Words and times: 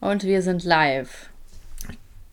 Und 0.00 0.24
wir 0.24 0.42
sind 0.42 0.64
live. 0.64 1.30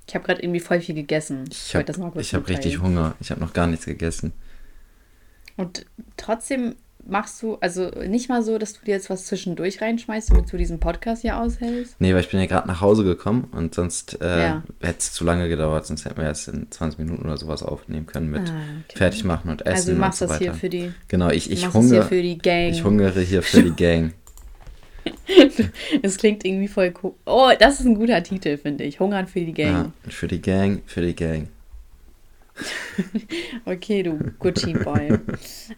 Ich 0.08 0.14
habe 0.14 0.26
gerade 0.26 0.42
irgendwie 0.42 0.60
voll 0.60 0.82
viel 0.82 0.96
gegessen. 0.96 1.46
Ich 1.50 1.76
habe 1.76 1.92
hab 1.92 2.48
richtig 2.48 2.80
Hunger. 2.80 3.16
Ich 3.20 3.32
habe 3.32 3.42
noch 3.42 3.54
gar 3.54 3.68
nichts 3.68 3.86
gegessen. 3.86 4.34
Und 5.58 5.86
trotzdem 6.18 6.76
machst 7.08 7.42
du, 7.42 7.58
also 7.62 7.90
nicht 8.08 8.30
mal 8.30 8.44
so, 8.44 8.58
dass 8.58 8.74
du 8.74 8.86
dir 8.86 8.92
jetzt 8.92 9.10
was 9.10 9.26
zwischendurch 9.26 9.82
reinschmeißt, 9.82 10.32
damit 10.32 10.52
du 10.52 10.58
diesen 10.58 10.80
Podcast 10.80 11.22
hier 11.22 11.40
aushältst? 11.40 11.96
Nee, 12.00 12.14
weil 12.14 12.22
ich 12.22 12.30
bin 12.30 12.40
ja 12.40 12.46
gerade 12.46 12.68
nach 12.68 12.82
Hause 12.82 13.04
gekommen 13.04 13.48
und 13.52 13.76
sonst 13.76 14.20
äh, 14.22 14.42
ja. 14.42 14.64
hätte 14.82 15.00
es 15.00 15.14
zu 15.14 15.24
lange 15.24 15.48
gedauert, 15.50 15.86
sonst 15.86 16.06
hätten 16.06 16.18
wir 16.18 16.26
erst 16.26 16.48
in 16.48 16.70
20 16.70 17.00
Minuten 17.00 17.24
oder 17.24 17.38
sowas 17.38 17.64
aufnehmen 17.64 18.06
können 18.06 18.32
mit 18.32 18.50
ah, 18.50 18.54
okay. 18.88 18.98
Fertigmachen 18.98 19.52
und 19.52 19.62
Essen. 19.62 19.76
Also 19.76 19.92
du 19.94 19.98
machst 19.98 20.20
so 20.20 20.28
das 20.28 20.40
hier 20.40 20.54
für 20.54 20.70
die. 20.70 20.92
Genau, 21.08 21.30
ich, 21.30 21.52
ich 21.52 21.72
hungere. 21.72 22.06
für 22.06 22.22
die 22.22 22.38
Gang. 22.38 22.72
Ich 22.72 22.84
hungere 22.84 23.22
hier 23.22 23.44
für 23.44 23.64
die 23.64 23.72
Gang. 23.76 24.14
Es 26.02 26.18
klingt 26.18 26.46
irgendwie 26.46 26.68
voll 26.68 26.94
cool. 27.04 27.14
Oh, 27.26 27.52
das 27.60 27.80
ist 27.80 27.86
ein 27.86 27.96
guter 27.96 28.22
Titel, 28.24 28.58
finde 28.58 28.84
ich. 28.84 29.00
Hungern 29.00 29.28
für 29.28 29.42
die 29.42 29.54
Gang. 29.54 29.94
Ja, 30.06 30.12
für 30.12 30.28
die 30.28 30.42
Gang, 30.42 30.82
für 30.86 31.02
die 31.02 31.16
Gang. 31.16 31.48
okay, 33.66 34.04
du 34.04 34.18
Gucci 34.40 34.74
Boy. 34.74 35.20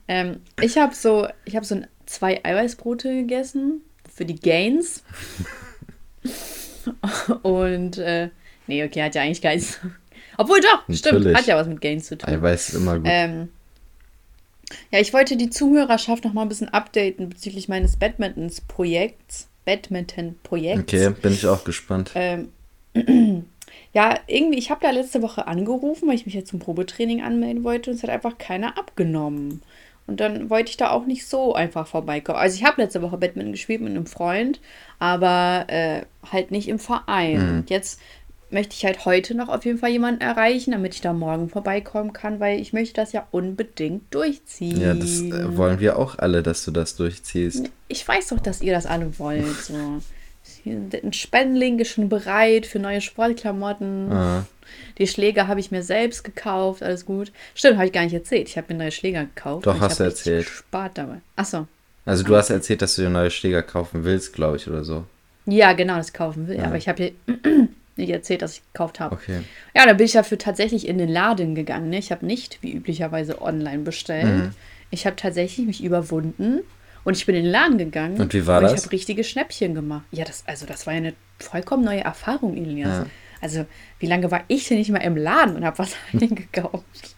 ähm, 0.08 0.38
ich 0.62 0.78
habe 0.78 0.94
so, 0.94 1.28
ich 1.46 1.56
habe 1.56 1.66
so 1.66 1.82
zwei 2.06 2.44
Eiweißbrote 2.44 3.10
gegessen 3.14 3.82
für 4.14 4.26
die 4.26 4.40
Gains. 4.40 5.04
Und 7.42 7.98
äh, 7.98 8.30
nee, 8.68 8.84
okay, 8.84 9.04
hat 9.04 9.16
ja 9.16 9.24
eigentlich 9.24 9.42
keins. 9.42 9.80
Obwohl 10.38 10.62
doch, 10.62 10.88
Natürlich. 10.88 11.00
stimmt, 11.00 11.38
hat 11.38 11.48
ja 11.48 11.56
was 11.56 11.68
mit 11.68 11.82
Gains 11.82 12.08
zu 12.08 12.18
tun. 12.18 12.30
Eiweiß 12.30 12.70
ist 12.70 12.76
immer 12.76 12.98
gut. 12.98 13.08
Ähm, 13.10 13.50
ja, 14.92 15.00
ich 15.00 15.14
wollte 15.14 15.38
die 15.38 15.50
Zuhörerschaft 15.50 16.26
noch 16.26 16.34
mal 16.34 16.42
ein 16.44 16.50
bisschen 16.50 16.70
updaten 16.70 17.30
bezüglich 17.30 17.68
meines 17.68 17.98
Badmintons-Projekts. 17.98 19.48
Badminton-Projekts. 19.66 20.94
Okay, 20.94 21.14
bin 21.22 21.34
ich 21.34 21.46
auch 21.46 21.64
gespannt. 21.64 22.12
Ähm, 22.16 22.50
ja, 23.94 24.18
irgendwie, 24.28 24.58
ich 24.58 24.72
habe 24.72 24.82
da 24.82 24.92
letzte 24.92 25.22
Woche 25.22 25.48
angerufen, 25.48 26.08
weil 26.08 26.16
ich 26.16 26.26
mich 26.26 26.36
jetzt 26.36 26.50
zum 26.50 26.60
Probetraining 26.60 27.22
anmelden 27.22 27.64
wollte 27.64 27.92
und 27.92 27.98
es 27.98 28.04
hat 28.04 28.10
einfach 28.10 28.38
keiner 28.38 28.78
abgenommen. 28.78 29.62
Und 30.08 30.22
dann 30.22 30.50
wollte 30.50 30.70
ich 30.70 30.78
da 30.78 30.92
auch 30.92 31.06
nicht 31.06 31.28
so 31.28 31.54
einfach 31.54 31.86
vorbeikommen. 31.86 32.40
Also 32.40 32.56
ich 32.56 32.64
habe 32.64 32.82
letzte 32.82 33.02
Woche 33.02 33.18
Badminton 33.18 33.52
gespielt 33.52 33.82
mit 33.82 33.90
einem 33.90 34.06
Freund, 34.06 34.62
aber 35.00 35.66
äh, 35.68 36.04
halt 36.32 36.52
nicht 36.52 36.70
im 36.70 36.80
Verein. 36.80 37.44
Mhm. 37.44 37.58
Und 37.58 37.70
jetzt 37.70 38.00
möchte 38.50 38.76
ich 38.76 38.86
halt 38.86 39.06
heute 39.06 39.36
noch 39.36 39.50
auf 39.50 39.66
jeden 39.66 39.78
Fall 39.78 39.90
jemanden 39.90 40.22
erreichen, 40.22 40.72
damit 40.72 40.96
ich 40.96 41.02
da 41.02 41.14
morgen 41.14 41.50
vorbeikommen 41.50 42.14
kann, 42.14 42.40
weil 42.40 42.60
ich 42.60 42.74
möchte 42.74 42.96
das 42.96 43.12
ja 43.12 43.28
unbedingt 43.32 44.14
durchziehen. 44.14 44.80
Ja, 44.80 44.94
das 44.94 45.22
äh, 45.22 45.58
wollen 45.58 45.80
wir 45.80 45.98
auch 45.98 46.18
alle, 46.18 46.44
dass 46.44 46.64
du 46.64 46.72
das 46.72 46.96
durchziehst. 46.96 47.70
Ich 47.88 48.08
weiß 48.08 48.28
doch, 48.30 48.40
dass 48.40 48.62
ihr 48.62 48.74
das 48.74 48.86
alle 48.86 49.20
wollt. 49.20 49.56
So. 49.58 50.02
Ein 50.66 51.14
Spendling 51.14 51.80
ist 51.80 51.90
schon 51.90 52.10
bereit 52.10 52.66
für 52.66 52.80
neue 52.80 53.02
Sportklamotten. 53.02 54.12
Aha. 54.12 54.46
Die 54.98 55.08
Schläger 55.08 55.48
habe 55.48 55.60
ich 55.60 55.72
mir 55.72 55.84
selbst 55.84 56.24
gekauft, 56.24 56.84
alles 56.84 57.06
gut. 57.06 57.32
Stimmt, 57.56 57.78
habe 57.78 57.88
ich 57.88 57.94
gar 57.94 58.04
nicht 58.04 58.14
erzählt. 58.14 58.50
Ich 58.50 58.58
habe 58.58 58.74
mir 58.74 58.80
neue 58.80 58.92
Schläger 58.92 59.26
gekauft. 59.26 59.66
Doch, 59.66 59.80
hast 59.80 60.00
du 60.00 60.06
erzählt. 60.06 60.48
Spart 60.48 60.98
dabei. 60.98 61.22
Achso. 61.36 61.68
Also 62.06 62.24
du 62.24 62.36
hast 62.36 62.50
erzählt, 62.50 62.82
dass 62.82 62.96
du 62.96 63.02
dir 63.02 63.10
neue 63.10 63.30
Schläger 63.30 63.64
kaufen 63.64 64.06
willst, 64.06 64.34
glaube 64.34 64.58
ich, 64.58 64.68
oder 64.68 64.84
so. 64.84 65.06
Ja, 65.46 65.74
genau, 65.74 65.98
das 65.98 66.14
kaufen 66.14 66.48
will. 66.48 66.58
Ja. 66.58 66.66
Aber 66.66 66.78
ich 66.78 66.88
habe 66.88 67.04
hier 67.04 67.12
nicht 67.98 68.10
erzählt, 68.10 68.42
dass 68.42 68.54
ich 68.54 68.64
gekauft 68.74 69.00
habe. 69.00 69.16
Okay. 69.16 69.42
Ja, 69.76 69.86
da 69.86 69.94
bin 69.94 70.06
ich 70.06 70.14
dafür 70.14 70.38
tatsächlich 70.38 70.88
in 70.88 70.98
den 70.98 71.10
Laden 71.10 71.56
gegangen. 71.56 71.90
Ne? 71.90 71.98
Ich 71.98 72.12
habe 72.12 72.26
nicht, 72.26 72.60
wie 72.62 72.74
üblicherweise, 72.74 73.42
online 73.42 73.80
bestellt. 73.80 74.26
Mhm. 74.26 74.52
Ich 74.90 75.06
habe 75.06 75.16
tatsächlich 75.16 75.66
mich 75.66 75.84
überwunden 75.84 76.62
und 77.04 77.18
ich 77.18 77.26
bin 77.26 77.36
in 77.36 77.44
den 77.44 77.52
Laden 77.52 77.78
gegangen. 77.78 78.20
Und 78.20 78.34
wie 78.34 78.46
war 78.48 78.58
und 78.58 78.64
das? 78.64 78.74
Ich 78.74 78.84
habe 78.84 78.92
richtige 78.92 79.24
Schnäppchen 79.24 79.76
gemacht. 79.76 80.06
Ja, 80.12 80.26
das, 80.26 80.44
also 80.46 80.66
das 80.66 80.86
war 80.86 80.94
ja 80.94 80.98
eine 80.98 81.14
vollkommen 81.40 81.84
neue 81.84 82.02
Erfahrung, 82.02 82.56
Elias. 82.56 82.90
Ja. 82.90 83.06
Also, 83.42 83.66
wie 84.00 84.08
lange 84.08 84.32
war 84.32 84.44
ich 84.48 84.68
denn 84.68 84.78
nicht 84.78 84.90
mal 84.90 84.98
im 85.00 85.16
Laden 85.16 85.56
und 85.56 85.66
habe 85.66 85.78
was 85.80 85.96
eingekauft? 86.14 87.16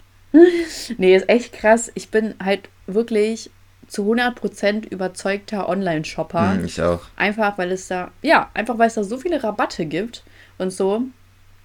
nee, 0.97 1.15
ist 1.15 1.27
echt 1.27 1.53
krass. 1.53 1.91
Ich 1.95 2.09
bin 2.09 2.35
halt 2.43 2.69
wirklich 2.85 3.49
zu 3.87 4.03
100% 4.13 4.87
überzeugter 4.89 5.67
Online-Shopper. 5.67 6.55
Mhm, 6.55 6.65
ich 6.65 6.81
auch. 6.81 7.01
Einfach, 7.15 7.57
weil 7.57 7.71
es 7.71 7.87
da, 7.87 8.11
ja, 8.21 8.49
einfach 8.53 8.77
weil 8.77 8.87
es 8.87 8.93
da 8.93 9.03
so 9.03 9.17
viele 9.17 9.43
Rabatte 9.43 9.85
gibt 9.85 10.23
und 10.59 10.71
so. 10.71 11.03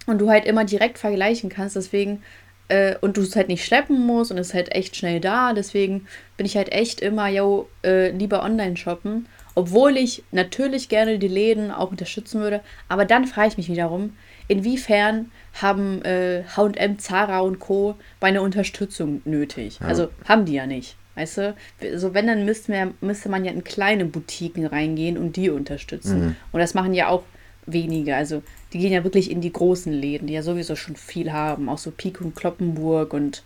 Und 0.06 0.18
du 0.18 0.28
halt 0.30 0.44
immer 0.44 0.64
direkt 0.64 0.98
vergleichen 0.98 1.50
kannst. 1.50 1.76
Deswegen, 1.76 2.22
äh, 2.68 2.96
und 3.00 3.16
du 3.16 3.22
es 3.22 3.36
halt 3.36 3.48
nicht 3.48 3.64
schleppen 3.64 4.06
musst 4.06 4.30
und 4.30 4.38
es 4.38 4.48
ist 4.48 4.54
halt 4.54 4.72
echt 4.72 4.96
schnell 4.96 5.20
da. 5.20 5.52
Deswegen 5.52 6.06
bin 6.36 6.46
ich 6.46 6.56
halt 6.56 6.72
echt 6.72 7.00
immer, 7.00 7.28
yo, 7.28 7.68
äh, 7.84 8.10
lieber 8.10 8.42
online 8.42 8.76
shoppen. 8.76 9.26
Obwohl 9.54 9.96
ich 9.96 10.24
natürlich 10.32 10.88
gerne 10.88 11.18
die 11.18 11.28
Läden 11.28 11.70
auch 11.70 11.90
unterstützen 11.90 12.40
würde. 12.40 12.60
Aber 12.88 13.04
dann 13.04 13.26
frage 13.26 13.48
ich 13.48 13.56
mich 13.56 13.68
wiederum, 13.68 14.16
inwiefern 14.48 15.30
haben 15.54 16.02
äh, 16.02 16.42
HM, 16.56 16.98
Zara 16.98 17.40
und 17.40 17.60
Co. 17.60 17.94
meine 18.20 18.42
Unterstützung 18.42 19.22
nötig? 19.24 19.78
Ja. 19.80 19.86
Also 19.86 20.08
haben 20.28 20.44
die 20.44 20.54
ja 20.54 20.66
nicht. 20.66 20.96
Weißt 21.14 21.38
du, 21.38 21.54
also 21.80 22.12
wenn, 22.12 22.26
dann 22.26 22.44
müsste 22.44 22.72
man, 22.72 22.94
müsste 23.00 23.28
man 23.28 23.44
ja 23.44 23.52
in 23.52 23.62
kleine 23.62 24.04
Boutiquen 24.04 24.66
reingehen 24.66 25.16
und 25.16 25.36
die 25.36 25.50
unterstützen. 25.50 26.20
Mhm. 26.20 26.36
Und 26.50 26.60
das 26.60 26.74
machen 26.74 26.92
ja 26.92 27.08
auch 27.08 27.22
wenige. 27.66 28.16
Also 28.16 28.42
die 28.72 28.78
gehen 28.78 28.92
ja 28.92 29.04
wirklich 29.04 29.30
in 29.30 29.40
die 29.40 29.52
großen 29.52 29.92
Läden, 29.92 30.26
die 30.26 30.34
ja 30.34 30.42
sowieso 30.42 30.76
schon 30.76 30.96
viel 30.96 31.32
haben. 31.32 31.68
Auch 31.68 31.78
so 31.78 31.90
Pik 31.90 32.20
und 32.20 32.34
Kloppenburg 32.34 33.12
und 33.12 33.42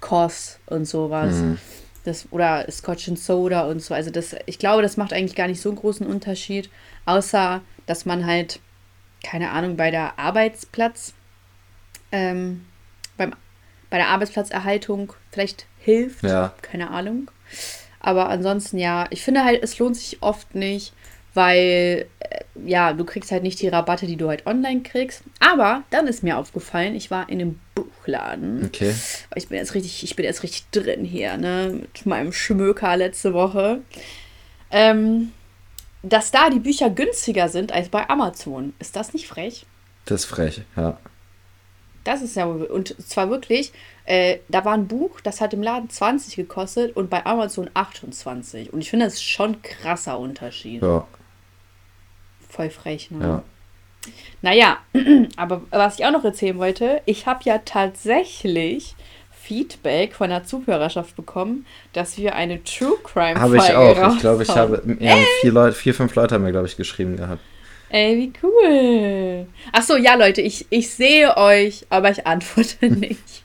Koss 0.00 0.58
und 0.66 0.84
sowas. 0.86 1.34
Mhm. 1.34 1.58
Das, 2.04 2.26
oder 2.30 2.70
Scotch 2.70 3.08
and 3.08 3.18
Soda 3.18 3.66
und 3.66 3.82
so. 3.82 3.94
Also 3.94 4.10
das, 4.10 4.34
ich 4.46 4.58
glaube, 4.58 4.82
das 4.82 4.96
macht 4.96 5.12
eigentlich 5.12 5.34
gar 5.34 5.48
nicht 5.48 5.60
so 5.60 5.68
einen 5.68 5.78
großen 5.78 6.06
Unterschied, 6.06 6.70
außer 7.04 7.60
dass 7.86 8.06
man 8.06 8.26
halt, 8.26 8.60
keine 9.22 9.50
Ahnung, 9.50 9.76
bei 9.76 9.90
der 9.90 10.18
Arbeitsplatz, 10.18 11.14
ähm, 12.12 12.64
beim, 13.16 13.34
bei 13.90 13.98
der 13.98 14.08
Arbeitsplatzerhaltung 14.08 15.12
vielleicht 15.32 15.66
hilft. 15.78 16.22
Ja. 16.22 16.54
Keine 16.62 16.90
Ahnung. 16.90 17.30
Aber 18.00 18.28
ansonsten 18.28 18.78
ja, 18.78 19.06
ich 19.10 19.22
finde 19.22 19.44
halt, 19.44 19.62
es 19.62 19.78
lohnt 19.78 19.96
sich 19.96 20.22
oft 20.22 20.54
nicht, 20.54 20.92
weil 21.38 22.06
äh, 22.18 22.40
ja, 22.66 22.92
du 22.92 23.04
kriegst 23.04 23.30
halt 23.30 23.44
nicht 23.44 23.62
die 23.62 23.68
Rabatte, 23.68 24.08
die 24.08 24.16
du 24.16 24.28
halt 24.28 24.44
online 24.44 24.82
kriegst. 24.82 25.22
Aber 25.38 25.84
dann 25.90 26.08
ist 26.08 26.24
mir 26.24 26.36
aufgefallen, 26.36 26.96
ich 26.96 27.12
war 27.12 27.28
in 27.28 27.40
einem 27.40 27.60
Buchladen. 27.76 28.64
Okay. 28.66 28.92
Ich 29.36 29.46
bin 29.46 29.58
jetzt 29.58 29.74
richtig, 29.74 30.02
ich 30.02 30.16
bin 30.16 30.24
jetzt 30.24 30.42
richtig 30.42 30.68
drin 30.72 31.04
hier, 31.04 31.36
ne, 31.36 31.78
mit 31.80 32.06
meinem 32.06 32.32
Schmöker 32.32 32.96
letzte 32.96 33.34
Woche. 33.34 33.82
Ähm, 34.72 35.30
dass 36.02 36.32
da 36.32 36.50
die 36.50 36.58
Bücher 36.58 36.90
günstiger 36.90 37.48
sind 37.48 37.70
als 37.70 37.88
bei 37.88 38.10
Amazon. 38.10 38.74
Ist 38.80 38.96
das 38.96 39.12
nicht 39.12 39.28
frech? 39.28 39.64
Das 40.06 40.22
ist 40.22 40.26
frech, 40.26 40.62
ja. 40.76 40.98
Das 42.02 42.20
ist 42.20 42.34
ja, 42.34 42.46
und 42.46 43.00
zwar 43.06 43.30
wirklich, 43.30 43.72
äh, 44.06 44.38
da 44.48 44.64
war 44.64 44.74
ein 44.74 44.88
Buch, 44.88 45.20
das 45.20 45.40
hat 45.40 45.54
im 45.54 45.62
Laden 45.62 45.88
20 45.88 46.34
gekostet 46.34 46.96
und 46.96 47.10
bei 47.10 47.24
Amazon 47.24 47.70
28. 47.74 48.72
Und 48.72 48.80
ich 48.80 48.90
finde, 48.90 49.04
das 49.04 49.14
ist 49.14 49.22
schon 49.22 49.52
ein 49.52 49.62
krasser 49.62 50.18
Unterschied. 50.18 50.82
Ja. 50.82 51.06
Voll 52.48 52.70
frech, 52.70 53.10
ne? 53.10 53.24
Ja. 53.24 53.42
Naja, 54.42 54.78
aber 55.36 55.62
was 55.70 55.98
ich 55.98 56.04
auch 56.04 56.12
noch 56.12 56.24
erzählen 56.24 56.58
wollte, 56.58 57.02
ich 57.04 57.26
habe 57.26 57.40
ja 57.44 57.58
tatsächlich 57.58 58.94
Feedback 59.48 60.14
von 60.14 60.30
der 60.30 60.44
Zuhörerschaft 60.44 61.16
bekommen, 61.16 61.64
dass 61.92 62.18
wir 62.18 62.34
eine 62.34 62.62
True 62.64 62.98
Crime 63.02 63.40
Habe 63.40 63.56
ich 63.56 63.74
auch. 63.74 64.14
Ich 64.14 64.20
glaube, 64.20 64.42
ich 64.42 64.50
habe 64.50 64.82
ja, 65.00 65.16
vier, 65.40 65.52
Leute, 65.52 65.74
vier, 65.74 65.94
fünf 65.94 66.14
Leute 66.14 66.34
haben 66.34 66.44
mir, 66.44 66.52
glaube 66.52 66.66
ich, 66.66 66.76
geschrieben 66.76 67.16
gehabt. 67.16 67.40
Ey, 67.88 68.16
wie 68.18 68.32
cool. 68.42 69.46
Achso, 69.72 69.96
ja, 69.96 70.14
Leute, 70.14 70.42
ich, 70.42 70.66
ich 70.68 70.90
sehe 70.90 71.34
euch, 71.36 71.86
aber 71.88 72.10
ich 72.10 72.26
antworte 72.26 72.86
nicht. 72.90 73.42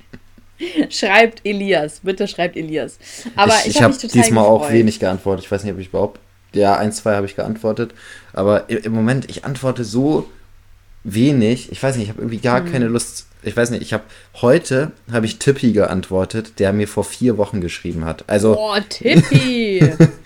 schreibt 0.89 1.41
Elias, 1.45 2.01
bitte 2.01 2.27
schreibt 2.27 2.57
Elias. 2.57 2.99
Aber 3.35 3.53
ich, 3.59 3.67
ich, 3.67 3.75
ich 3.77 3.81
habe 3.81 3.93
diesmal 3.95 4.43
gefreut. 4.43 4.61
auch 4.61 4.71
wenig 4.71 4.99
geantwortet. 4.99 5.45
Ich 5.45 5.51
weiß 5.51 5.63
nicht, 5.63 5.73
ob 5.73 5.79
ich 5.79 5.87
überhaupt. 5.87 6.19
Ja, 6.53 6.77
ein, 6.77 6.91
zwei 6.91 7.15
habe 7.15 7.25
ich 7.25 7.35
geantwortet. 7.35 7.93
Aber 8.33 8.69
im 8.69 8.93
Moment, 8.93 9.29
ich 9.29 9.45
antworte 9.45 9.83
so 9.83 10.29
wenig. 11.03 11.71
Ich 11.71 11.81
weiß 11.81 11.95
nicht, 11.95 12.05
ich 12.05 12.09
habe 12.09 12.21
irgendwie 12.21 12.39
gar 12.39 12.63
hm. 12.63 12.71
keine 12.71 12.88
Lust. 12.88 13.27
Ich 13.44 13.57
weiß 13.57 13.71
nicht, 13.71 13.81
ich 13.81 13.94
habe 13.94 14.03
heute 14.35 14.91
habe 15.11 15.25
ich 15.25 15.38
Tippi 15.39 15.73
geantwortet, 15.73 16.59
der 16.59 16.71
mir 16.71 16.88
vor 16.88 17.03
vier 17.03 17.38
Wochen 17.38 17.61
geschrieben 17.61 18.05
hat. 18.05 18.23
Also. 18.27 18.57
Oh, 18.57 18.77
Tippi! 18.88 19.83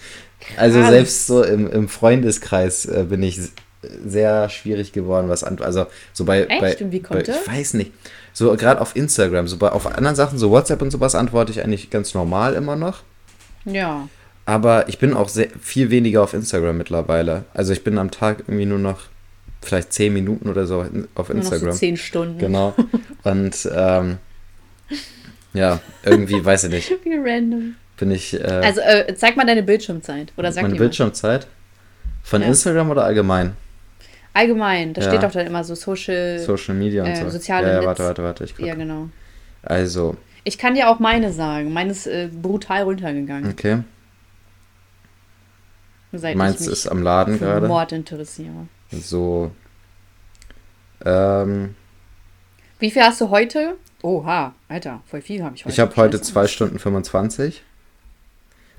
also 0.57 0.81
selbst 0.83 1.27
so 1.27 1.43
im, 1.43 1.69
im 1.69 1.87
Freundeskreis 1.89 2.85
äh, 2.85 3.05
bin 3.09 3.23
ich 3.23 3.39
sehr 4.05 4.49
schwierig 4.49 4.91
geworden, 4.91 5.29
was 5.29 5.43
an, 5.43 5.59
also 5.61 5.87
so 6.13 6.25
bei, 6.25 6.43
Echt? 6.43 6.61
bei, 6.61 6.77
und 6.77 6.91
wie 6.91 7.01
kommt 7.01 7.25
bei, 7.25 7.31
ich 7.31 7.47
weiß 7.47 7.75
nicht, 7.75 7.91
so 8.33 8.55
gerade 8.55 8.81
auf 8.81 8.95
Instagram, 8.95 9.47
so 9.47 9.57
bei, 9.57 9.69
auf 9.69 9.87
anderen 9.87 10.15
Sachen, 10.15 10.37
so 10.37 10.49
WhatsApp 10.51 10.81
und 10.81 10.91
sowas 10.91 11.15
antworte 11.15 11.51
ich 11.51 11.63
eigentlich 11.63 11.89
ganz 11.89 12.13
normal 12.13 12.53
immer 12.53 12.75
noch. 12.75 13.03
Ja. 13.65 14.07
Aber 14.47 14.87
ich 14.87 14.97
bin 14.97 15.13
auch 15.13 15.27
sehr, 15.27 15.49
viel 15.61 15.89
weniger 15.89 16.23
auf 16.23 16.33
Instagram 16.33 16.77
mittlerweile. 16.77 17.43
Also 17.53 17.73
ich 17.73 17.83
bin 17.83 17.97
am 17.97 18.11
Tag 18.11 18.45
irgendwie 18.47 18.65
nur 18.65 18.79
noch 18.79 19.01
vielleicht 19.61 19.91
zehn 19.91 20.13
Minuten 20.13 20.49
oder 20.49 20.65
so 20.65 20.85
auf 21.15 21.29
Instagram. 21.29 21.59
Nur 21.59 21.67
noch 21.67 21.73
so 21.73 21.79
zehn 21.79 21.97
Stunden. 21.97 22.39
Genau. 22.39 22.73
Und 23.25 23.69
ähm, 23.75 24.19
ja, 25.53 25.81
irgendwie, 26.01 26.45
weiß 26.45 26.63
ich 26.63 26.69
nicht. 26.69 26.89
Wie 27.03 27.15
random. 27.15 27.75
Bin 27.97 28.09
ich. 28.09 28.39
Äh, 28.39 28.45
also 28.45 28.79
äh, 28.79 29.13
zeig 29.15 29.35
mal 29.35 29.45
deine 29.45 29.63
Bildschirmzeit. 29.63 30.31
Oder 30.37 30.53
sag 30.53 30.63
meine 30.63 30.75
Bildschirmzeit? 30.75 31.45
Von 32.23 32.41
ja. 32.41 32.47
Instagram 32.47 32.89
oder 32.89 33.03
allgemein? 33.03 33.51
Allgemein, 34.33 34.93
da 34.93 35.01
ja. 35.01 35.09
steht 35.09 35.23
doch 35.23 35.31
dann 35.31 35.45
immer 35.45 35.65
so 35.65 35.75
Social, 35.75 36.39
Social 36.39 36.73
Media 36.73 37.03
und 37.03 37.09
äh, 37.09 37.17
so. 37.17 37.31
Soziale 37.31 37.67
ja, 37.67 37.81
ja, 37.81 37.85
warte, 37.85 38.05
warte, 38.05 38.23
warte. 38.23 38.43
Ich 38.45 38.57
ja, 38.59 38.75
genau. 38.75 39.09
Also. 39.61 40.15
Ich 40.45 40.57
kann 40.57 40.73
dir 40.75 40.87
auch 40.87 40.99
meine 40.99 41.33
sagen. 41.33 41.73
Meine 41.73 41.91
ist 41.91 42.07
äh, 42.07 42.29
brutal 42.31 42.83
runtergegangen. 42.83 43.51
Okay. 43.51 43.79
Seit 46.17 46.35
Meins 46.35 46.67
ist 46.67 46.87
am 46.87 47.01
Laden 47.01 47.39
gerade. 47.39 47.67
Mord 47.67 47.91
interessiere. 47.91 48.67
So. 48.91 49.51
Ähm. 51.05 51.75
Wie 52.79 52.91
viel 52.91 53.03
hast 53.03 53.21
du 53.21 53.29
heute? 53.29 53.77
Oha, 54.03 54.53
Alter, 54.69 55.01
voll 55.07 55.21
viel 55.21 55.43
habe 55.43 55.55
ich 55.55 55.65
heute. 55.65 55.73
Ich 55.73 55.79
habe 55.79 55.95
heute 55.95 56.21
2 56.21 56.47
Stunden 56.47 56.79
25. 56.79 57.63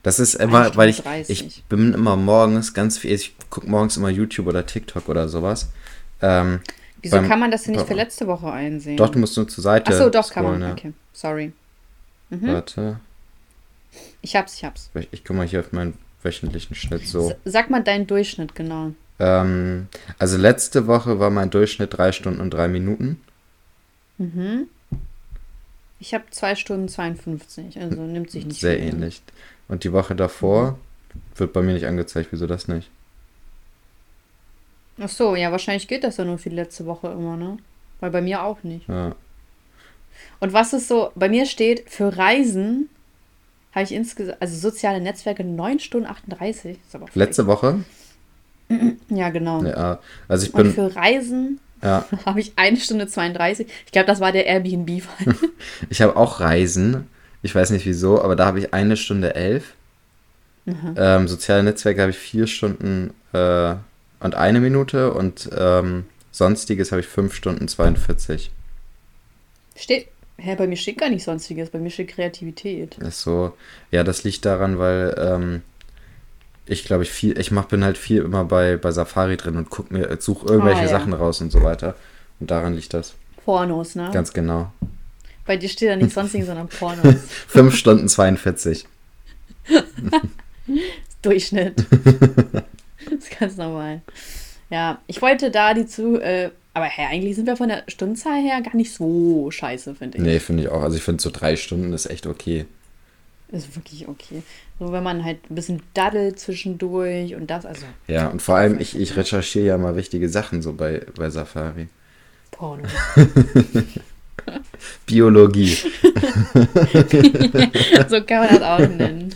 Das 0.03 0.21
ist 0.21 0.35
immer, 0.35 0.75
weil 0.77 0.89
ich, 0.89 1.03
ich 1.29 1.65
bin 1.65 1.93
immer 1.93 2.17
morgens 2.17 2.73
ganz 2.73 2.99
viel, 2.99 3.13
ich 3.13 3.35
gucke 3.51 3.69
morgens 3.69 3.97
immer 3.97 4.09
YouTube 4.09 4.47
oder 4.47 4.65
TikTok 4.65 5.09
oder 5.09 5.29
sowas. 5.29 5.71
Ähm, 6.23 6.61
Wieso 7.03 7.17
beim, 7.17 7.29
kann 7.29 7.41
man 7.41 7.51
das 7.51 7.65
denn 7.65 7.75
nicht 7.75 7.87
für 7.87 7.95
letzte 7.95 8.27
Woche 8.27 8.51
einsehen? 8.51 8.97
Doch, 8.97 9.09
du 9.09 9.19
musst 9.19 9.37
nur 9.37 9.49
zur 9.49 9.63
Seite. 9.63 9.93
Achso, 9.93 10.09
doch, 10.09 10.25
scrollen, 10.25 10.51
kann 10.51 10.61
man. 10.61 10.69
Ja. 10.69 10.75
Okay, 10.75 10.93
sorry. 11.13 11.53
Mhm. 12.31 12.47
Warte. 12.47 13.01
Ich 14.23 14.37
hab's, 14.37 14.55
ich 14.55 14.65
hab's. 14.65 14.91
Ich, 14.95 15.09
ich 15.11 15.25
guck 15.25 15.37
mal 15.37 15.47
hier 15.47 15.61
auf 15.61 15.73
meinen 15.73 15.99
wöchentlichen 16.23 16.75
Schnitt 16.75 17.07
so. 17.07 17.33
Sag 17.45 17.71
mal 17.71 17.83
deinen 17.83 18.07
Durchschnitt, 18.07 18.55
genau. 18.55 18.93
Ähm, 19.19 19.89
also 20.19 20.37
letzte 20.37 20.87
Woche 20.87 21.19
war 21.19 21.31
mein 21.31 21.51
Durchschnitt 21.51 21.97
3 21.97 22.13
Stunden 22.13 22.41
und 22.41 22.51
3 22.51 22.69
Minuten. 22.69 23.21
Mhm. 24.19 24.69
Ich 26.01 26.15
habe 26.15 26.25
2 26.31 26.55
Stunden 26.55 26.89
52, 26.89 27.81
also 27.81 28.03
nimmt 28.03 28.31
sich 28.31 28.47
nicht 28.47 28.61
Sehr 28.61 28.79
viel 28.79 28.89
ähnlich. 28.89 29.23
Und 29.67 29.85
die 29.85 29.93
Woche 29.93 30.15
davor 30.15 30.79
wird 31.37 31.53
bei 31.53 31.63
mir 31.63 31.75
nicht 31.75 31.87
angezeigt. 31.87 32.29
Wieso 32.31 32.47
das 32.47 32.69
nicht? 32.69 32.91
Ach 35.01 35.09
so, 35.09 35.37
ja, 35.37 35.51
wahrscheinlich 35.53 35.89
geht 35.89 36.05
das 36.05 36.17
ja 36.17 36.25
nur 36.25 36.39
für 36.39 36.51
die 36.51 36.57
letzte 36.57 36.87
Woche 36.87 37.09
immer, 37.09 37.37
ne? 37.37 37.59
Weil 38.01 38.11
bei 38.11 38.21
mir 38.21 38.43
auch 38.43 38.63
nicht. 38.63 38.89
Ja. 38.89 39.15
Und 40.41 40.53
was 40.53 40.73
ist 40.73 40.89
so, 40.89 41.13
bei 41.15 41.29
mir 41.29 41.47
steht, 41.47 41.89
für 41.89 42.17
Reisen 42.17 42.89
habe 43.73 43.85
ich 43.85 43.93
insgesamt, 43.93 44.41
also 44.41 44.57
soziale 44.57 45.01
Netzwerke 45.01 45.45
9 45.45 45.79
Stunden 45.79 46.07
38. 46.07 46.79
letzte 47.15 47.47
Woche? 47.47 47.81
Ja, 49.09 49.31
genau. 49.31 49.65
Ja, 49.65 49.99
also 50.29 50.45
ich 50.45 50.53
bin. 50.53 50.67
Und 50.67 50.75
für 50.75 50.95
Reisen 50.95 51.59
ja. 51.83 52.05
habe 52.27 52.41
ich 52.41 52.53
1 52.57 52.85
Stunde 52.85 53.07
32. 53.07 53.67
Ich 53.87 53.93
glaube, 53.93 54.07
das 54.07 54.21
war 54.21 54.31
der 54.31 54.45
Airbnb-Fall. 54.45 55.35
ich 55.89 56.03
habe 56.03 56.17
auch 56.17 56.41
Reisen. 56.41 57.09
Ich 57.41 57.55
weiß 57.55 57.71
nicht 57.71 57.87
wieso, 57.87 58.21
aber 58.23 58.37
da 58.37 58.45
habe 58.45 58.59
ich 58.59 58.75
eine 58.75 58.99
Stunde 58.99 59.35
elf. 59.35 59.75
Mhm. 60.67 60.95
Ähm, 60.97 61.29
soziale 61.29 61.63
Netzwerke 61.63 62.03
habe 62.03 62.11
ich 62.11 62.19
vier 62.19 62.47
Stunden 62.47 63.15
äh, 63.33 63.75
und 64.21 64.35
eine 64.35 64.61
Minute 64.61 65.15
und 65.15 65.49
ähm, 65.57 66.05
sonstiges 66.31 66.93
habe 66.93 67.01
ich 67.01 67.07
fünf 67.07 67.35
Stunden 67.35 67.69
42. 67.69 68.51
Steht. 69.77 70.09
Hä, 70.41 70.55
bei 70.55 70.69
mir 70.69 70.77
steht 70.77 70.99
gar 70.99 71.11
nicht 71.11 71.25
sonstiges, 71.25 71.71
bei 71.71 71.81
mir 71.81 71.91
steht 71.91 72.09
Kreativität. 72.09 72.97
Ist 72.99 73.23
so. 73.23 73.55
Ja, 73.91 74.05
das 74.05 74.23
liegt 74.23 74.45
daran, 74.45 74.79
weil 74.79 75.15
ähm, 75.19 75.63
ich 76.65 76.85
glaube, 76.85 77.03
ich 77.03 77.11
viel, 77.11 77.39
ich 77.39 77.51
mach, 77.51 77.65
bin 77.65 77.83
halt 77.83 77.99
viel 77.99 78.23
immer 78.23 78.45
bei, 78.45 78.77
bei 78.77 78.93
Safari 78.93 79.37
drin 79.37 79.57
und 79.57 79.69
guck 79.69 79.91
mir, 79.91 80.17
suche 80.21 80.47
irgendwelche 80.47 80.81
ah, 80.81 80.85
ja. 80.85 80.89
Sachen 80.89 81.13
raus 81.13 81.41
und 81.41 81.51
so 81.51 81.63
weiter. 81.63 81.97
Und 82.39 82.53
daran 82.53 82.75
liegt 82.75 82.95
das. 82.95 83.15
Pornos, 83.45 83.97
ne? 83.97 84.11
Ganz 84.13 84.33
genau. 84.33 84.71
Bei 85.45 85.57
dir 85.57 85.69
steht 85.69 85.89
da 85.89 85.97
nicht 85.97 86.13
sonstiges, 86.15 86.47
sondern 86.47 86.69
Pornos. 86.69 87.17
5 87.49 87.75
Stunden 87.75 88.09
42. 88.09 88.87
Durchschnitt. 91.23 91.85
das 91.91 93.13
ist 93.19 93.41
ganz 93.41 93.57
normal. 93.57 94.03
Ja, 94.71 95.01
ich 95.09 95.21
wollte 95.21 95.51
da 95.51 95.75
die 95.75 95.87
zu, 95.87 96.21
äh, 96.21 96.51
aber 96.79 96.87
hä, 96.87 97.07
eigentlich 97.11 97.37
sind 97.37 97.47
wir 97.47 97.57
von 97.57 97.69
der 97.69 97.83
Stundenzahl 97.89 98.41
her 98.41 98.63
gar 98.63 98.77
nicht 98.77 98.93
so 98.93 99.51
scheiße, 99.51 99.95
finde 99.97 100.19
ich. 100.19 100.25
Nee, 100.25 100.39
finde 100.39 100.63
ich 100.63 100.69
auch. 100.69 100.83
Also 100.83 100.97
ich 100.97 101.03
finde 101.03 101.23
so 101.23 101.31
drei 101.31 101.57
Stunden 101.57 101.93
ist 101.93 102.07
echt 102.07 102.27
okay. 102.27 102.67
Ist 103.51 103.75
wirklich 103.75 104.07
okay. 104.07 104.43
So, 104.79 104.93
wenn 104.93 105.03
man 105.03 105.25
halt 105.25 105.51
ein 105.51 105.55
bisschen 105.55 105.83
daddelt 105.95 106.39
zwischendurch 106.39 107.35
und 107.35 107.49
das, 107.51 107.67
also. 107.67 107.85
Ja, 108.07 108.29
und 108.29 108.43
vor 108.43 108.57
allem, 108.57 108.79
ich, 108.79 108.97
ich 108.97 109.17
recherchiere 109.17 109.67
ja 109.67 109.79
mal 109.79 109.97
wichtige 109.97 110.29
Sachen 110.29 110.63
so 110.63 110.73
bei, 110.73 111.05
bei 111.17 111.31
Safari. 111.31 111.89
Porno. 112.51 112.85
Biologie. 115.07 115.75
so 118.09 118.23
kann 118.23 118.39
man 118.39 118.49
das 118.49 118.63
auch 118.63 118.79
nennen. 118.79 119.35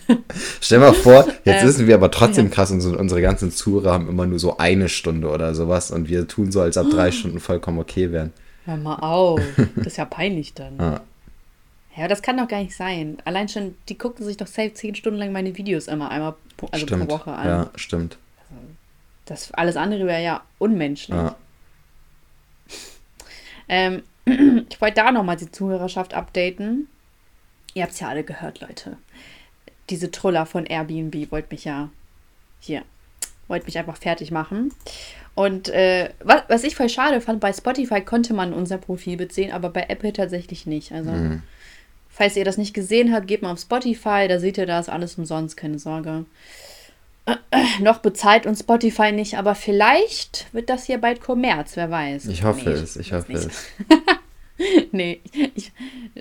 Stell 0.61 0.79
mal 0.79 0.93
vor, 0.93 1.27
jetzt 1.45 1.63
ähm, 1.63 1.69
wissen 1.69 1.87
wir 1.87 1.95
aber 1.95 2.11
trotzdem 2.11 2.51
krass, 2.51 2.71
unsere, 2.71 2.99
unsere 2.99 3.23
ganzen 3.23 3.51
Zuhörer 3.51 3.93
haben 3.93 4.09
immer 4.09 4.27
nur 4.27 4.39
so 4.39 4.59
eine 4.59 4.89
Stunde 4.89 5.29
oder 5.29 5.55
sowas 5.55 5.91
und 5.91 6.09
wir 6.09 6.29
tun 6.29 6.53
so, 6.53 6.61
als 6.61 6.77
ob 6.77 6.91
drei 6.91 7.11
Stunden 7.13 7.41
vollkommen 7.41 7.79
okay 7.79 8.13
wären. 8.13 8.33
Hör 8.65 8.77
mal 8.77 8.97
auf. 8.97 9.41
Das 9.77 9.87
ist 9.89 9.97
ja 9.97 10.05
peinlich 10.05 10.55
dann. 10.55 10.81
Ah. 10.81 11.01
Ja, 11.97 12.09
das 12.09 12.23
kann 12.23 12.37
doch 12.39 12.49
gar 12.49 12.63
nicht 12.63 12.77
sein. 12.77 13.19
Allein 13.25 13.49
schon, 13.49 13.75
die 13.89 13.99
gucken 13.99 14.25
sich 14.25 14.37
doch 14.37 14.47
safe 14.47 14.73
zehn 14.73 14.95
Stunden 14.95 15.19
lang 15.19 15.33
meine 15.33 15.57
Videos 15.57 15.89
immer 15.89 16.11
einmal 16.11 16.35
also 16.71 16.87
stimmt. 16.87 17.09
pro 17.09 17.15
Woche 17.15 17.33
an. 17.33 17.47
Ja, 17.47 17.71
stimmt. 17.75 18.17
Also, 18.51 18.63
das 19.27 19.53
alles 19.53 19.77
andere 19.77 20.07
wäre 20.07 20.23
ja 20.23 20.43
unmenschlich. 20.59 21.17
Ja. 21.17 21.37
Ähm, 23.69 24.03
ich 24.25 24.81
wollte 24.81 24.97
da 24.97 25.13
nochmal 25.13 25.37
die 25.37 25.51
Zuhörerschaft 25.51 26.15
updaten. 26.15 26.89
Ihr 27.75 27.83
habt 27.83 27.93
es 27.93 28.01
ja 28.01 28.09
alle 28.09 28.25
gehört, 28.25 28.61
Leute. 28.61 28.97
Diese 29.91 30.11
Troller 30.11 30.47
von 30.47 30.67
Airbnb 30.67 31.31
wollte 31.31 31.49
mich 31.51 31.65
ja 31.65 31.91
hier, 32.61 32.83
wollte 33.49 33.67
mich 33.67 33.79
einfach 33.79 33.97
fertig 33.97 34.31
machen. 34.31 34.73
Und 35.35 35.69
äh, 35.71 36.11
was, 36.23 36.43
was 36.49 36.65
ich 36.65 36.77
voll 36.77 36.89
schade 36.89 37.21
fand, 37.21 37.41
bei 37.41 37.53
Spotify 37.53 38.03
konnte 38.03 38.35
man 38.35 38.53
unser 38.53 38.79
Profil 38.79 39.17
beziehen, 39.17 39.51
aber 39.51 39.71
bei 39.71 39.87
Apple 39.89 40.13
tatsächlich 40.13 40.67
nicht. 40.67 40.93
Also, 40.93 41.11
mhm. 41.11 41.43
falls 42.11 42.37
ihr 42.37 42.45
das 42.45 42.59
nicht 42.59 42.75
gesehen 42.75 43.13
habt, 43.13 43.27
geht 43.27 43.43
mal 43.43 43.53
auf 43.53 43.61
Spotify, 43.61 44.27
da 44.29 44.39
seht 44.39 44.59
ihr 44.59 44.67
das 44.67 44.89
alles 44.89 45.17
umsonst, 45.17 45.57
keine 45.57 45.79
Sorge. 45.79 46.27
Noch 47.81 47.99
bezahlt 47.99 48.47
uns 48.47 48.61
Spotify 48.61 49.13
nicht, 49.13 49.37
aber 49.37 49.55
vielleicht 49.55 50.53
wird 50.53 50.69
das 50.69 50.87
hier 50.87 50.99
bald 50.99 51.21
Kommerz, 51.21 51.77
wer 51.77 51.91
weiß. 51.91 52.27
Ich 52.27 52.43
hoffe 52.43 52.71
nee, 52.71 52.77
es, 52.77 52.97
ich 52.97 53.13
hoffe 53.13 53.33
es. 53.33 53.67
nee, 54.93 55.21
ich, 55.55 55.73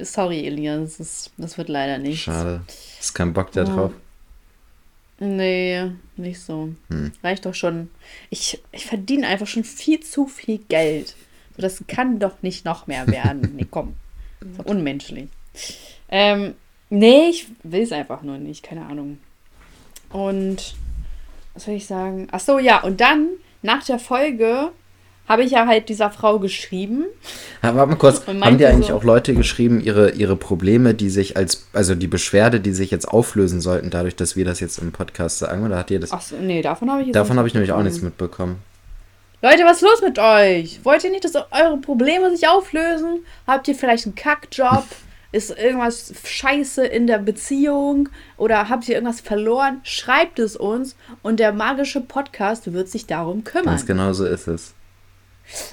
sorry, 0.01 0.45
Elias, 0.45 0.98
das, 0.98 1.31
das 1.38 1.57
wird 1.57 1.69
leider 1.69 1.98
nicht. 1.98 2.24
Schade. 2.24 2.62
Ist 3.00 3.13
kein 3.13 3.33
Bock 3.33 3.51
da 3.51 3.63
drauf. 3.63 3.92
Nee, 5.19 5.92
nicht 6.18 6.39
so. 6.39 6.74
Hm. 6.89 7.12
Reicht 7.24 7.45
doch 7.45 7.54
schon. 7.54 7.89
Ich, 8.30 8.62
ich 8.71 8.86
verdiene 8.86 9.27
einfach 9.27 9.47
schon 9.47 9.63
viel 9.63 10.00
zu 10.00 10.27
viel 10.27 10.59
Geld. 10.68 11.15
So, 11.56 11.62
das 11.62 11.83
kann 11.88 12.19
doch 12.19 12.42
nicht 12.42 12.66
noch 12.66 12.87
mehr 12.87 13.07
werden. 13.07 13.54
nee, 13.56 13.68
komm. 13.69 13.95
So 14.57 14.64
unmenschlich. 14.64 15.30
Ähm, 16.09 16.56
nee, 16.90 17.30
ich 17.30 17.45
will 17.61 17.83
es 17.83 17.92
einfach 17.92 18.23
nur 18.23 18.40
nicht. 18.40 18.64
Keine 18.64 18.87
Ahnung. 18.87 19.19
Und 20.09 20.73
was 21.53 21.65
soll 21.65 21.75
ich 21.75 21.85
sagen? 21.85 22.27
Ach 22.31 22.39
so, 22.39 22.59
ja, 22.59 22.81
und 22.81 23.01
dann 23.01 23.29
nach 23.61 23.83
der 23.83 23.99
Folge 23.99 24.71
habe 25.27 25.43
ich 25.43 25.51
ja 25.51 25.65
halt 25.65 25.87
dieser 25.87 26.11
Frau 26.11 26.39
geschrieben. 26.39 27.05
Ja, 27.63 27.75
warte 27.75 27.91
mal 27.91 27.95
kurz, 27.95 28.25
haben 28.27 28.57
dir 28.57 28.69
eigentlich 28.69 28.87
so, 28.87 28.95
auch 28.95 29.03
Leute 29.03 29.33
geschrieben, 29.33 29.79
ihre, 29.79 30.11
ihre 30.11 30.35
Probleme, 30.35 30.93
die 30.93 31.09
sich 31.09 31.37
als, 31.37 31.67
also 31.73 31.95
die 31.95 32.07
Beschwerde, 32.07 32.59
die 32.59 32.73
sich 32.73 32.91
jetzt 32.91 33.07
auflösen 33.07 33.61
sollten, 33.61 33.89
dadurch, 33.89 34.15
dass 34.15 34.35
wir 34.35 34.43
das 34.43 34.59
jetzt 34.59 34.79
im 34.79 34.91
Podcast 34.91 35.39
sagen, 35.39 35.65
oder 35.65 35.77
hat 35.77 35.91
ihr 35.91 35.99
das? 35.99 36.11
Ach 36.11 36.21
so, 36.21 36.35
nee, 36.35 36.61
davon 36.61 36.91
habe 36.91 37.01
ich 37.01 37.07
jetzt 37.07 37.15
Davon 37.15 37.37
habe 37.37 37.47
ich 37.47 37.53
nämlich 37.53 37.71
auch 37.71 37.83
nichts 37.83 38.01
mitbekommen. 38.01 38.57
Leute, 39.41 39.63
was 39.63 39.77
ist 39.77 39.83
los 39.83 40.01
mit 40.03 40.19
euch? 40.19 40.81
Wollt 40.83 41.03
ihr 41.03 41.11
nicht, 41.11 41.23
dass 41.23 41.35
eure 41.35 41.77
Probleme 41.81 42.29
sich 42.35 42.47
auflösen? 42.47 43.25
Habt 43.47 43.67
ihr 43.67 43.75
vielleicht 43.75 44.05
einen 44.05 44.15
Kackjob? 44.15 44.85
Ist 45.33 45.57
irgendwas 45.57 46.14
scheiße 46.26 46.85
in 46.85 47.07
der 47.07 47.19
Beziehung 47.19 48.09
oder 48.35 48.68
habt 48.68 48.88
ihr 48.90 48.95
irgendwas 48.95 49.21
verloren? 49.21 49.80
Schreibt 49.83 50.40
es 50.40 50.57
uns 50.57 50.97
und 51.21 51.40
der 51.40 51.54
magische 51.54 52.02
Podcast 52.02 52.73
wird 52.73 52.90
sich 52.90 53.07
darum 53.07 53.45
kümmern. 53.45 53.68
Ganz 53.68 53.85
genau 53.85 54.11
so 54.11 54.26
ist 54.26 54.47
es. 54.47 54.73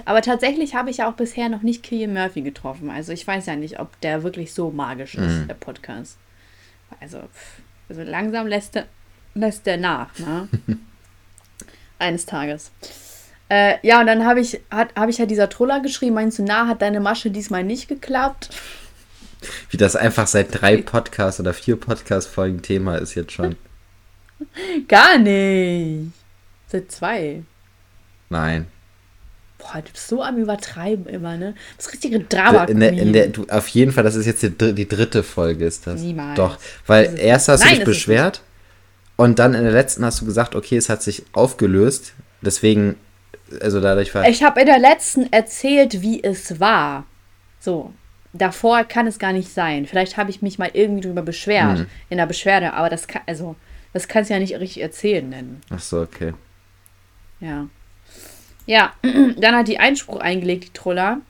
Aber 0.04 0.22
tatsächlich 0.22 0.74
habe 0.74 0.90
ich 0.90 0.98
ja 0.98 1.10
auch 1.10 1.14
bisher 1.14 1.48
noch 1.48 1.62
nicht 1.62 1.82
Killian 1.82 2.12
Murphy 2.12 2.42
getroffen. 2.42 2.90
Also 2.90 3.12
ich 3.12 3.26
weiß 3.26 3.46
ja 3.46 3.56
nicht, 3.56 3.80
ob 3.80 4.00
der 4.00 4.22
wirklich 4.22 4.54
so 4.54 4.70
magisch 4.70 5.14
ist, 5.14 5.40
mhm. 5.40 5.48
der 5.48 5.54
Podcast. 5.54 6.18
Also, 7.00 7.20
also 7.88 8.02
langsam 8.02 8.46
lässt 8.46 8.76
der, 8.76 8.86
lässt 9.34 9.66
der 9.66 9.76
nach, 9.76 10.16
ne? 10.18 10.48
Eines 11.98 12.26
Tages. 12.26 12.70
Äh, 13.48 13.74
ja, 13.82 14.00
und 14.00 14.06
dann 14.06 14.24
habe 14.24 14.40
ich, 14.40 14.60
hab 14.70 15.08
ich 15.08 15.18
ja 15.18 15.26
dieser 15.26 15.48
Troller 15.48 15.80
geschrieben, 15.80 16.14
meinst 16.14 16.38
du, 16.38 16.44
na, 16.44 16.68
hat 16.68 16.82
deine 16.82 17.00
Masche 17.00 17.30
diesmal 17.30 17.64
nicht 17.64 17.88
geklappt? 17.88 18.50
Wie 19.70 19.76
das 19.76 19.96
einfach 19.96 20.26
seit 20.26 20.60
drei 20.60 20.78
Podcasts 20.78 21.40
oder 21.40 21.54
vier 21.54 21.76
Podcast-Folgen 21.76 22.62
Thema 22.62 22.96
ist 22.96 23.14
jetzt 23.14 23.32
schon. 23.32 23.56
Gar 24.88 25.18
nicht. 25.18 26.12
Seit 26.66 26.90
zwei. 26.92 27.42
Nein. 28.30 28.66
Boah, 29.58 29.82
du 29.84 29.90
bist 29.90 30.06
so 30.06 30.22
am 30.22 30.38
Übertreiben 30.38 31.06
immer, 31.06 31.36
ne? 31.36 31.54
Das 31.76 31.86
ist 31.86 31.92
richtige 31.94 32.20
drama 32.20 32.64
in 32.64 32.78
der, 32.78 32.92
in 32.92 33.12
der, 33.12 33.28
du, 33.28 33.46
Auf 33.48 33.66
jeden 33.68 33.90
Fall, 33.90 34.04
das 34.04 34.14
ist 34.14 34.26
jetzt 34.26 34.42
die, 34.42 34.72
die 34.72 34.88
dritte 34.88 35.24
Folge, 35.24 35.66
ist 35.66 35.86
das. 35.86 36.00
Niemals. 36.00 36.36
Doch, 36.36 36.58
weil 36.86 37.18
erst 37.18 37.48
hast 37.48 37.60
Nein, 37.60 37.70
du 37.70 37.76
dich 37.76 37.84
beschwert 37.84 38.42
und 39.16 39.40
dann 39.40 39.54
in 39.54 39.64
der 39.64 39.72
letzten 39.72 40.04
hast 40.04 40.20
du 40.20 40.26
gesagt, 40.26 40.54
okay, 40.54 40.76
es 40.76 40.88
hat 40.88 41.02
sich 41.02 41.24
aufgelöst, 41.32 42.12
deswegen 42.40 42.94
Also 43.60 43.80
dadurch 43.80 44.14
war. 44.14 44.28
Ich 44.28 44.44
habe 44.44 44.60
in 44.60 44.66
der 44.66 44.78
letzten 44.78 45.32
erzählt, 45.32 46.02
wie 46.02 46.22
es 46.22 46.60
war. 46.60 47.04
So. 47.58 47.92
Davor 48.32 48.84
kann 48.84 49.06
es 49.06 49.18
gar 49.18 49.32
nicht 49.32 49.48
sein. 49.48 49.86
Vielleicht 49.86 50.16
habe 50.16 50.30
ich 50.30 50.42
mich 50.42 50.58
mal 50.58 50.70
irgendwie 50.72 51.08
drüber 51.08 51.22
beschwert. 51.22 51.78
Mhm. 51.78 51.86
In 52.10 52.18
der 52.18 52.26
Beschwerde. 52.26 52.74
Aber 52.74 52.90
das 52.90 53.08
kann, 53.08 53.22
also, 53.26 53.56
das 53.92 54.08
kannst 54.08 54.30
du 54.30 54.34
ja 54.34 54.40
nicht 54.40 54.54
richtig 54.54 54.82
erzählen 54.82 55.28
nennen. 55.28 55.60
Ach 55.70 55.80
so, 55.80 56.00
okay. 56.00 56.34
Ja. 57.40 57.68
Ja, 58.66 58.92
dann 59.02 59.56
hat 59.56 59.68
die 59.68 59.78
Einspruch 59.78 60.20
eingelegt, 60.20 60.64
die 60.64 60.72
Troller. 60.72 61.20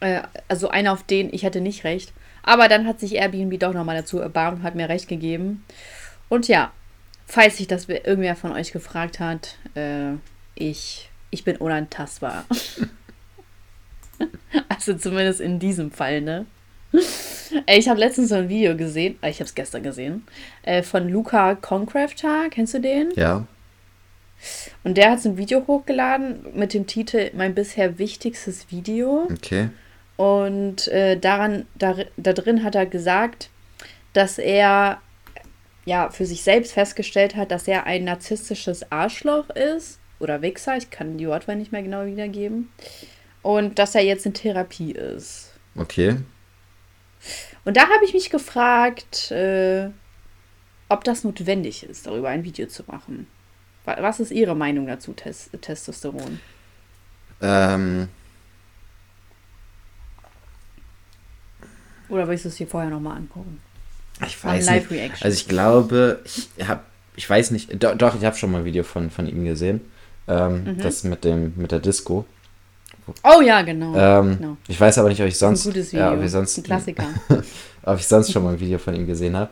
Äh, 0.00 0.22
also 0.48 0.68
einer, 0.68 0.92
auf 0.92 1.02
den 1.02 1.32
ich 1.32 1.44
hatte 1.44 1.60
nicht 1.60 1.84
recht. 1.84 2.12
Aber 2.42 2.68
dann 2.68 2.86
hat 2.86 2.98
sich 2.98 3.14
Airbnb 3.14 3.58
doch 3.60 3.74
nochmal 3.74 3.96
dazu 3.96 4.18
erbarmt 4.18 4.60
und 4.60 4.64
hat 4.64 4.74
mir 4.74 4.88
recht 4.88 5.08
gegeben. 5.08 5.64
Und 6.28 6.48
ja, 6.48 6.72
falls 7.26 7.58
sich 7.58 7.68
das 7.68 7.88
irgendwer 7.88 8.34
von 8.34 8.52
euch 8.52 8.72
gefragt 8.72 9.20
hat, 9.20 9.56
äh, 9.74 10.14
ich, 10.54 11.10
ich 11.30 11.44
bin 11.44 11.56
unantastbar. 11.56 12.44
also 14.68 14.94
zumindest 14.94 15.40
in 15.40 15.58
diesem 15.58 15.90
Fall, 15.90 16.20
ne? 16.20 16.46
Ich 17.66 17.88
habe 17.88 18.00
letztens 18.00 18.30
so 18.30 18.36
ein 18.36 18.48
Video 18.48 18.76
gesehen, 18.76 19.18
äh, 19.22 19.30
ich 19.30 19.36
habe 19.36 19.44
es 19.44 19.54
gestern 19.54 19.82
gesehen, 19.82 20.24
äh, 20.62 20.82
von 20.82 21.08
Luca 21.08 21.54
Concrafter. 21.54 22.48
Kennst 22.50 22.74
du 22.74 22.80
den? 22.80 23.10
Ja. 23.14 23.46
Und 24.84 24.96
der 24.96 25.12
hat 25.12 25.20
so 25.22 25.30
ein 25.30 25.36
Video 25.36 25.66
hochgeladen 25.66 26.46
mit 26.54 26.74
dem 26.74 26.86
Titel 26.86 27.30
Mein 27.34 27.54
bisher 27.54 27.98
wichtigstes 27.98 28.70
Video. 28.70 29.28
Okay. 29.30 29.70
Und 30.16 30.88
äh, 30.88 31.16
daran, 31.16 31.66
da, 31.74 31.96
da 32.16 32.32
drin 32.32 32.64
hat 32.64 32.74
er 32.74 32.86
gesagt, 32.86 33.50
dass 34.12 34.38
er 34.38 35.00
ja 35.84 36.10
für 36.10 36.26
sich 36.26 36.42
selbst 36.42 36.72
festgestellt 36.72 37.36
hat, 37.36 37.50
dass 37.50 37.66
er 37.66 37.86
ein 37.86 38.04
narzisstisches 38.04 38.90
Arschloch 38.92 39.50
ist 39.50 39.98
oder 40.20 40.42
Wichser, 40.42 40.76
ich 40.76 40.90
kann 40.90 41.18
die 41.18 41.26
Wortwahl 41.26 41.56
nicht 41.56 41.72
mehr 41.72 41.82
genau 41.82 42.06
wiedergeben. 42.06 42.70
Und 43.42 43.78
dass 43.78 43.94
er 43.94 44.02
jetzt 44.02 44.24
in 44.24 44.34
Therapie 44.34 44.92
ist. 44.92 45.50
Okay. 45.74 46.16
Und 47.64 47.76
da 47.76 47.82
habe 47.82 48.04
ich 48.04 48.14
mich 48.14 48.30
gefragt, 48.30 49.30
äh, 49.30 49.88
ob 50.88 51.04
das 51.04 51.24
notwendig 51.24 51.84
ist, 51.84 52.06
darüber 52.06 52.28
ein 52.28 52.44
Video 52.44 52.66
zu 52.66 52.84
machen. 52.86 53.26
Was 53.84 54.20
ist 54.20 54.30
Ihre 54.30 54.54
Meinung 54.54 54.86
dazu, 54.86 55.12
Tes 55.12 55.50
Testosteron? 55.60 56.40
Ähm. 57.40 58.08
Oder 62.08 62.28
willst 62.28 62.44
du 62.44 62.48
es 62.48 62.56
dir 62.56 62.66
vorher 62.66 62.90
nochmal 62.90 63.16
angucken? 63.16 63.60
Ich 64.24 64.42
weiß 64.44 64.70
nicht. 64.70 65.24
Also 65.24 65.34
ich 65.34 65.48
glaube, 65.48 66.20
ich 66.24 66.48
habe, 66.68 66.82
ich 67.16 67.28
weiß 67.28 67.50
nicht, 67.50 67.82
doch, 67.82 67.96
doch 67.96 68.14
ich 68.14 68.24
habe 68.24 68.36
schon 68.36 68.52
mal 68.52 68.58
ein 68.58 68.64
Video 68.64 68.84
von, 68.84 69.10
von 69.10 69.26
ihm 69.26 69.44
gesehen. 69.44 69.80
Ähm, 70.28 70.64
mhm. 70.64 70.78
Das 70.78 71.02
mit 71.02 71.24
dem, 71.24 71.54
mit 71.56 71.72
der 71.72 71.80
Disco. 71.80 72.24
Oh 73.24 73.40
ja, 73.40 73.62
genau. 73.62 73.94
Ähm, 73.96 74.38
genau. 74.38 74.56
Ich 74.68 74.80
weiß 74.80 74.98
aber 74.98 75.08
nicht, 75.08 75.20
ob 75.20 75.28
ich 75.28 75.38
sonst. 75.38 75.66
Ein 75.66 75.72
gutes 75.72 75.92
Video. 75.92 76.04
Ja, 76.04 76.12
ob 76.14 76.22
ich 76.22 76.30
sonst, 76.30 76.58
ein 76.58 76.62
Klassiker. 76.64 77.04
ob 77.82 77.98
ich 77.98 78.06
sonst 78.06 78.32
schon 78.32 78.44
mal 78.44 78.54
ein 78.54 78.60
Video 78.60 78.78
von 78.78 78.94
ihm 78.94 79.06
gesehen 79.06 79.36
habe. 79.36 79.50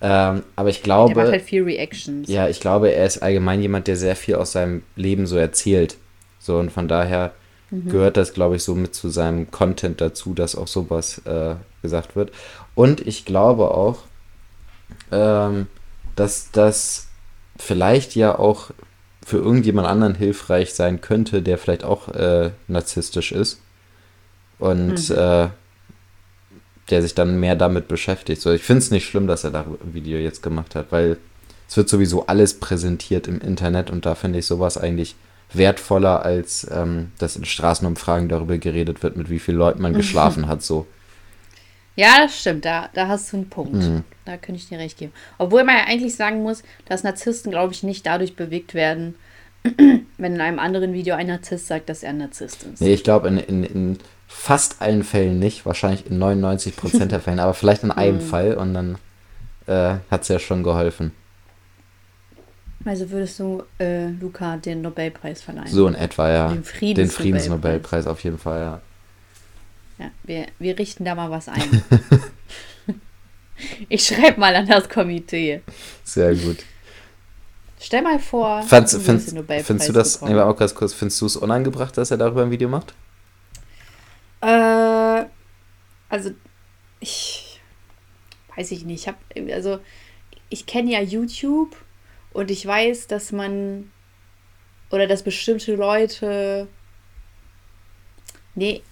Ähm, 0.00 0.42
aber 0.56 0.68
ich 0.68 0.82
glaube. 0.82 1.14
Der 1.14 1.22
macht 1.22 1.32
halt 1.32 1.42
viel 1.42 1.64
Reactions. 1.64 2.28
Ja, 2.28 2.48
ich 2.48 2.60
glaube, 2.60 2.90
er 2.90 3.06
ist 3.06 3.18
allgemein 3.18 3.60
jemand, 3.60 3.86
der 3.86 3.96
sehr 3.96 4.16
viel 4.16 4.36
aus 4.36 4.52
seinem 4.52 4.82
Leben 4.96 5.26
so 5.26 5.36
erzählt. 5.36 5.96
So, 6.38 6.58
und 6.58 6.70
von 6.70 6.88
daher 6.88 7.32
mhm. 7.70 7.88
gehört 7.88 8.16
das, 8.16 8.32
glaube 8.32 8.56
ich, 8.56 8.62
so 8.62 8.74
mit 8.74 8.94
zu 8.94 9.08
seinem 9.08 9.50
Content 9.50 10.00
dazu, 10.00 10.34
dass 10.34 10.56
auch 10.56 10.68
sowas 10.68 11.22
äh, 11.24 11.54
gesagt 11.82 12.16
wird. 12.16 12.32
Und 12.74 13.06
ich 13.06 13.24
glaube 13.24 13.72
auch, 13.72 13.98
ähm, 15.10 15.66
dass 16.16 16.50
das 16.52 17.08
vielleicht 17.56 18.14
ja 18.14 18.38
auch 18.38 18.70
für 19.28 19.36
irgendjemand 19.36 19.86
anderen 19.86 20.14
hilfreich 20.14 20.72
sein 20.72 21.02
könnte, 21.02 21.42
der 21.42 21.58
vielleicht 21.58 21.84
auch 21.84 22.08
äh, 22.08 22.50
narzisstisch 22.66 23.30
ist. 23.32 23.60
Und 24.58 25.10
mhm. 25.10 25.16
äh, 25.16 25.48
der 26.90 27.02
sich 27.02 27.14
dann 27.14 27.38
mehr 27.38 27.54
damit 27.54 27.88
beschäftigt. 27.88 28.40
So, 28.40 28.50
ich 28.50 28.62
finde 28.62 28.78
es 28.78 28.90
nicht 28.90 29.06
schlimm, 29.06 29.26
dass 29.26 29.44
er 29.44 29.50
da 29.50 29.60
ein 29.60 29.92
Video 29.92 30.18
jetzt 30.18 30.42
gemacht 30.42 30.74
hat, 30.74 30.86
weil 30.90 31.18
es 31.68 31.76
wird 31.76 31.90
sowieso 31.90 32.26
alles 32.26 32.58
präsentiert 32.58 33.28
im 33.28 33.38
Internet 33.42 33.90
und 33.90 34.06
da 34.06 34.14
finde 34.14 34.38
ich 34.38 34.46
sowas 34.46 34.78
eigentlich 34.78 35.14
wertvoller, 35.52 36.24
als 36.24 36.66
ähm, 36.70 37.12
dass 37.18 37.36
in 37.36 37.44
Straßenumfragen 37.44 38.30
darüber 38.30 38.56
geredet 38.56 39.02
wird, 39.02 39.18
mit 39.18 39.28
wie 39.28 39.38
vielen 39.38 39.58
Leuten 39.58 39.82
man 39.82 39.92
geschlafen 39.92 40.46
hat. 40.46 40.62
So. 40.62 40.86
Ja, 41.98 42.20
das 42.20 42.40
stimmt, 42.40 42.64
da, 42.64 42.90
da 42.94 43.08
hast 43.08 43.32
du 43.32 43.38
einen 43.38 43.50
Punkt. 43.50 43.74
Mhm. 43.74 44.04
Da 44.24 44.36
könnte 44.36 44.60
ich 44.60 44.68
dir 44.68 44.78
recht 44.78 44.98
geben. 44.98 45.12
Obwohl 45.36 45.64
man 45.64 45.78
ja 45.78 45.84
eigentlich 45.88 46.14
sagen 46.14 46.44
muss, 46.44 46.62
dass 46.84 47.02
Narzissten, 47.02 47.50
glaube 47.50 47.72
ich, 47.72 47.82
nicht 47.82 48.06
dadurch 48.06 48.36
bewegt 48.36 48.72
werden, 48.72 49.16
wenn 49.64 50.06
in 50.34 50.40
einem 50.40 50.60
anderen 50.60 50.92
Video 50.92 51.16
ein 51.16 51.26
Narzisst 51.26 51.66
sagt, 51.66 51.88
dass 51.88 52.04
er 52.04 52.10
ein 52.10 52.18
Narzisst 52.18 52.62
ist. 52.62 52.80
Nee, 52.80 52.94
ich 52.94 53.02
glaube, 53.02 53.26
in, 53.26 53.38
in, 53.38 53.64
in 53.64 53.98
fast 54.28 54.80
allen 54.80 55.02
Fällen 55.02 55.40
nicht, 55.40 55.66
wahrscheinlich 55.66 56.06
in 56.06 56.20
99 56.20 56.76
Prozent 56.76 57.10
der 57.10 57.18
Fällen, 57.20 57.40
aber 57.40 57.52
vielleicht 57.52 57.82
in 57.82 57.90
einem 57.90 58.18
mhm. 58.18 58.20
Fall 58.20 58.54
und 58.54 58.74
dann 58.74 58.98
äh, 59.66 59.96
hat 60.08 60.22
es 60.22 60.28
ja 60.28 60.38
schon 60.38 60.62
geholfen. 60.62 61.10
Also 62.84 63.10
würdest 63.10 63.40
du 63.40 63.64
äh, 63.80 64.06
Luca 64.06 64.56
den 64.56 64.82
Nobelpreis 64.82 65.42
verleihen? 65.42 65.66
So 65.66 65.88
in 65.88 65.96
etwa, 65.96 66.30
ja. 66.30 66.48
Den 66.48 66.62
Friedensnobelpreis. 66.62 66.96
Den 66.96 67.10
Friedensnobelpreis 67.10 68.06
auf 68.06 68.22
jeden 68.22 68.38
Fall, 68.38 68.60
ja. 68.60 68.80
Ja, 69.98 70.10
wir, 70.22 70.46
wir 70.58 70.78
richten 70.78 71.04
da 71.04 71.14
mal 71.14 71.30
was 71.30 71.48
ein. 71.48 71.82
ich 73.88 74.06
schreibe 74.06 74.38
mal 74.38 74.54
an 74.54 74.66
das 74.66 74.88
Komitee. 74.88 75.62
Sehr 76.04 76.34
gut. 76.34 76.58
Stell 77.80 78.02
mal 78.02 78.18
vor, 78.18 78.62
Fandst, 78.62 78.94
du 78.94 78.98
findest, 78.98 79.36
findest 79.64 79.88
du 79.88 79.92
das, 79.92 80.20
nee, 80.22 80.34
auch 80.34 80.56
ganz 80.56 80.74
kurz, 80.74 80.92
findest 80.92 81.20
du 81.20 81.26
es 81.26 81.36
unangebracht, 81.36 81.96
dass 81.96 82.10
er 82.10 82.16
darüber 82.16 82.42
ein 82.42 82.50
Video 82.50 82.68
macht? 82.68 82.92
Äh, 84.40 85.24
also, 86.08 86.30
ich 86.98 87.60
weiß 88.56 88.72
ich 88.72 88.84
nicht. 88.84 89.02
Ich 89.02 89.08
habe, 89.08 89.54
also, 89.54 89.78
ich 90.48 90.66
kenne 90.66 90.90
ja 90.90 91.00
YouTube 91.00 91.76
und 92.32 92.50
ich 92.50 92.66
weiß, 92.66 93.06
dass 93.06 93.30
man 93.30 93.90
oder 94.90 95.06
dass 95.06 95.22
bestimmte 95.22 95.74
Leute. 95.74 96.66
Nee, 98.54 98.82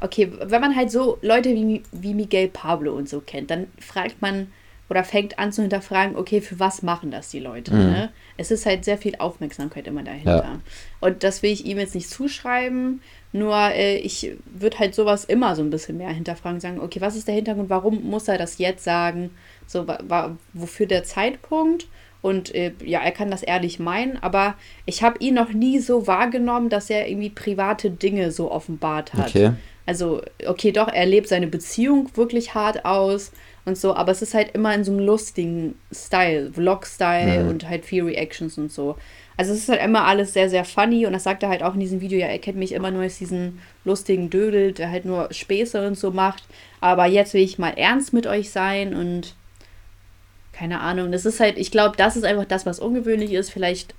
okay, 0.00 0.30
wenn 0.42 0.60
man 0.60 0.76
halt 0.76 0.90
so 0.90 1.18
Leute 1.22 1.50
wie, 1.50 1.82
wie 1.92 2.14
Miguel 2.14 2.48
Pablo 2.48 2.92
und 2.94 3.08
so 3.08 3.20
kennt, 3.20 3.50
dann 3.50 3.66
fragt 3.78 4.22
man, 4.22 4.48
oder 4.90 5.04
fängt 5.04 5.38
an 5.38 5.52
zu 5.52 5.62
hinterfragen, 5.62 6.16
okay, 6.16 6.40
für 6.40 6.58
was 6.58 6.82
machen 6.82 7.12
das 7.12 7.30
die 7.30 7.38
Leute? 7.38 7.72
Mhm. 7.72 7.78
Ne? 7.78 8.12
Es 8.36 8.50
ist 8.50 8.66
halt 8.66 8.84
sehr 8.84 8.98
viel 8.98 9.14
Aufmerksamkeit 9.18 9.86
immer 9.86 10.02
dahinter. 10.02 10.42
Ja. 10.42 10.60
Und 10.98 11.22
das 11.22 11.42
will 11.42 11.52
ich 11.52 11.64
ihm 11.64 11.78
jetzt 11.78 11.94
nicht 11.94 12.10
zuschreiben, 12.10 13.00
nur 13.32 13.56
äh, 13.56 13.98
ich 13.98 14.32
würde 14.44 14.80
halt 14.80 14.96
sowas 14.96 15.24
immer 15.24 15.54
so 15.54 15.62
ein 15.62 15.70
bisschen 15.70 15.96
mehr 15.96 16.10
hinterfragen, 16.10 16.58
sagen, 16.58 16.80
okay, 16.80 17.00
was 17.00 17.14
ist 17.14 17.28
der 17.28 17.36
Hintergrund, 17.36 17.70
warum 17.70 18.02
muss 18.02 18.26
er 18.26 18.36
das 18.36 18.58
jetzt 18.58 18.82
sagen? 18.82 19.30
So, 19.68 19.86
wa, 19.86 20.36
wofür 20.52 20.86
der 20.86 21.04
Zeitpunkt? 21.04 21.86
Und 22.22 22.54
äh, 22.54 22.72
ja, 22.84 23.00
er 23.00 23.12
kann 23.12 23.30
das 23.30 23.42
ehrlich 23.42 23.78
meinen, 23.78 24.18
aber 24.22 24.54
ich 24.84 25.02
habe 25.02 25.18
ihn 25.20 25.34
noch 25.34 25.52
nie 25.52 25.78
so 25.78 26.06
wahrgenommen, 26.06 26.68
dass 26.68 26.90
er 26.90 27.08
irgendwie 27.08 27.30
private 27.30 27.90
Dinge 27.90 28.30
so 28.30 28.50
offenbart 28.50 29.14
hat. 29.14 29.28
Okay. 29.28 29.52
Also, 29.86 30.20
okay, 30.46 30.70
doch, 30.70 30.88
er 30.88 31.06
lebt 31.06 31.28
seine 31.28 31.46
Beziehung 31.46 32.10
wirklich 32.14 32.54
hart 32.54 32.84
aus 32.84 33.32
und 33.64 33.78
so, 33.78 33.94
aber 33.94 34.12
es 34.12 34.22
ist 34.22 34.34
halt 34.34 34.54
immer 34.54 34.74
in 34.74 34.84
so 34.84 34.92
einem 34.92 35.04
lustigen 35.04 35.74
Style, 35.92 36.52
Vlog-Style 36.52 37.44
mhm. 37.44 37.50
und 37.50 37.68
halt 37.68 37.84
viel 37.84 38.04
Reactions 38.04 38.58
und 38.58 38.70
so. 38.70 38.96
Also 39.36 39.52
es 39.52 39.60
ist 39.60 39.68
halt 39.70 39.82
immer 39.82 40.04
alles 40.04 40.34
sehr, 40.34 40.50
sehr 40.50 40.66
funny 40.66 41.06
und 41.06 41.14
das 41.14 41.24
sagt 41.24 41.42
er 41.42 41.48
halt 41.48 41.62
auch 41.62 41.72
in 41.72 41.80
diesem 41.80 42.02
Video, 42.02 42.18
ja, 42.18 42.26
er 42.26 42.38
kennt 42.38 42.58
mich 42.58 42.72
immer 42.72 42.90
nur 42.90 43.02
als 43.02 43.18
diesen 43.18 43.58
lustigen 43.84 44.28
Dödel, 44.28 44.72
der 44.72 44.90
halt 44.90 45.06
nur 45.06 45.32
Späße 45.32 45.86
und 45.86 45.98
so 45.98 46.10
macht, 46.10 46.44
aber 46.80 47.06
jetzt 47.06 47.32
will 47.32 47.42
ich 47.42 47.58
mal 47.58 47.70
ernst 47.70 48.12
mit 48.12 48.26
euch 48.26 48.50
sein 48.50 48.94
und 48.94 49.34
keine 50.60 50.80
Ahnung, 50.80 51.10
das 51.10 51.24
ist 51.24 51.40
halt, 51.40 51.56
ich 51.56 51.70
glaube, 51.70 51.96
das 51.96 52.16
ist 52.16 52.24
einfach 52.24 52.44
das, 52.44 52.66
was 52.66 52.80
ungewöhnlich 52.80 53.32
ist, 53.32 53.50
vielleicht 53.50 53.94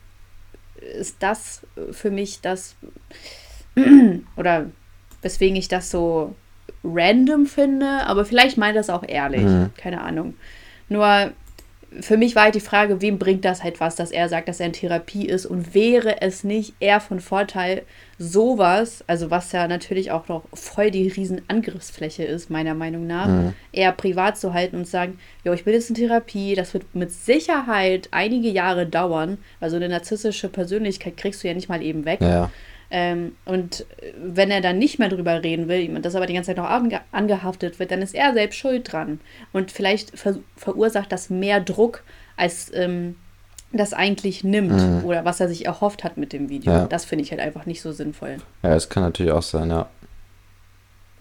ist 1.00 1.16
das 1.18 1.62
für 1.92 2.12
mich 2.12 2.42
das, 2.42 2.76
oder 4.36 4.68
weswegen 5.24 5.56
ich 5.56 5.70
das 5.70 5.90
so 5.90 6.36
random 6.84 7.48
finde, 7.48 8.06
aber 8.06 8.26
vielleicht 8.26 8.60
meint 8.60 8.78
das 8.78 8.92
auch 8.92 9.02
ehrlich. 9.02 9.42
Mhm. 9.42 9.72
Keine 9.76 10.02
Ahnung. 10.02 10.36
Nur 10.88 11.32
für 12.00 12.16
mich 12.16 12.36
war 12.36 12.44
halt 12.44 12.56
die 12.56 12.62
Frage, 12.62 13.02
wem 13.02 13.20
bringt 13.20 13.44
das 13.44 13.64
halt 13.64 13.80
was, 13.82 13.96
dass 13.96 14.12
er 14.12 14.30
sagt, 14.30 14.48
dass 14.48 14.60
er 14.62 14.68
in 14.68 14.74
Therapie 14.74 15.26
ist 15.26 15.46
und 15.46 15.74
wäre 15.74 16.22
es 16.22 16.44
nicht 16.44 16.74
eher 16.80 17.02
von 17.02 17.20
Vorteil, 17.20 17.84
sowas, 18.18 19.04
also 19.08 19.32
was 19.32 19.52
ja 19.52 19.68
natürlich 19.68 20.12
auch 20.12 20.28
noch 20.28 20.44
voll 20.54 20.92
die 20.92 21.08
riesen 21.08 21.42
Angriffsfläche 21.48 22.24
ist, 22.24 22.50
meiner 22.50 22.76
Meinung 22.76 23.08
nach, 23.08 23.28
mhm. 23.28 23.54
eher 23.74 23.92
privat 23.92 24.38
zu 24.38 24.54
halten 24.54 24.78
und 24.78 24.88
sagen, 24.88 25.20
jo, 25.44 25.54
ich 25.54 25.66
bin 25.66 25.74
jetzt 25.74 25.90
in 25.90 25.96
Therapie, 25.96 26.56
das 26.56 26.74
wird 26.74 26.96
mit 26.96 27.12
Sicherheit 27.12 28.08
einige 28.12 28.50
Jahre 28.50 28.86
dauern, 28.86 29.38
weil 29.60 29.70
so 29.70 29.76
eine 29.76 29.90
narzisstische 29.90 30.50
Persönlichkeit 30.50 31.18
kriegst 31.18 31.44
du 31.44 31.48
ja 31.48 31.54
nicht 31.54 31.68
mal 31.68 31.82
eben 31.82 32.06
weg. 32.06 32.22
Ja. 32.22 32.52
Ähm, 32.92 33.38
und 33.46 33.86
wenn 34.22 34.52
er 34.52 34.60
dann 34.60 34.78
nicht 34.78 35.00
mehr 35.00 35.08
drüber 35.08 35.42
reden 35.42 35.70
will, 35.70 35.88
das 36.02 36.16
aber 36.16 36.26
die 36.26 36.34
ganze 36.34 36.48
Zeit 36.48 36.58
noch 36.58 36.70
ange 36.70 37.00
angehaftet 37.12 37.80
wird, 37.80 37.90
dann 37.92 38.02
ist 38.02 38.14
er 38.14 38.34
selbst 38.34 38.58
schuld 38.58 38.92
dran. 38.92 39.22
Und 39.54 39.72
vielleicht 39.72 40.18
ver 40.20 40.36
verursacht 40.58 41.12
das 41.12 41.30
mehr 41.30 41.62
Druck, 41.62 42.04
als 42.36 42.70
ähm, 42.74 43.16
das 43.72 43.94
eigentlich 43.94 44.44
nimmt 44.44 44.74
mhm. 44.74 45.06
oder 45.06 45.24
was 45.24 45.40
er 45.40 45.48
sich 45.48 45.66
erhofft 45.66 46.04
hat 46.04 46.18
mit 46.18 46.34
dem 46.34 46.50
Video. 46.50 46.72
Ja. 46.72 46.86
Das 46.86 47.06
finde 47.06 47.24
ich 47.24 47.32
halt 47.32 47.40
einfach 47.40 47.66
nicht 47.66 47.82
so 47.82 47.94
sinnvoll. 47.94 48.38
Ja, 48.64 48.72
das 48.72 48.90
kann 48.90 49.04
natürlich 49.04 49.32
auch 49.32 49.42
sein, 49.42 49.70
ja. 49.70 49.88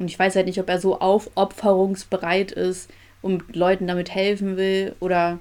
Und 0.01 0.07
ich 0.09 0.19
weiß 0.19 0.35
halt 0.35 0.47
nicht, 0.47 0.59
ob 0.59 0.69
er 0.69 0.81
so 0.81 0.99
aufopferungsbereit 0.99 2.53
ist 2.53 2.91
und 3.23 3.55
Leuten 3.55 3.87
damit 3.87 4.13
helfen 4.13 4.57
will 4.57 4.97
oder 4.99 5.39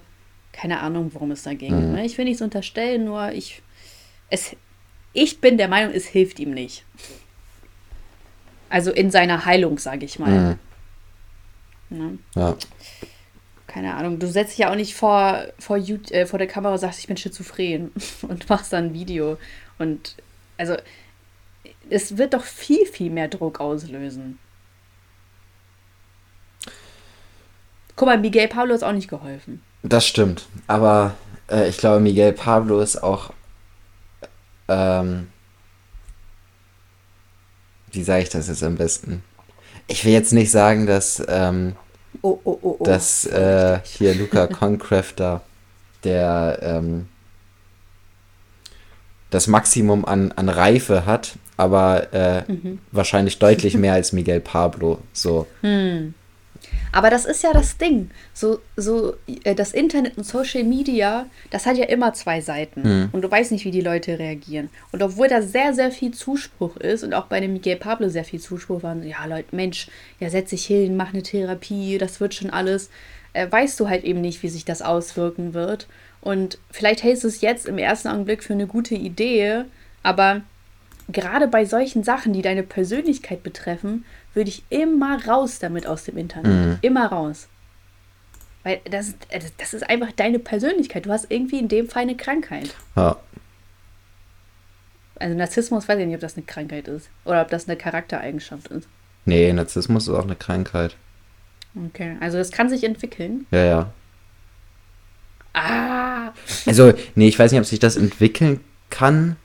keine 0.51 0.81
Ahnung, 0.81 1.11
worum 1.13 1.31
es 1.31 1.43
da 1.43 1.53
ging. 1.53 1.93
Mhm. 1.93 1.97
Ich 1.99 2.17
will 2.17 2.25
nichts 2.25 2.41
unterstellen, 2.41 3.05
nur 3.05 3.31
ich, 3.31 3.61
es, 4.29 4.55
ich 5.13 5.41
bin 5.41 5.57
der 5.57 5.67
Meinung, 5.67 5.93
es 5.93 6.05
hilft 6.05 6.39
ihm 6.39 6.51
nicht. 6.51 6.85
Also 8.69 8.91
in 8.91 9.09
seiner 9.11 9.45
Heilung, 9.45 9.79
sage 9.79 10.05
ich 10.05 10.19
mal. 10.19 10.57
Mhm. 11.89 11.97
Ne? 11.97 12.19
Ja 12.35 12.55
keine 13.69 13.95
Ahnung, 13.95 14.19
du 14.19 14.27
setzt 14.27 14.51
dich 14.51 14.59
ja 14.59 14.71
auch 14.71 14.75
nicht 14.75 14.95
vor, 14.95 15.43
vor, 15.59 15.77
YouTube, 15.77 16.11
äh, 16.11 16.25
vor 16.25 16.39
der 16.39 16.47
Kamera 16.47 16.73
und 16.73 16.79
sagst, 16.79 16.99
ich 16.99 17.07
bin 17.07 17.15
schizophren 17.15 17.91
und 18.23 18.49
machst 18.49 18.73
dann 18.73 18.87
ein 18.87 18.93
Video. 18.93 19.37
Und 19.77 20.15
also, 20.57 20.75
es 21.89 22.17
wird 22.17 22.33
doch 22.33 22.43
viel, 22.43 22.85
viel 22.85 23.11
mehr 23.11 23.29
Druck 23.29 23.61
auslösen. 23.61 24.39
Guck 27.95 28.07
mal, 28.07 28.17
Miguel 28.17 28.47
Pablo 28.47 28.73
ist 28.73 28.83
auch 28.83 28.91
nicht 28.91 29.09
geholfen. 29.09 29.61
Das 29.83 30.05
stimmt. 30.05 30.47
Aber 30.67 31.15
äh, 31.49 31.69
ich 31.69 31.77
glaube, 31.77 32.01
Miguel 32.01 32.33
Pablo 32.33 32.81
ist 32.81 33.01
auch. 33.01 33.31
Ähm, 34.69 35.27
wie 37.91 38.03
sage 38.03 38.23
ich 38.23 38.29
das 38.29 38.47
jetzt 38.47 38.63
am 38.63 38.75
besten? 38.75 39.23
Ich 39.87 40.05
will 40.05 40.13
jetzt 40.13 40.33
nicht 40.33 40.51
sagen, 40.51 40.85
dass. 40.85 41.23
Ähm, 41.27 41.75
oh, 42.21 42.39
oh, 42.43 42.59
oh, 42.61 42.77
oh. 42.79 42.83
dass 42.83 43.25
äh, 43.25 43.79
hier 43.83 44.15
Luca 44.15 44.47
Concrafter, 44.47 45.41
der 46.03 46.59
ähm, 46.61 47.07
das 49.29 49.47
Maximum 49.47 50.05
an, 50.05 50.31
an 50.33 50.49
Reife 50.49 51.05
hat, 51.05 51.33
aber 51.57 52.13
äh, 52.13 52.51
mhm. 52.51 52.79
wahrscheinlich 52.91 53.39
deutlich 53.39 53.75
mehr 53.75 53.93
als 53.93 54.11
Miguel 54.13 54.39
Pablo. 54.39 54.99
So. 55.13 55.47
Hm. 55.61 56.13
Aber 56.91 57.09
das 57.09 57.25
ist 57.25 57.43
ja 57.43 57.53
das 57.53 57.77
Ding. 57.77 58.09
So, 58.33 58.59
so 58.75 59.15
äh, 59.43 59.55
das 59.55 59.73
Internet 59.73 60.17
und 60.17 60.23
Social 60.23 60.63
Media, 60.63 61.27
das 61.51 61.65
hat 61.65 61.77
ja 61.77 61.85
immer 61.85 62.13
zwei 62.13 62.41
Seiten. 62.41 62.81
Mhm. 62.81 63.09
Und 63.11 63.21
du 63.21 63.31
weißt 63.31 63.51
nicht, 63.51 63.65
wie 63.65 63.71
die 63.71 63.81
Leute 63.81 64.17
reagieren. 64.19 64.69
Und 64.91 65.03
obwohl 65.03 65.27
da 65.27 65.41
sehr, 65.41 65.73
sehr 65.73 65.91
viel 65.91 66.11
Zuspruch 66.11 66.77
ist 66.77 67.03
und 67.03 67.13
auch 67.13 67.25
bei 67.25 67.39
dem 67.39 67.53
Miguel 67.53 67.75
Pablo 67.75 68.09
sehr 68.09 68.23
viel 68.23 68.39
Zuspruch 68.39 68.83
war, 68.83 68.95
ja, 68.97 69.25
Leute, 69.25 69.55
Mensch, 69.55 69.87
ja, 70.19 70.29
setz 70.29 70.49
dich 70.49 70.65
hin, 70.65 70.97
mach 70.97 71.13
eine 71.13 71.23
Therapie, 71.23 71.97
das 71.97 72.19
wird 72.19 72.33
schon 72.33 72.49
alles, 72.49 72.89
äh, 73.33 73.49
weißt 73.49 73.79
du 73.79 73.89
halt 73.89 74.03
eben 74.03 74.21
nicht, 74.21 74.41
wie 74.43 74.49
sich 74.49 74.65
das 74.65 74.81
auswirken 74.81 75.53
wird. 75.53 75.87
Und 76.21 76.57
vielleicht 76.71 77.03
hältst 77.03 77.23
du 77.23 77.27
es 77.27 77.41
jetzt 77.41 77.65
im 77.65 77.77
ersten 77.77 78.09
Augenblick 78.09 78.43
für 78.43 78.53
eine 78.53 78.67
gute 78.67 78.95
Idee, 78.95 79.63
aber 80.03 80.41
gerade 81.11 81.47
bei 81.47 81.65
solchen 81.65 82.03
Sachen, 82.03 82.33
die 82.33 82.41
deine 82.41 82.63
Persönlichkeit 82.63 83.43
betreffen, 83.43 84.05
würde 84.39 84.49
ich 84.49 84.63
immer 84.69 85.23
raus 85.27 85.59
damit 85.59 85.85
aus 85.85 86.05
dem 86.05 86.17
Internet. 86.17 86.51
Mhm. 86.51 86.77
Immer 86.81 87.07
raus. 87.07 87.49
Weil 88.63 88.79
das, 88.89 89.13
das 89.57 89.73
ist 89.73 89.89
einfach 89.89 90.13
deine 90.13 90.39
Persönlichkeit. 90.39 91.05
Du 91.05 91.11
hast 91.11 91.27
irgendwie 91.29 91.59
in 91.59 91.67
dem 91.67 91.89
Fall 91.89 92.03
eine 92.03 92.15
Krankheit. 92.15 92.73
Ja. 92.95 93.17
Also 95.19 95.35
Narzissmus, 95.35 95.89
weiß 95.89 95.99
ich 95.99 96.05
nicht, 96.05 96.15
ob 96.15 96.21
das 96.21 96.37
eine 96.37 96.45
Krankheit 96.45 96.87
ist. 96.87 97.09
Oder 97.25 97.41
ob 97.41 97.49
das 97.49 97.67
eine 97.67 97.75
Charaktereigenschaft 97.75 98.69
ist. 98.69 98.87
Nee, 99.25 99.51
Narzissmus 99.51 100.07
ist 100.07 100.13
auch 100.13 100.23
eine 100.23 100.37
Krankheit. 100.37 100.95
Okay, 101.87 102.15
also 102.21 102.37
das 102.37 102.51
kann 102.51 102.69
sich 102.69 102.85
entwickeln. 102.85 103.45
Ja, 103.51 103.65
ja. 103.65 103.93
Ah. 105.51 106.31
Also, 106.65 106.93
nee, 107.15 107.27
ich 107.27 107.37
weiß 107.37 107.51
nicht, 107.51 107.59
ob 107.59 107.67
sich 107.67 107.79
das 107.79 107.97
entwickeln 107.97 108.61
kann. 108.89 109.35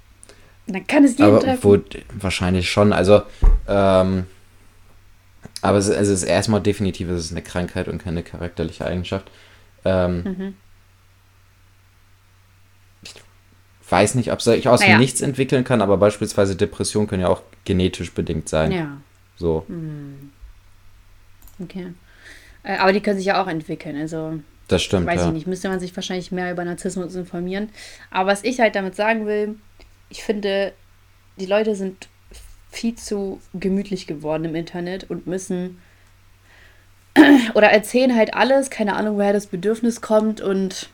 Dann 0.68 0.86
kann 0.86 1.02
es 1.02 1.18
jeden 1.18 1.24
aber 1.24 1.40
treffen. 1.40 1.64
Wo, 1.64 1.78
wahrscheinlich 2.20 2.70
schon. 2.70 2.92
Also, 2.92 3.22
ähm, 3.66 4.26
aber 5.64 5.78
es, 5.78 5.88
es 5.88 6.09
ist 6.09 6.25
erstmal 6.25 6.61
definitiv, 6.61 7.09
es 7.09 7.24
ist 7.24 7.33
eine 7.33 7.42
Krankheit 7.42 7.88
und 7.88 7.98
keine 7.98 8.22
charakterliche 8.22 8.85
Eigenschaft. 8.85 9.31
Ähm, 9.85 10.22
mhm. 10.22 10.55
Ich 13.03 13.90
weiß 13.90 14.14
nicht, 14.14 14.31
ob 14.31 14.42
sich 14.42 14.68
aus 14.68 14.81
naja. 14.81 14.98
nichts 14.98 15.20
entwickeln 15.22 15.64
kann, 15.64 15.81
aber 15.81 15.96
beispielsweise 15.96 16.55
Depressionen 16.55 17.09
können 17.09 17.22
ja 17.22 17.29
auch 17.29 17.42
genetisch 17.64 18.12
bedingt 18.12 18.48
sein. 18.48 18.72
Ja. 18.72 18.98
So. 19.37 19.64
Mhm. 19.68 20.33
Okay. 21.62 21.92
Äh, 22.62 22.77
aber 22.77 22.92
die 22.92 23.00
können 23.00 23.16
sich 23.16 23.27
ja 23.27 23.42
auch 23.42 23.46
entwickeln, 23.46 23.96
also. 23.96 24.40
Das 24.68 24.83
stimmt. 24.83 25.07
Weiß 25.07 25.20
ja. 25.20 25.29
ich 25.29 25.33
nicht, 25.33 25.46
müsste 25.46 25.68
man 25.68 25.81
sich 25.81 25.94
wahrscheinlich 25.96 26.31
mehr 26.31 26.53
über 26.53 26.64
Narzissmus 26.64 27.14
informieren. 27.14 27.70
Aber 28.11 28.31
was 28.31 28.44
ich 28.44 28.61
halt 28.61 28.74
damit 28.74 28.96
sagen 28.96 29.27
will, 29.27 29.57
ich 30.11 30.22
finde, 30.22 30.72
die 31.37 31.46
Leute 31.46 31.74
sind 31.74 32.09
viel 32.74 32.94
zu 32.96 33.40
gemütlich 33.54 34.06
geworden 34.06 34.44
im 34.44 34.54
Internet 34.54 35.08
und 35.10 35.26
müssen 35.26 35.78
oder 37.54 37.68
erzählen 37.70 38.14
halt 38.14 38.34
alles, 38.34 38.70
keine 38.70 38.96
Ahnung, 38.96 39.16
woher 39.16 39.32
das 39.32 39.46
Bedürfnis 39.46 40.00
kommt 40.00 40.40
und 40.40 40.90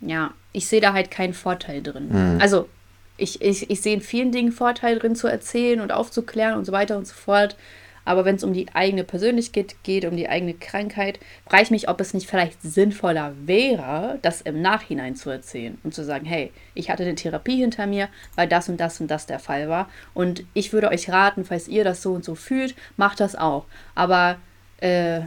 ja, 0.00 0.32
ich 0.52 0.66
sehe 0.66 0.80
da 0.80 0.92
halt 0.92 1.10
keinen 1.10 1.34
Vorteil 1.34 1.82
drin. 1.82 2.08
Mhm. 2.08 2.40
Also 2.40 2.68
ich, 3.16 3.40
ich, 3.40 3.70
ich 3.70 3.80
sehe 3.80 3.94
in 3.94 4.00
vielen 4.00 4.32
Dingen 4.32 4.52
Vorteil 4.52 4.98
drin 4.98 5.14
zu 5.14 5.28
erzählen 5.28 5.80
und 5.80 5.92
aufzuklären 5.92 6.58
und 6.58 6.64
so 6.64 6.72
weiter 6.72 6.96
und 6.96 7.06
so 7.06 7.14
fort. 7.14 7.56
Aber 8.04 8.24
wenn 8.24 8.36
es 8.36 8.44
um 8.44 8.52
die 8.52 8.66
eigene 8.74 9.04
Persönlichkeit 9.04 9.76
geht, 9.82 10.04
um 10.04 10.16
die 10.16 10.28
eigene 10.28 10.54
Krankheit, 10.54 11.18
frage 11.46 11.62
ich 11.64 11.70
mich, 11.70 11.88
ob 11.88 12.00
es 12.00 12.14
nicht 12.14 12.28
vielleicht 12.28 12.60
sinnvoller 12.62 13.34
wäre, 13.44 14.18
das 14.22 14.40
im 14.40 14.60
Nachhinein 14.60 15.16
zu 15.16 15.30
erzählen 15.30 15.78
und 15.84 15.94
zu 15.94 16.04
sagen, 16.04 16.26
hey, 16.26 16.52
ich 16.74 16.90
hatte 16.90 17.04
eine 17.04 17.14
Therapie 17.14 17.58
hinter 17.58 17.86
mir, 17.86 18.08
weil 18.34 18.48
das 18.48 18.68
und 18.68 18.78
das 18.78 19.00
und 19.00 19.10
das 19.10 19.26
der 19.26 19.38
Fall 19.38 19.68
war. 19.68 19.88
Und 20.14 20.44
ich 20.54 20.72
würde 20.72 20.88
euch 20.88 21.10
raten, 21.10 21.44
falls 21.44 21.68
ihr 21.68 21.84
das 21.84 22.02
so 22.02 22.12
und 22.12 22.24
so 22.24 22.34
fühlt, 22.34 22.74
macht 22.96 23.20
das 23.20 23.36
auch. 23.36 23.66
Aber 23.94 24.36
äh, 24.80 25.20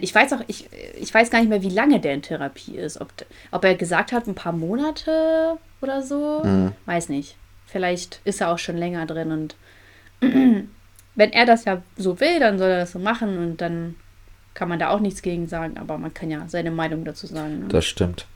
ich 0.00 0.14
weiß 0.14 0.32
auch, 0.34 0.40
ich, 0.46 0.68
ich 1.00 1.12
weiß 1.12 1.30
gar 1.30 1.40
nicht 1.40 1.48
mehr, 1.48 1.62
wie 1.62 1.68
lange 1.68 2.00
der 2.00 2.14
in 2.14 2.22
Therapie 2.22 2.76
ist. 2.76 3.00
Ob, 3.00 3.12
ob 3.50 3.64
er 3.64 3.74
gesagt 3.74 4.12
hat, 4.12 4.26
ein 4.26 4.34
paar 4.34 4.52
Monate 4.52 5.58
oder 5.80 6.02
so. 6.02 6.42
Mhm. 6.44 6.72
Weiß 6.86 7.08
nicht. 7.08 7.36
Vielleicht 7.66 8.20
ist 8.24 8.40
er 8.40 8.50
auch 8.50 8.58
schon 8.58 8.76
länger 8.76 9.06
drin 9.06 9.32
und 9.32 9.56
wenn 11.14 11.32
er 11.32 11.46
das 11.46 11.64
ja 11.64 11.82
so 11.96 12.20
will, 12.20 12.40
dann 12.40 12.58
soll 12.58 12.70
er 12.70 12.78
das 12.80 12.92
so 12.92 12.98
machen 12.98 13.38
und 13.38 13.60
dann 13.60 13.96
kann 14.54 14.68
man 14.68 14.78
da 14.78 14.90
auch 14.90 15.00
nichts 15.00 15.22
gegen 15.22 15.46
sagen, 15.46 15.78
aber 15.78 15.98
man 15.98 16.12
kann 16.12 16.30
ja 16.30 16.46
seine 16.48 16.70
Meinung 16.70 17.04
dazu 17.04 17.26
sagen. 17.26 17.60
Ne? 17.60 17.68
Das 17.68 17.84
stimmt. 17.84 18.26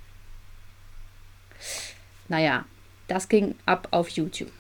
Naja, 2.29 2.65
das 3.09 3.29
ging 3.29 3.55
ab 3.67 3.89
auf 3.91 4.09
YouTube. 4.09 4.53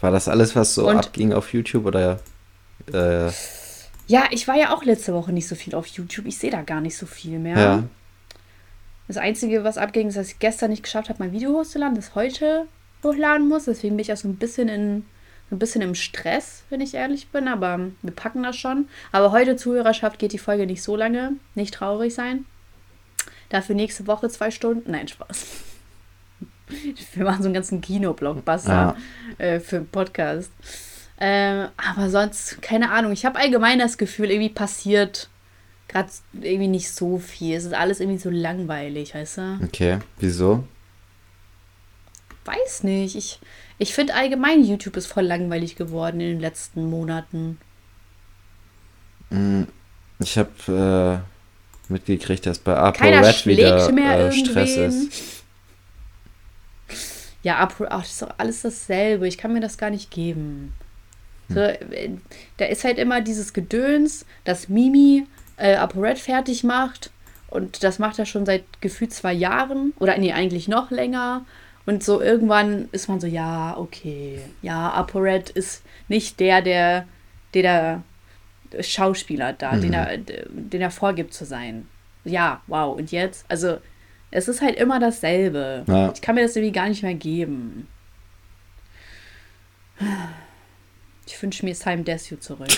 War 0.00 0.10
das 0.10 0.28
alles, 0.28 0.56
was 0.56 0.74
so 0.74 0.88
und, 0.88 0.96
abging 0.96 1.32
auf 1.32 1.52
YouTube 1.52 1.86
oder? 1.86 2.20
Äh, 2.92 3.30
ja, 4.06 4.24
ich 4.30 4.46
war 4.46 4.56
ja 4.56 4.74
auch 4.74 4.84
letzte 4.84 5.12
Woche 5.14 5.32
nicht 5.32 5.48
so 5.48 5.54
viel 5.54 5.74
auf 5.74 5.86
YouTube. 5.86 6.26
Ich 6.26 6.38
sehe 6.38 6.50
da 6.50 6.62
gar 6.62 6.80
nicht 6.80 6.96
so 6.96 7.06
viel 7.06 7.38
mehr. 7.38 7.58
Ja. 7.58 7.82
Das 9.08 9.16
Einzige, 9.16 9.64
was 9.64 9.78
abging, 9.78 10.08
ist, 10.08 10.16
dass 10.16 10.28
ich 10.28 10.38
gestern 10.38 10.70
nicht 10.70 10.82
geschafft 10.82 11.08
habe, 11.08 11.22
mein 11.22 11.32
Video 11.32 11.52
hochzuladen, 11.52 11.94
das 11.94 12.14
heute 12.14 12.66
hochladen 13.02 13.48
muss. 13.48 13.64
Deswegen 13.64 13.96
bin 13.96 14.02
ich 14.02 14.12
auch 14.12 14.16
so 14.16 14.28
ein 14.28 14.36
bisschen 14.36 14.68
in 14.68 15.04
ein 15.50 15.58
bisschen 15.58 15.82
im 15.82 15.94
Stress, 15.94 16.64
wenn 16.70 16.80
ich 16.80 16.94
ehrlich 16.94 17.28
bin, 17.28 17.46
aber 17.48 17.78
wir 18.02 18.12
packen 18.12 18.42
das 18.42 18.56
schon. 18.56 18.88
Aber 19.12 19.30
heute 19.32 19.56
Zuhörerschaft 19.56 20.18
geht 20.18 20.32
die 20.32 20.38
Folge 20.38 20.66
nicht 20.66 20.82
so 20.82 20.96
lange. 20.96 21.34
Nicht 21.54 21.74
traurig 21.74 22.14
sein. 22.14 22.46
Dafür 23.48 23.76
nächste 23.76 24.06
Woche 24.06 24.28
zwei 24.28 24.50
Stunden. 24.50 24.90
Nein, 24.90 25.06
Spaß. 25.06 25.46
Wir 27.14 27.24
machen 27.24 27.42
so 27.42 27.46
einen 27.46 27.54
ganzen 27.54 27.80
Kino-Blockbuster 27.80 28.96
ja. 29.38 29.44
äh, 29.44 29.60
für 29.60 29.76
einen 29.76 29.88
Podcast. 29.88 30.50
Ähm, 31.18 31.68
aber 31.76 32.10
sonst, 32.10 32.60
keine 32.60 32.90
Ahnung. 32.90 33.12
Ich 33.12 33.24
habe 33.24 33.38
allgemein 33.38 33.78
das 33.78 33.98
Gefühl, 33.98 34.30
irgendwie 34.30 34.50
passiert 34.52 35.28
gerade 35.88 36.10
irgendwie 36.32 36.68
nicht 36.68 36.90
so 36.90 37.18
viel. 37.18 37.56
Es 37.56 37.64
ist 37.64 37.74
alles 37.74 38.00
irgendwie 38.00 38.18
so 38.18 38.30
langweilig, 38.30 39.14
weißt 39.14 39.38
du? 39.38 39.60
Okay, 39.64 39.98
wieso? 40.18 40.64
Weiß 42.44 42.82
nicht. 42.82 43.16
Ich, 43.16 43.40
ich 43.78 43.94
finde 43.94 44.14
allgemein, 44.14 44.64
YouTube 44.64 44.96
ist 44.96 45.06
voll 45.06 45.24
langweilig 45.24 45.76
geworden 45.76 46.20
in 46.20 46.28
den 46.28 46.40
letzten 46.40 46.88
Monaten. 46.88 47.58
Mm, 49.30 49.64
ich 50.18 50.38
habe 50.38 51.22
äh, 51.88 51.92
mitgekriegt, 51.92 52.46
dass 52.46 52.58
bei 52.58 52.76
ApoRed 52.76 53.46
wieder 53.46 53.88
äh, 53.88 54.32
Stress 54.32 54.76
ist. 54.76 55.36
Ja, 57.42 57.58
Apo, 57.58 57.84
ach, 57.88 58.00
das 58.00 58.10
ist 58.10 58.22
doch 58.22 58.34
alles 58.38 58.62
dasselbe. 58.62 59.28
Ich 59.28 59.38
kann 59.38 59.52
mir 59.52 59.60
das 59.60 59.78
gar 59.78 59.90
nicht 59.90 60.10
geben. 60.10 60.72
Hm. 61.48 61.54
So, 61.54 61.60
äh, 61.60 62.10
da 62.56 62.64
ist 62.64 62.82
halt 62.82 62.98
immer 62.98 63.20
dieses 63.20 63.52
Gedöns, 63.52 64.26
dass 64.42 64.68
Mimi 64.68 65.26
äh, 65.56 65.76
ApoRed 65.76 66.18
fertig 66.18 66.64
macht. 66.64 67.10
Und 67.48 67.84
das 67.84 68.00
macht 68.00 68.18
er 68.18 68.26
schon 68.26 68.46
seit 68.46 68.64
gefühlt 68.80 69.14
zwei 69.14 69.32
Jahren. 69.32 69.92
Oder 70.00 70.18
nee, 70.18 70.32
eigentlich 70.32 70.66
noch 70.66 70.90
länger. 70.90 71.44
Und 71.86 72.02
so 72.04 72.20
irgendwann 72.20 72.88
ist 72.92 73.08
man 73.08 73.20
so, 73.20 73.26
ja, 73.26 73.76
okay, 73.78 74.40
ja, 74.60 74.90
ApoRed 74.90 75.50
ist 75.50 75.82
nicht 76.08 76.40
der, 76.40 76.60
der, 76.60 77.06
der, 77.54 78.02
der 78.72 78.82
Schauspieler 78.82 79.52
da, 79.52 79.72
mhm. 79.72 79.80
den, 79.82 79.92
er, 79.92 80.18
den 80.18 80.80
er 80.80 80.90
vorgibt 80.90 81.32
zu 81.32 81.44
sein. 81.44 81.88
Ja, 82.24 82.60
wow. 82.66 82.96
Und 82.96 83.12
jetzt? 83.12 83.46
Also, 83.48 83.78
Es 84.30 84.48
ist 84.48 84.60
halt 84.60 84.76
immer 84.76 84.98
dasselbe. 84.98 85.84
Ja. 85.86 86.12
Ich 86.12 86.20
kann 86.20 86.34
mir 86.34 86.42
das 86.42 86.56
irgendwie 86.56 86.72
gar 86.72 86.88
nicht 86.88 87.02
mehr 87.02 87.14
geben. 87.14 87.86
Ich 91.26 91.40
wünsche 91.40 91.64
mir 91.64 91.74
Simon 91.74 92.04
Desue 92.04 92.38
zurück. 92.40 92.68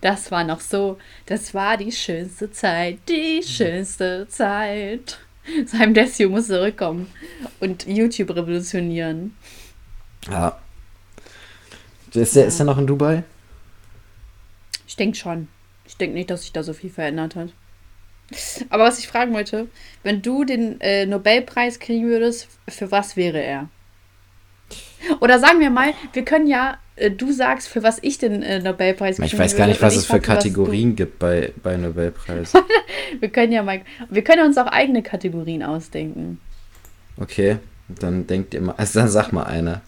Das 0.00 0.30
war 0.30 0.44
noch 0.44 0.60
so, 0.60 0.96
das 1.26 1.52
war 1.52 1.76
die 1.76 1.90
schönste 1.90 2.52
Zeit, 2.52 3.00
die 3.08 3.42
schönste 3.42 4.28
Zeit. 4.28 5.18
Simon 5.66 5.94
Desue 5.94 6.28
muss 6.28 6.46
zurückkommen 6.48 7.06
und 7.60 7.86
YouTube 7.86 8.30
revolutionieren. 8.30 9.36
Ja. 10.28 10.58
Ist 12.12 12.34
der, 12.34 12.46
ist 12.46 12.58
der 12.58 12.66
noch 12.66 12.78
in 12.78 12.86
Dubai? 12.86 13.24
Ich 14.86 14.96
denke 14.96 15.16
schon. 15.16 15.48
Ich 15.84 15.96
denke 15.96 16.14
nicht, 16.14 16.30
dass 16.30 16.42
sich 16.42 16.52
da 16.52 16.62
so 16.62 16.72
viel 16.72 16.90
verändert 16.90 17.36
hat. 17.36 17.50
Aber 18.70 18.84
was 18.84 18.98
ich 18.98 19.06
fragen 19.06 19.34
wollte, 19.34 19.68
wenn 20.02 20.22
du 20.22 20.44
den 20.44 20.80
äh, 20.80 21.06
Nobelpreis 21.06 21.78
kriegen 21.78 22.06
würdest, 22.06 22.48
für 22.68 22.90
was 22.90 23.16
wäre 23.16 23.40
er? 23.40 23.68
Oder 25.20 25.38
sagen 25.38 25.60
wir 25.60 25.70
mal, 25.70 25.94
wir 26.12 26.24
können 26.24 26.48
ja, 26.48 26.78
du 26.96 27.32
sagst, 27.32 27.68
für 27.68 27.82
was 27.82 27.98
ich 28.02 28.18
den 28.18 28.42
äh, 28.42 28.60
Nobelpreis 28.60 29.18
Ich 29.18 29.38
weiß 29.38 29.56
gar 29.56 29.66
nicht, 29.66 29.82
was 29.82 29.96
es 29.96 30.06
für 30.06 30.20
Kategorien 30.20 30.96
gibt 30.96 31.18
bei, 31.18 31.52
bei 31.62 31.76
Nobelpreis. 31.76 32.54
wir 33.20 33.28
können 33.28 33.52
ja 33.52 33.62
mal, 33.62 33.82
wir 34.08 34.24
können 34.24 34.46
uns 34.46 34.56
auch 34.56 34.66
eigene 34.66 35.02
Kategorien 35.02 35.62
ausdenken. 35.62 36.40
Okay, 37.18 37.58
dann 37.88 38.26
denkt 38.26 38.54
ihr 38.54 38.62
mal, 38.62 38.74
also 38.76 39.00
dann 39.00 39.08
sag 39.08 39.32
mal 39.32 39.44
eine. 39.44 39.82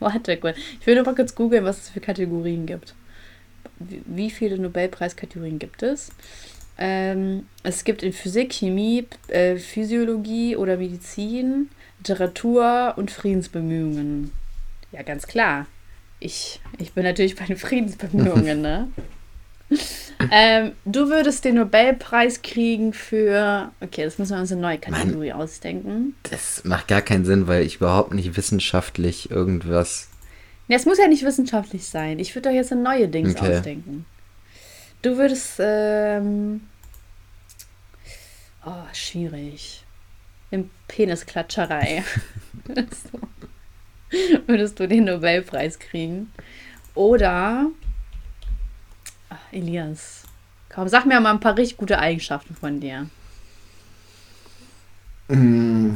Warte 0.00 0.36
kurz. 0.36 0.56
Ich 0.80 0.86
will 0.86 0.96
nur 0.96 1.04
mal 1.04 1.14
kurz 1.14 1.34
googeln, 1.34 1.64
was 1.64 1.78
es 1.78 1.88
für 1.90 2.00
Kategorien 2.00 2.66
gibt. 2.66 2.94
Wie, 3.78 4.02
wie 4.06 4.30
viele 4.30 4.58
Nobelpreiskategorien 4.58 5.58
gibt 5.58 5.82
es? 5.82 6.10
Ähm, 6.76 7.46
es 7.62 7.84
gibt 7.84 8.02
in 8.02 8.12
Physik, 8.12 8.52
Chemie, 8.52 9.06
äh, 9.28 9.56
Physiologie 9.56 10.56
oder 10.56 10.76
Medizin, 10.76 11.70
Literatur 11.98 12.94
und 12.96 13.12
Friedensbemühungen. 13.12 14.32
Ja, 14.94 15.02
ganz 15.02 15.26
klar. 15.26 15.66
Ich, 16.20 16.60
ich 16.78 16.92
bin 16.92 17.02
natürlich 17.02 17.34
bei 17.34 17.44
den 17.46 17.56
Friedensbemühungen, 17.56 18.62
ne? 18.62 18.88
ähm, 20.30 20.72
du 20.84 21.08
würdest 21.08 21.44
den 21.44 21.56
Nobelpreis 21.56 22.42
kriegen 22.42 22.92
für. 22.92 23.72
Okay, 23.80 24.04
das 24.04 24.18
müssen 24.18 24.36
wir 24.36 24.40
uns 24.40 24.52
eine 24.52 24.60
neue 24.60 24.78
Kategorie 24.78 25.30
Mann, 25.30 25.40
ausdenken. 25.40 26.14
Das 26.22 26.62
macht 26.64 26.86
gar 26.86 27.02
keinen 27.02 27.24
Sinn, 27.24 27.48
weil 27.48 27.64
ich 27.64 27.76
überhaupt 27.76 28.14
nicht 28.14 28.36
wissenschaftlich 28.36 29.32
irgendwas. 29.32 30.08
Ne, 30.68 30.76
es 30.76 30.86
muss 30.86 30.98
ja 30.98 31.08
nicht 31.08 31.24
wissenschaftlich 31.24 31.86
sein. 31.86 32.20
Ich 32.20 32.34
würde 32.36 32.50
doch 32.50 32.54
jetzt 32.54 32.70
eine 32.70 32.82
neue 32.82 33.08
Dings 33.08 33.34
okay. 33.34 33.56
ausdenken. 33.56 34.06
Du 35.02 35.16
würdest. 35.16 35.56
Ähm, 35.58 36.60
oh, 38.64 38.84
schwierig. 38.92 39.82
In 40.52 40.70
Penisklatscherei. 40.86 42.04
würdest 44.46 44.80
du 44.80 44.88
den 44.88 45.04
Nobelpreis 45.04 45.78
kriegen. 45.78 46.32
Oder 46.94 47.70
Ach, 49.34 49.52
Elias. 49.52 50.22
Komm, 50.68 50.88
sag 50.88 51.06
mir 51.06 51.20
mal 51.20 51.32
ein 51.32 51.40
paar 51.40 51.56
richtig 51.56 51.76
gute 51.76 51.98
Eigenschaften 51.98 52.54
von 52.54 52.80
dir. 52.80 53.08
Mm. 55.28 55.94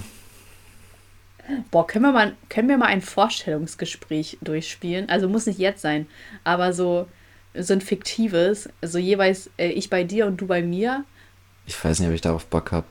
Boah, 1.71 1.87
können 1.87 2.05
wir, 2.05 2.13
mal, 2.13 2.37
können 2.49 2.69
wir 2.69 2.77
mal 2.77 2.87
ein 2.87 3.01
Vorstellungsgespräch 3.01 4.39
durchspielen? 4.43 5.09
Also 5.09 5.29
muss 5.29 5.47
nicht 5.47 5.59
jetzt 5.59 5.81
sein, 5.81 6.07
aber 6.45 6.73
so, 6.73 7.09
so 7.55 7.73
ein 7.73 7.81
fiktives. 7.81 8.69
Also 8.81 8.99
jeweils 8.99 9.51
äh, 9.57 9.69
ich 9.69 9.89
bei 9.89 10.05
dir 10.05 10.27
und 10.27 10.41
du 10.41 10.47
bei 10.47 10.63
mir. 10.63 11.05
Ich 11.67 11.83
weiß 11.83 12.01
nicht, 12.01 12.09
ob 12.09 12.15
ich 12.15 12.21
darauf 12.21 12.47
Bock 12.47 12.73
habe. 12.73 12.87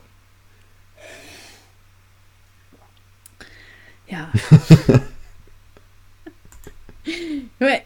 Ja. 4.08 4.32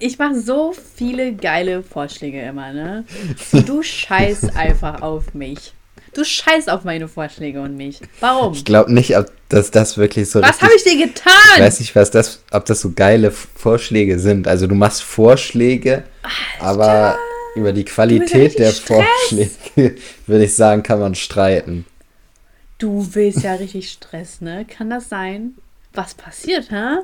Ich 0.00 0.18
mache 0.18 0.38
so 0.38 0.74
viele 0.96 1.32
geile 1.35 1.82
Vorschläge 1.82 2.42
immer, 2.42 2.72
ne? 2.72 3.04
Du 3.66 3.82
scheißt 3.82 4.54
einfach 4.54 5.00
auf 5.00 5.32
mich. 5.32 5.72
Du 6.14 6.24
scheißt 6.24 6.68
auf 6.68 6.85
meine 6.85 7.08
Vorschläge 7.08 7.62
und 7.62 7.76
mich. 7.76 8.00
Warum? 8.20 8.52
Ich 8.52 8.66
glaube 8.66 8.92
nicht, 8.92 9.16
ob 9.16 9.32
das, 9.48 9.70
das 9.70 9.96
wirklich 9.96 10.28
so. 10.30 10.42
Was 10.42 10.61
habe 10.61 10.72
ich 10.76 10.85
dir 10.85 11.06
getan? 11.06 11.32
Ich 11.56 11.62
weiß 11.62 11.80
nicht, 11.80 11.96
was 11.96 12.11
das, 12.11 12.42
ob 12.50 12.66
das 12.66 12.82
so 12.82 12.92
geile 12.92 13.30
Vorschläge 13.30 14.18
sind. 14.18 14.46
Also 14.46 14.66
du 14.66 14.74
machst 14.74 15.02
Vorschläge, 15.02 16.04
Alter, 16.22 16.64
aber 16.66 17.18
über 17.54 17.72
die 17.72 17.85
Qualität 17.85 18.58
der 18.58 18.72
Stress. 18.72 19.06
Vorschläge 19.30 19.96
würde 20.26 20.44
ich 20.44 20.54
sagen, 20.54 20.82
kann 20.82 21.00
man 21.00 21.14
streiten. 21.14 21.87
Du 22.76 23.06
willst 23.12 23.42
ja 23.42 23.54
richtig 23.54 23.90
Stress, 23.90 24.42
ne? 24.42 24.66
Kann 24.68 24.90
das 24.90 25.08
sein? 25.08 25.54
Was 25.94 26.14
passiert, 26.14 26.70
hä? 26.70 26.98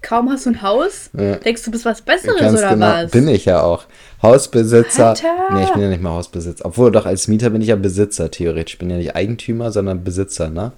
Kaum 0.00 0.30
hast 0.30 0.46
du 0.46 0.50
ein 0.50 0.62
Haus, 0.62 1.10
ja. 1.12 1.36
denkst 1.36 1.62
du, 1.64 1.70
bist 1.70 1.84
was 1.84 2.02
Besseres 2.02 2.40
Ganz 2.40 2.58
oder 2.58 2.70
genau. 2.70 2.86
was? 2.86 3.10
Bin 3.10 3.28
ich 3.28 3.44
ja 3.44 3.62
auch. 3.62 3.84
Hausbesitzer. 4.22 5.10
Alter. 5.10 5.34
Nee, 5.52 5.64
ich 5.64 5.70
bin 5.70 5.82
ja 5.82 5.88
nicht 5.88 6.02
mal 6.02 6.10
Hausbesitzer. 6.10 6.64
Obwohl, 6.64 6.90
doch, 6.92 7.06
als 7.06 7.28
Mieter 7.28 7.50
bin 7.50 7.62
ich 7.62 7.68
ja 7.68 7.76
Besitzer, 7.76 8.30
theoretisch. 8.30 8.74
Ich 8.74 8.78
bin 8.78 8.90
ja 8.90 8.96
nicht 8.96 9.16
Eigentümer, 9.16 9.72
sondern 9.72 10.04
Besitzer, 10.04 10.50
ne? 10.50 10.72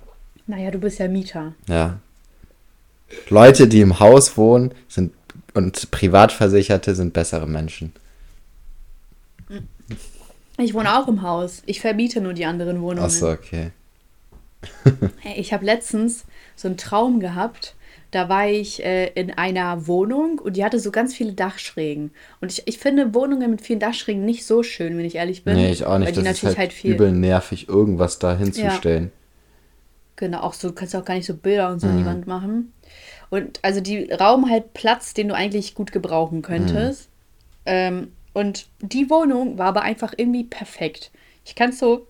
Naja, 0.46 0.70
du 0.70 0.78
bist 0.78 0.98
ja 0.98 1.08
Mieter. 1.08 1.54
Ja. 1.68 1.98
Leute, 3.28 3.68
die 3.68 3.80
im 3.80 4.00
Haus 4.00 4.36
wohnen 4.36 4.72
sind 4.88 5.12
und 5.54 5.90
Privatversicherte 5.90 6.94
sind 6.94 7.12
bessere 7.12 7.46
Menschen. 7.46 7.92
Ich 10.58 10.74
wohne 10.74 10.98
auch 10.98 11.08
im 11.08 11.22
Haus. 11.22 11.62
Ich 11.66 11.80
vermiete 11.80 12.20
nur 12.20 12.32
die 12.32 12.44
anderen 12.44 12.80
Wohnungen. 12.80 13.04
Achso, 13.04 13.30
okay. 13.32 13.72
ich 15.36 15.52
habe 15.52 15.64
letztens 15.64 16.24
so 16.56 16.68
einen 16.68 16.76
Traum 16.76 17.20
gehabt. 17.20 17.74
Da 18.10 18.28
war 18.28 18.46
ich 18.48 18.84
äh, 18.84 19.08
in 19.14 19.32
einer 19.32 19.88
Wohnung 19.88 20.38
und 20.38 20.56
die 20.56 20.64
hatte 20.64 20.78
so 20.78 20.92
ganz 20.92 21.14
viele 21.14 21.32
Dachschrägen. 21.32 22.12
Und 22.40 22.52
ich, 22.52 22.62
ich 22.66 22.78
finde 22.78 23.12
Wohnungen 23.12 23.50
mit 23.50 23.60
vielen 23.60 23.80
Dachschrägen 23.80 24.24
nicht 24.24 24.46
so 24.46 24.62
schön, 24.62 24.96
wenn 24.96 25.04
ich 25.04 25.16
ehrlich 25.16 25.42
bin. 25.42 25.56
Nee, 25.56 25.72
ich 25.72 25.84
auch 25.84 25.98
nicht. 25.98 26.06
Weil 26.06 26.12
die 26.12 26.22
das 26.22 26.24
natürlich 26.24 26.42
ist 26.42 26.44
halt, 26.44 26.58
halt 26.58 26.72
viel 26.72 26.94
übel 26.94 27.10
nervig, 27.10 27.68
irgendwas 27.68 28.20
da 28.20 28.36
hinzustellen. 28.36 29.04
Ja. 29.04 29.10
Genau, 30.16 30.40
auch 30.42 30.54
so, 30.54 30.68
du 30.68 30.74
kannst 30.74 30.94
auch 30.94 31.04
gar 31.04 31.14
nicht 31.14 31.26
so 31.26 31.34
Bilder 31.34 31.70
und 31.70 31.80
so 31.80 31.88
mhm. 31.88 31.92
an 31.92 31.98
die. 31.98 32.06
Wand 32.06 32.26
machen. 32.28 32.72
Und 33.30 33.58
also 33.62 33.80
die 33.80 34.12
rauben 34.12 34.48
halt 34.48 34.74
Platz, 34.74 35.12
den 35.12 35.28
du 35.28 35.34
eigentlich 35.34 35.74
gut 35.74 35.90
gebrauchen 35.90 36.42
könntest. 36.42 37.08
Mhm. 37.10 37.62
Ähm, 37.66 38.12
und 38.32 38.68
die 38.80 39.10
Wohnung 39.10 39.58
war 39.58 39.66
aber 39.66 39.82
einfach 39.82 40.12
irgendwie 40.16 40.44
perfekt. 40.44 41.10
Ich 41.44 41.54
kann 41.54 41.70
es 41.70 41.78
so, 41.78 42.06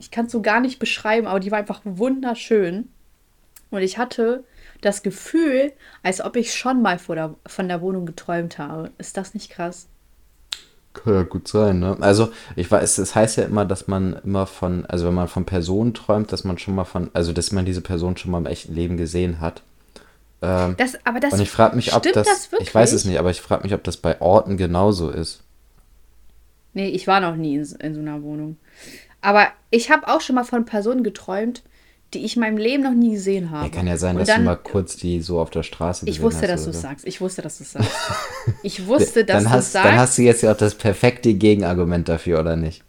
ich 0.00 0.10
kann 0.10 0.26
es 0.26 0.32
so 0.32 0.42
gar 0.42 0.60
nicht 0.60 0.78
beschreiben, 0.78 1.26
aber 1.26 1.40
die 1.40 1.50
war 1.50 1.58
einfach 1.58 1.82
wunderschön. 1.84 2.88
Und 3.70 3.82
ich 3.82 3.98
hatte 3.98 4.42
das 4.80 5.02
Gefühl, 5.02 5.72
als 6.02 6.20
ob 6.20 6.36
ich 6.36 6.54
schon 6.54 6.82
mal 6.82 6.98
der, 7.08 7.34
von 7.46 7.68
der 7.68 7.82
Wohnung 7.82 8.06
geträumt 8.06 8.58
habe. 8.58 8.90
Ist 8.98 9.16
das 9.16 9.34
nicht 9.34 9.50
krass? 9.50 9.86
Kann 10.94 11.14
ja 11.14 11.22
gut 11.22 11.46
sein, 11.46 11.78
ne? 11.78 11.96
Also, 12.00 12.32
ich 12.56 12.68
weiß, 12.68 12.98
es 12.98 13.14
heißt 13.14 13.36
ja 13.36 13.44
immer, 13.44 13.64
dass 13.64 13.86
man 13.86 14.18
immer 14.24 14.46
von, 14.46 14.86
also 14.86 15.06
wenn 15.06 15.14
man 15.14 15.28
von 15.28 15.44
Personen 15.44 15.94
träumt, 15.94 16.32
dass 16.32 16.42
man 16.42 16.58
schon 16.58 16.74
mal 16.74 16.84
von, 16.84 17.10
also 17.12 17.32
dass 17.32 17.52
man 17.52 17.64
diese 17.64 17.80
Person 17.80 18.16
schon 18.16 18.32
mal 18.32 18.38
im 18.38 18.46
echten 18.46 18.74
Leben 18.74 18.96
gesehen 18.96 19.40
hat. 19.40 19.62
Ähm, 20.42 20.74
das, 20.78 20.98
aber 21.04 21.20
das 21.20 21.34
und 21.34 21.40
ich 21.40 21.50
frage 21.50 21.76
mich, 21.76 21.94
ob 21.94 22.02
das, 22.02 22.26
das 22.26 22.48
ich 22.58 22.74
weiß 22.74 22.92
es 22.92 23.04
nicht, 23.04 23.18
aber 23.18 23.30
ich 23.30 23.40
frage 23.40 23.62
mich, 23.62 23.74
ob 23.74 23.84
das 23.84 23.98
bei 23.98 24.20
Orten 24.20 24.56
genauso 24.56 25.10
ist. 25.10 25.42
Nee, 26.72 26.88
ich 26.88 27.06
war 27.06 27.20
noch 27.20 27.36
nie 27.36 27.56
in, 27.56 27.64
in 27.80 27.94
so 27.94 28.00
einer 28.00 28.22
Wohnung. 28.22 28.56
Aber 29.20 29.48
ich 29.70 29.90
habe 29.90 30.08
auch 30.08 30.20
schon 30.20 30.36
mal 30.36 30.44
von 30.44 30.64
Personen 30.64 31.02
geträumt, 31.02 31.62
die 32.14 32.24
ich 32.24 32.36
in 32.36 32.40
meinem 32.40 32.56
Leben 32.56 32.82
noch 32.82 32.94
nie 32.94 33.12
gesehen 33.12 33.50
habe. 33.50 33.66
Ja, 33.66 33.72
kann 33.72 33.86
ja 33.86 33.96
sein, 33.96 34.16
und 34.16 34.20
dass 34.20 34.28
dann, 34.28 34.40
du 34.40 34.46
mal 34.46 34.56
kurz 34.56 34.96
die 34.96 35.20
so 35.20 35.40
auf 35.40 35.50
der 35.50 35.62
Straße 35.62 36.06
gesehen 36.06 36.18
Ich 36.18 36.22
wusste, 36.22 36.46
dass 36.46 36.64
du 36.64 36.70
es 36.70 36.80
sagst. 36.80 37.06
Ich 37.06 37.20
wusste, 37.20 37.42
dass 37.42 37.58
du 37.58 37.64
es 37.64 37.72
sagst. 37.72 37.90
Ich 38.62 38.86
wusste, 38.86 39.24
dass 39.24 39.44
du 39.44 39.50
es 39.50 39.72
sagst. 39.72 39.88
Dann 39.88 39.96
hast 39.98 40.18
du 40.18 40.22
jetzt 40.22 40.42
ja 40.42 40.52
auch 40.52 40.56
das 40.56 40.74
perfekte 40.74 41.34
Gegenargument 41.34 42.08
dafür, 42.08 42.40
oder 42.40 42.56
nicht? 42.56 42.82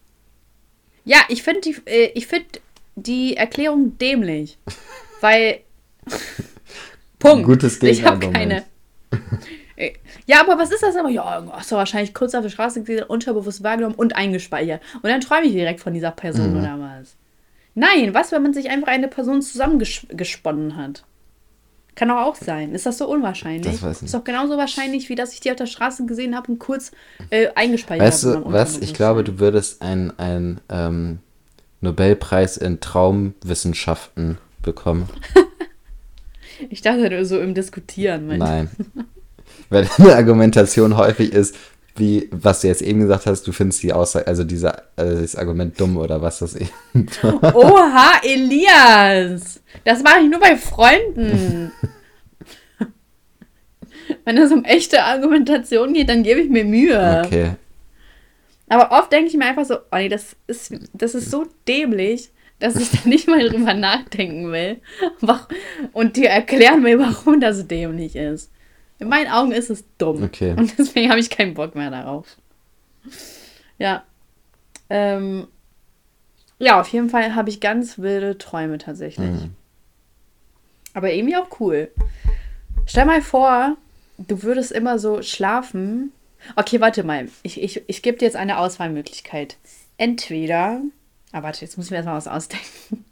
Ja, 1.06 1.18
ich 1.30 1.44
finde 1.44 1.62
die, 1.62 1.76
äh, 1.86 2.20
find 2.22 2.62
die 2.96 3.38
Erklärung 3.38 3.98
dämlich. 3.98 4.58
Weil. 5.22 5.60
Punkt. 7.20 7.46
Gutes 7.46 7.80
Gegenargument. 7.80 8.24
Ich 8.24 8.34
habe 8.34 8.64
keine. 9.20 9.52
Äh, 9.76 9.94
ja, 10.26 10.42
aber 10.42 10.58
was 10.58 10.72
ist 10.72 10.84
das 10.84 10.96
aber? 10.96 11.10
Ja, 11.10 11.44
hast 11.52 11.72
du 11.72 11.76
wahrscheinlich 11.76 12.14
kurz 12.14 12.36
auf 12.36 12.44
der 12.44 12.50
Straße 12.50 12.82
gesehen, 12.82 13.04
unterbewusst 13.04 13.64
wahrgenommen 13.64 13.96
und 13.96 14.16
eingespeichert. 14.16 14.82
Und 14.96 15.10
dann 15.10 15.22
träume 15.22 15.46
ich 15.46 15.54
direkt 15.54 15.80
von 15.80 15.94
dieser 15.94 16.12
Person 16.12 16.54
mhm. 16.54 16.60
oder 16.60 16.80
was? 16.80 17.16
Nein, 17.74 18.14
was, 18.14 18.32
wenn 18.32 18.44
man 18.44 18.54
sich 18.54 18.70
einfach 18.70 18.90
eine 18.90 19.08
Person 19.08 19.42
zusammengesponnen 19.42 20.76
hat? 20.76 21.04
Kann 21.96 22.10
auch, 22.12 22.26
auch 22.26 22.36
sein. 22.36 22.74
Ist 22.74 22.86
das 22.86 22.98
so 22.98 23.08
unwahrscheinlich? 23.08 23.74
Das 23.74 23.84
weiß 23.84 23.98
ich 23.98 24.02
nicht. 24.04 24.08
Ist 24.10 24.14
doch 24.14 24.24
genauso 24.24 24.58
wahrscheinlich, 24.58 25.10
wie 25.10 25.16
dass 25.16 25.34
ich 25.34 25.40
die 25.40 25.52
auf 25.52 25.58
der 25.58 25.66
Straße 25.66 26.06
gesehen 26.06 26.36
habe 26.36 26.52
und 26.52 26.60
kurz 26.60 26.92
äh, 27.30 27.50
eingespeichert 27.56 28.02
habe. 28.02 28.12
Weißt 28.12 28.24
du, 28.24 28.52
was? 28.52 28.78
Ich 28.78 28.94
glaube, 28.94 29.24
du 29.24 29.40
würdest 29.40 29.82
einen, 29.82 30.62
ähm, 30.70 31.20
Nobelpreis 31.82 32.58
in 32.58 32.80
Traumwissenschaften 32.80 34.38
bekommen. 34.62 35.10
ich 36.70 36.82
dachte 36.82 37.10
nur 37.10 37.26
so 37.26 37.40
im 37.40 37.56
Diskutieren. 37.56 38.28
Nein. 38.28 38.70
Weil 39.70 39.88
deine 39.98 40.16
Argumentation 40.16 40.98
häufig 40.98 41.34
ist, 41.34 41.56
wie, 41.96 42.30
was 42.32 42.62
du 42.62 42.68
jetzt 42.68 42.82
eben 42.82 43.02
gesagt 43.02 43.26
hast, 43.26 43.46
du 43.48 43.52
findest 43.52 43.84
die 43.84 43.94
Aussage, 43.94 44.28
also 44.28 44.44
diese, 44.44 44.74
also 44.96 45.22
das 45.22 45.36
Argument 45.36 45.80
dumm 45.80 45.98
oder 45.98 46.22
was 46.22 46.40
das 46.40 46.56
eben. 46.56 46.70
Oha, 47.24 48.22
Elias! 48.24 49.62
Das 49.84 50.02
mache 50.02 50.22
ich 50.22 50.30
nur 50.30 50.40
bei 50.40 50.56
Freunden. 50.56 51.72
Wenn 54.26 54.38
es 54.38 54.52
um 54.52 54.64
echte 54.64 55.04
Argumentation 55.04 55.94
geht, 55.94 56.10
dann 56.10 56.24
gebe 56.24 56.40
ich 56.40 56.50
mir 56.50 56.66
Mühe. 56.66 57.24
Okay. 57.26 57.52
Aber 58.68 58.92
oft 58.98 59.12
denke 59.12 59.28
ich 59.28 59.38
mir 59.38 59.46
einfach 59.46 59.66
so, 59.66 59.76
oh 59.76 59.98
nee, 59.98 60.08
das 60.08 60.36
ist, 60.48 60.74
das 60.94 61.14
ist 61.14 61.30
so 61.30 61.46
dämlich, 61.68 62.32
dass 62.60 62.78
ich 62.78 62.90
da 62.90 63.00
nicht 63.10 63.28
mal 63.28 63.50
drüber 63.50 63.74
nachdenken 63.74 64.52
will. 64.52 64.80
Und 65.92 66.16
dir 66.16 66.30
erklären 66.30 66.84
will, 66.84 67.00
warum 67.00 67.42
das 67.42 67.68
dämlich 67.68 68.16
ist. 68.16 68.50
In 69.02 69.10
meinen 69.10 69.32
Augen 69.32 69.52
ist 69.52 69.72
es 69.72 69.84
dumm. 69.98 70.22
Okay. 70.22 70.54
Und 70.56 70.78
deswegen 70.78 71.10
habe 71.10 71.20
ich 71.20 71.32
keinen 71.32 71.56
Bock 71.56 71.74
mehr 71.74 71.90
darauf. 71.90 72.38
Ja. 73.80 74.04
Ähm, 74.92 75.48
ja, 76.60 76.80
auf 76.80 76.88
jeden 76.90 77.10
Fall 77.10 77.34
habe 77.34 77.50
ich 77.50 77.60
ganz 77.60 77.98
wilde 77.98 78.38
Träume 78.38 78.78
tatsächlich. 78.78 79.28
Mhm. 79.28 79.56
Aber 80.94 81.12
irgendwie 81.12 81.36
auch 81.36 81.60
cool. 81.60 81.90
Stell 82.86 83.06
mal 83.06 83.24
vor, 83.24 83.76
du 84.20 84.44
würdest 84.44 84.72
immer 84.72 85.00
so 85.00 85.24
schlafen. 85.24 86.12
Okay, 86.56 86.80
warte 86.80 87.04
mal. 87.04 87.28
Ich, 87.42 87.60
ich, 87.60 87.82
ich 87.88 88.04
gebe 88.04 88.20
dir 88.20 88.26
jetzt 88.26 88.36
eine 88.36 88.60
Auswahlmöglichkeit. 88.60 89.58
Entweder. 89.98 90.80
Ah, 91.32 91.42
warte, 91.42 91.62
jetzt 91.62 91.76
muss 91.76 91.88
ich 91.88 91.92
mir 91.92 91.98
erstmal 91.98 92.18
was 92.18 92.28
ausdenken. 92.28 93.04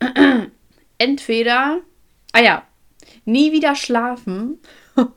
Entweder. 0.98 1.78
Ah 2.32 2.40
ja. 2.40 2.66
Nie 3.24 3.52
wieder 3.52 3.74
schlafen. 3.74 4.58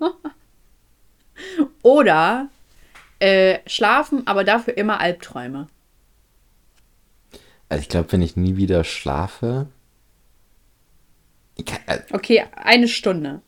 Oder 1.82 2.50
äh, 3.20 3.60
schlafen, 3.68 4.28
aber 4.28 4.44
dafür 4.44 4.78
immer 4.78 5.00
Albträume. 5.00 5.68
Also 7.70 7.82
ich 7.82 7.90
glaube, 7.90 8.12
wenn 8.12 8.22
ich 8.22 8.36
nie 8.36 8.56
wieder 8.56 8.84
schlafe. 8.84 9.68
Kann, 11.66 11.80
äh, 11.88 12.02
okay, 12.12 12.46
eine 12.56 12.88
Stunde. 12.88 13.42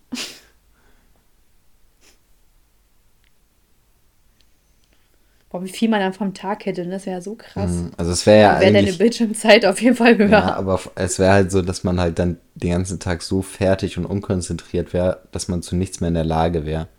Boah, 5.56 5.64
wie 5.64 5.70
viel 5.70 5.88
man 5.88 6.02
dann 6.02 6.12
vom 6.12 6.34
Tag 6.34 6.66
hätte, 6.66 6.86
das 6.86 7.06
wäre 7.06 7.16
ja 7.16 7.22
so 7.22 7.36
krass. 7.36 7.72
Mhm, 7.72 7.92
also 7.96 8.12
es 8.12 8.26
wäre 8.26 8.42
ja 8.42 8.60
wäre 8.60 8.74
deine 8.74 8.92
Bildschirmzeit 8.92 9.66
auf 9.66 9.82
jeden 9.82 9.96
Fall 9.96 10.18
höher. 10.18 10.28
Ja, 10.28 10.56
aber 10.58 10.82
es 10.96 11.18
wäre 11.18 11.32
halt 11.32 11.50
so, 11.50 11.62
dass 11.62 11.86
man 11.86 11.98
halt 11.98 12.20
dann 12.20 12.40
den 12.56 12.72
ganzen 12.72 13.00
Tag 13.00 13.22
so 13.22 13.42
fertig 13.42 13.98
und 13.98 14.06
unkonzentriert 14.06 14.92
wäre, 14.92 15.22
dass 15.32 15.48
man 15.48 15.62
zu 15.62 15.78
nichts 15.78 16.02
mehr 16.02 16.10
in 16.10 16.16
der 16.16 16.26
Lage 16.26 16.66
wäre. 16.66 16.90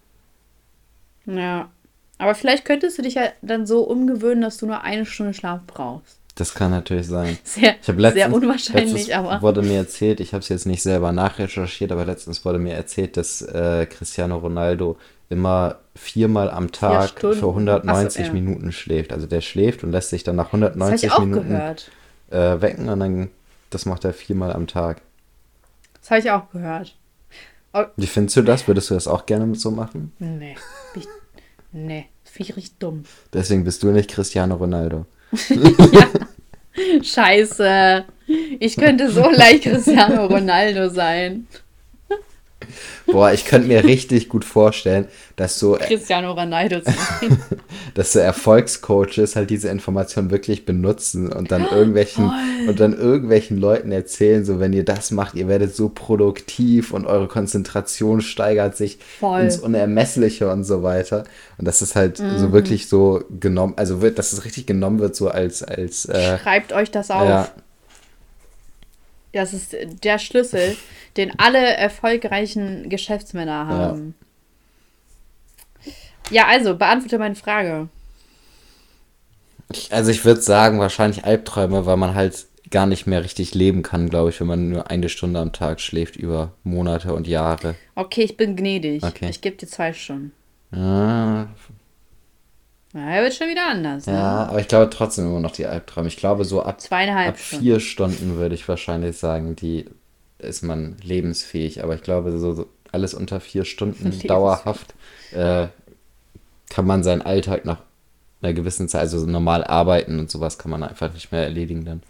Ja. 1.26 1.68
Aber 2.16 2.34
vielleicht 2.34 2.64
könntest 2.64 2.96
du 2.96 3.02
dich 3.02 3.16
ja 3.16 3.24
dann 3.42 3.66
so 3.66 3.82
umgewöhnen, 3.82 4.40
dass 4.40 4.56
du 4.56 4.64
nur 4.64 4.80
eine 4.80 5.04
Stunde 5.04 5.34
Schlaf 5.34 5.60
brauchst. 5.66 6.18
Das 6.34 6.54
kann 6.54 6.70
natürlich 6.70 7.08
sein. 7.08 7.36
Sehr, 7.44 7.74
ich 7.78 7.88
letztens, 7.88 8.14
sehr 8.14 8.32
unwahrscheinlich, 8.32 9.14
aber. 9.14 9.42
wurde 9.42 9.60
mir 9.60 9.76
erzählt, 9.76 10.20
ich 10.20 10.32
habe 10.32 10.40
es 10.40 10.48
jetzt 10.48 10.64
nicht 10.64 10.82
selber 10.82 11.12
nachrecherchiert, 11.12 11.92
aber 11.92 12.06
letztens 12.06 12.42
wurde 12.46 12.58
mir 12.58 12.72
erzählt, 12.72 13.18
dass 13.18 13.42
äh, 13.42 13.84
Cristiano 13.84 14.38
Ronaldo 14.38 14.96
immer 15.28 15.76
viermal 15.96 16.50
am 16.50 16.72
Tag 16.72 17.18
für 17.20 17.48
190 17.48 18.14
so, 18.14 18.26
ja. 18.28 18.32
Minuten 18.32 18.72
schläft. 18.72 19.12
Also 19.12 19.26
der 19.26 19.40
schläft 19.40 19.82
und 19.82 19.92
lässt 19.92 20.10
sich 20.10 20.24
dann 20.24 20.36
nach 20.36 20.46
190 20.46 21.18
Minuten 21.18 21.54
äh, 22.30 22.60
wecken 22.60 22.88
und 22.88 23.00
dann 23.00 23.30
das 23.70 23.86
macht 23.86 24.04
er 24.04 24.12
viermal 24.12 24.52
am 24.52 24.66
Tag. 24.66 25.02
Das 26.00 26.10
habe 26.10 26.20
ich 26.20 26.30
auch 26.30 26.50
gehört. 26.50 26.96
Wie 27.96 28.06
findest 28.06 28.36
du 28.36 28.42
das? 28.42 28.66
Würdest 28.66 28.90
du 28.90 28.94
das 28.94 29.06
auch 29.06 29.26
gerne 29.26 29.54
so 29.54 29.70
machen? 29.70 30.12
Nee. 30.18 30.56
Ich, 30.94 31.06
nee, 31.72 32.06
das 32.24 32.32
finde 32.32 32.50
ich 32.50 32.56
richtig 32.56 32.78
dumm. 32.78 33.04
Deswegen 33.32 33.64
bist 33.64 33.82
du 33.82 33.88
nicht 33.88 34.10
Cristiano 34.10 34.54
Ronaldo. 34.54 35.04
ja. 35.50 36.08
Scheiße. 37.02 38.04
Ich 38.60 38.76
könnte 38.76 39.10
so 39.10 39.28
leicht 39.30 39.64
Cristiano 39.64 40.26
Ronaldo 40.26 40.88
sein. 40.88 41.46
Boah, 43.06 43.32
ich 43.32 43.44
könnte 43.44 43.68
mir 43.68 43.84
richtig 43.84 44.28
gut 44.28 44.44
vorstellen, 44.44 45.06
dass 45.36 45.58
so. 45.58 45.74
Cristiano 45.74 46.32
Ronaldo 46.32 46.80
dass 47.94 48.12
so 48.12 48.18
Erfolgscoaches 48.18 49.36
halt 49.36 49.50
diese 49.50 49.68
Information 49.68 50.30
wirklich 50.30 50.64
benutzen 50.64 51.32
und 51.32 51.50
dann 51.50 51.66
irgendwelchen 51.66 52.26
Voll. 52.28 52.68
und 52.68 52.80
dann 52.80 52.92
irgendwelchen 52.94 53.58
Leuten 53.58 53.92
erzählen, 53.92 54.44
so 54.44 54.60
wenn 54.60 54.72
ihr 54.72 54.84
das 54.84 55.10
macht, 55.10 55.34
ihr 55.34 55.48
werdet 55.48 55.74
so 55.74 55.88
produktiv 55.88 56.92
und 56.92 57.06
eure 57.06 57.28
Konzentration 57.28 58.20
steigert 58.20 58.76
sich 58.76 58.98
Voll. 59.20 59.42
ins 59.42 59.58
Unermessliche 59.58 60.50
und 60.50 60.64
so 60.64 60.82
weiter. 60.82 61.24
Und 61.58 61.66
dass 61.66 61.80
es 61.80 61.96
halt 61.96 62.18
mhm. 62.18 62.38
so 62.38 62.52
wirklich 62.52 62.88
so 62.88 63.24
genommen, 63.40 63.74
also 63.76 64.02
wird, 64.02 64.18
dass 64.18 64.32
es 64.32 64.44
richtig 64.44 64.66
genommen 64.66 64.98
wird, 64.98 65.16
so 65.16 65.28
als. 65.28 65.62
als 65.62 66.06
äh, 66.06 66.38
Schreibt 66.38 66.72
euch 66.72 66.90
das 66.90 67.10
auf. 67.10 67.28
Ja. 67.28 67.48
Das 69.36 69.52
ist 69.52 69.76
der 70.02 70.18
Schlüssel 70.18 70.76
den 71.16 71.38
alle 71.38 71.58
erfolgreichen 71.58 72.88
Geschäftsmänner 72.88 73.66
haben. 73.66 74.14
Ja, 75.84 75.92
ja 76.30 76.46
also 76.46 76.76
beantworte 76.76 77.18
meine 77.18 77.34
Frage. 77.34 77.88
Ich, 79.72 79.92
also 79.92 80.10
ich 80.10 80.24
würde 80.24 80.40
sagen, 80.40 80.78
wahrscheinlich 80.78 81.24
Albträume, 81.24 81.86
weil 81.86 81.96
man 81.96 82.14
halt 82.14 82.46
gar 82.70 82.86
nicht 82.86 83.06
mehr 83.06 83.22
richtig 83.22 83.54
leben 83.54 83.82
kann, 83.82 84.08
glaube 84.08 84.30
ich, 84.30 84.40
wenn 84.40 84.46
man 84.46 84.70
nur 84.70 84.90
eine 84.90 85.08
Stunde 85.08 85.40
am 85.40 85.52
Tag 85.52 85.80
schläft 85.80 86.16
über 86.16 86.52
Monate 86.64 87.14
und 87.14 87.26
Jahre. 87.26 87.74
Okay, 87.94 88.22
ich 88.22 88.36
bin 88.36 88.56
gnädig. 88.56 89.02
Okay. 89.02 89.28
Ich 89.28 89.40
gebe 89.40 89.56
dir 89.56 89.66
zwei 89.66 89.92
Stunden. 89.92 90.32
Ja. 90.72 91.48
Na, 92.96 93.20
wird 93.20 93.34
schon 93.34 93.48
wieder 93.48 93.66
anders. 93.68 94.06
Ne? 94.06 94.14
Ja, 94.14 94.46
aber 94.46 94.58
ich 94.58 94.68
glaube 94.68 94.88
trotzdem 94.88 95.26
immer 95.26 95.40
noch 95.40 95.50
die 95.50 95.66
Albträume. 95.66 96.08
Ich 96.08 96.16
glaube, 96.16 96.46
so 96.46 96.62
ab, 96.62 96.80
Zweieinhalb 96.80 97.28
ab 97.28 97.38
vier 97.38 97.78
Stunden 97.78 98.36
würde 98.36 98.54
ich 98.54 98.66
wahrscheinlich 98.66 99.18
sagen, 99.18 99.54
die 99.54 99.84
ist 100.38 100.62
man 100.62 100.96
lebensfähig. 101.02 101.84
Aber 101.84 101.94
ich 101.94 102.00
glaube, 102.00 102.38
so, 102.38 102.54
so 102.54 102.66
alles 102.92 103.12
unter 103.12 103.40
vier 103.40 103.66
Stunden 103.66 104.18
dauerhaft 104.26 104.94
äh, 105.32 105.66
kann 106.70 106.86
man 106.86 107.02
seinen 107.02 107.20
Alltag 107.20 107.66
nach 107.66 107.80
einer 108.40 108.54
gewissen 108.54 108.88
Zeit, 108.88 109.02
also 109.02 109.26
normal 109.26 109.62
arbeiten 109.62 110.18
und 110.18 110.30
sowas 110.30 110.56
kann 110.56 110.70
man 110.70 110.82
einfach 110.82 111.12
nicht 111.12 111.30
mehr 111.32 111.42
erledigen 111.42 111.84
dann. 111.84 112.02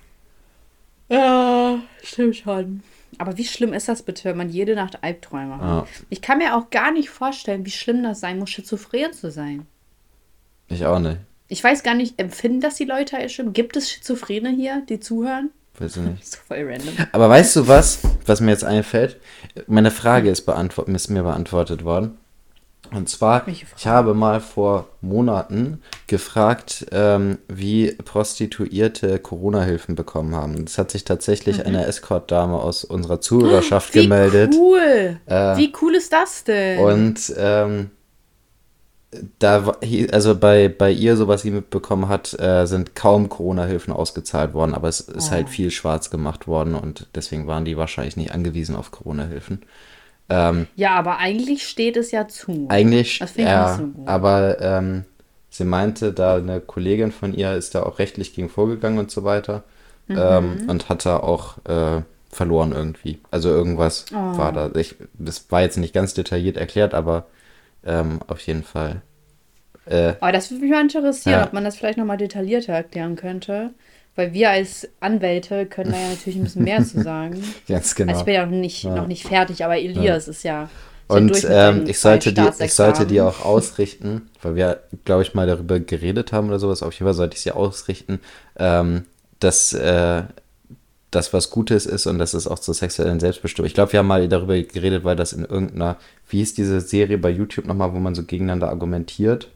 Ja, 1.09 1.81
stimmt 2.05 2.37
schon. 2.37 2.85
Aber 3.19 3.37
wie 3.37 3.45
schlimm 3.45 3.73
ist 3.73 3.89
das 3.89 4.03
bitte, 4.03 4.23
wenn 4.25 4.37
man 4.37 4.51
jede 4.51 4.77
Nacht 4.77 5.03
Albträume 5.03 5.57
hat? 5.57 5.63
Ja. 5.63 5.87
Ich 6.11 6.23
kann 6.23 6.39
mir 6.39 6.57
auch 6.57 6.71
gar 6.71 6.93
nicht 6.93 7.11
vorstellen, 7.11 7.67
wie 7.67 7.71
schlimm 7.73 8.05
das 8.05 8.21
sein 8.21 8.39
muss, 8.39 8.51
schizophren 8.51 9.13
zu 9.13 9.33
sein. 9.33 9.67
Ich 10.69 10.85
auch 10.85 10.99
nicht. 10.99 11.19
Ich 11.49 11.63
weiß 11.63 11.83
gar 11.83 11.95
nicht, 11.95 12.19
empfinden 12.19 12.61
das 12.61 12.75
die 12.75 12.85
Leute 12.85 13.17
als 13.17 13.33
schlimm? 13.33 13.53
Gibt 13.53 13.77
es 13.77 13.91
Schizophrene 13.91 14.51
hier, 14.51 14.83
die 14.89 14.99
zuhören? 14.99 15.51
Weiß 15.79 15.97
ich 15.97 16.03
nicht. 16.03 16.27
So 16.27 16.39
voll 16.47 16.65
random. 16.69 16.95
Aber 17.13 17.29
weißt 17.29 17.57
du 17.57 17.69
was, 17.69 18.01
was 18.25 18.41
mir 18.41 18.51
jetzt 18.51 18.65
einfällt? 18.65 19.19
Meine 19.67 19.91
Frage 19.91 20.31
ist, 20.31 20.43
beantwort 20.43 20.89
ist 20.89 21.09
mir 21.09 21.23
beantwortet 21.23 21.85
worden. 21.85 22.19
Und 22.93 23.09
zwar, 23.09 23.49
ich 23.49 23.67
habe 23.85 24.15
mal 24.15 24.41
vor 24.41 24.89
Monaten 25.01 25.83
gefragt, 26.07 26.87
ähm, 26.93 27.39
wie 27.49 27.93
Prostituierte 27.93 29.19
Corona-Hilfen 29.19 29.97
bekommen 29.97 30.37
haben. 30.37 30.65
Es 30.65 30.79
hat 30.79 30.93
sich 30.93 31.05
tatsächlich 31.05 31.59
mhm. 31.59 31.65
eine 31.65 31.87
Escort-Dame 31.87 32.57
aus 32.57 32.85
unserer 32.85 33.21
Zuhörerschaft 33.21 33.91
oh, 33.91 34.01
gemeldet. 34.01 34.55
Cool! 34.57 35.19
Äh, 35.27 35.57
wie 35.57 35.73
cool 35.83 35.97
ist 35.97 36.13
das 36.13 36.45
denn? 36.45 36.79
Und 36.79 37.35
ähm, 37.37 37.91
da, 39.39 39.75
also 40.13 40.37
bei, 40.37 40.69
bei 40.69 40.91
ihr, 40.91 41.17
so 41.17 41.29
was 41.29 41.43
sie 41.43 41.51
mitbekommen 41.51 42.09
hat, 42.09 42.39
äh, 42.39 42.67
sind 42.67 42.95
kaum 42.95 43.29
Corona-Hilfen 43.29 43.93
ausgezahlt 43.93 44.55
worden, 44.55 44.75
aber 44.75 44.89
es 44.89 45.01
ist 45.01 45.31
halt 45.31 45.45
oh. 45.45 45.47
halt 45.47 45.49
viel 45.49 45.71
schwarz 45.71 46.11
gemacht 46.11 46.47
worden 46.47 46.75
und 46.75 47.07
deswegen 47.15 47.47
waren 47.47 47.65
die 47.65 47.77
wahrscheinlich 47.77 48.17
nicht 48.17 48.33
angewiesen 48.33 48.77
auf 48.77 48.91
Corona-Hilfen. 48.91 49.63
Ähm, 50.29 50.67
ja, 50.75 50.97
aber 50.97 51.19
eigentlich 51.19 51.67
steht 51.67 51.97
es 51.97 52.11
ja 52.11 52.27
zu. 52.27 52.67
Eigentlich, 52.69 53.19
das 53.21 53.37
ja, 53.37 53.77
so 53.77 53.89
aber 54.07 54.61
ähm, 54.61 55.05
sie 55.51 55.65
meinte, 55.65 56.13
da 56.13 56.37
eine 56.37 56.61
Kollegin 56.61 57.13
von 57.13 57.33
ihr 57.33 57.55
ist 57.55 57.75
da 57.75 57.83
auch 57.83 57.99
rechtlich 57.99 58.35
gegen 58.35 58.49
vorgegangen 58.49 58.99
und 58.99 59.11
so 59.11 59.25
weiter 59.25 59.63
mhm. 60.09 60.19
ähm, 60.19 60.65
und 60.69 60.89
hat 60.89 61.07
da 61.07 61.19
auch 61.19 61.59
äh, 61.65 62.03
verloren 62.31 62.73
irgendwie. 62.73 63.19
Also 63.31 63.51
irgendwas 63.51 64.07
oh. 64.13 64.37
war 64.37 64.53
da. 64.53 64.71
Ich, 64.75 64.97
das 65.15 65.51
war 65.51 65.63
jetzt 65.63 65.79
nicht 65.79 65.95
ganz 65.95 66.15
detailliert 66.15 66.57
erklärt, 66.57 66.93
aber 66.93 67.27
ähm, 67.87 68.21
auf 68.27 68.41
jeden 68.41 68.65
Fall. 68.65 69.03
Äh, 69.87 70.15
Aber 70.21 70.33
das 70.33 70.51
würde 70.51 70.63
mich 70.63 70.73
mal 70.73 70.83
interessieren, 70.83 71.41
ja. 71.41 71.45
ob 71.45 71.53
man 71.53 71.65
das 71.65 71.77
vielleicht 71.77 71.99
nochmal 71.99 72.17
detaillierter 72.17 72.73
erklären 72.73 73.17
könnte. 73.17 73.71
Weil 74.17 74.33
wir 74.33 74.51
als 74.51 74.89
Anwälte 75.01 75.67
können 75.67 75.93
da 75.93 75.99
ja 75.99 76.09
natürlich 76.09 76.39
ein 76.39 76.45
bisschen 76.45 76.65
mehr 76.65 76.83
zu 76.83 77.03
sagen. 77.03 77.43
Ganz 77.69 77.95
genau. 77.95 78.13
Also 78.13 78.21
ich 78.23 78.25
bin 78.25 78.35
ja 78.35 78.47
noch 78.47 78.53
nicht, 78.53 78.83
ja. 78.83 78.95
noch 78.95 79.07
nicht 79.07 79.27
fertig, 79.27 79.65
aber 79.65 79.77
Elias 79.77 80.27
ja. 80.27 80.31
ist 80.31 80.43
ja. 80.43 80.71
Und 81.09 81.47
ähm, 81.49 81.85
ich, 81.87 82.01
sollte 82.01 82.33
die, 82.33 82.43
ich 82.65 82.75
sollte 82.75 83.07
die 83.07 83.21
auch 83.21 83.45
ausrichten, 83.45 84.29
weil 84.43 84.57
wir, 84.57 84.81
glaube 85.05 85.23
ich, 85.23 85.35
mal 85.35 85.47
darüber 85.47 85.79
geredet 85.79 86.33
haben 86.33 86.49
oder 86.49 86.59
sowas. 86.59 86.83
Auf 86.83 86.95
jeden 86.95 87.05
Fall 87.05 87.15
sollte 87.15 87.37
ich 87.37 87.43
sie 87.43 87.53
ausrichten, 87.53 88.21
ähm, 88.59 89.05
dass 89.39 89.73
äh, 89.73 90.23
das 91.17 91.33
was 91.33 91.51
Gutes 91.51 91.87
ist 91.87 92.07
und 92.07 92.19
dass 92.19 92.35
es 92.35 92.47
auch 92.47 92.59
zur 92.59 92.75
sexuellen 92.75 93.19
Selbstbestimmung. 93.19 93.67
Ich 93.67 93.75
glaube, 93.75 93.93
wir 93.93 94.01
haben 94.01 94.07
mal 94.07 94.29
darüber 94.29 94.61
geredet, 94.61 95.05
weil 95.05 95.17
das 95.17 95.33
in 95.33 95.45
irgendeiner, 95.45 95.97
wie 96.29 96.43
ist 96.43 96.59
diese 96.59 96.81
Serie 96.81 97.19
bei 97.19 97.31
YouTube 97.31 97.67
nochmal, 97.67 97.95
wo 97.95 97.99
man 97.99 98.15
so 98.15 98.23
gegeneinander 98.23 98.69
argumentiert? 98.69 99.49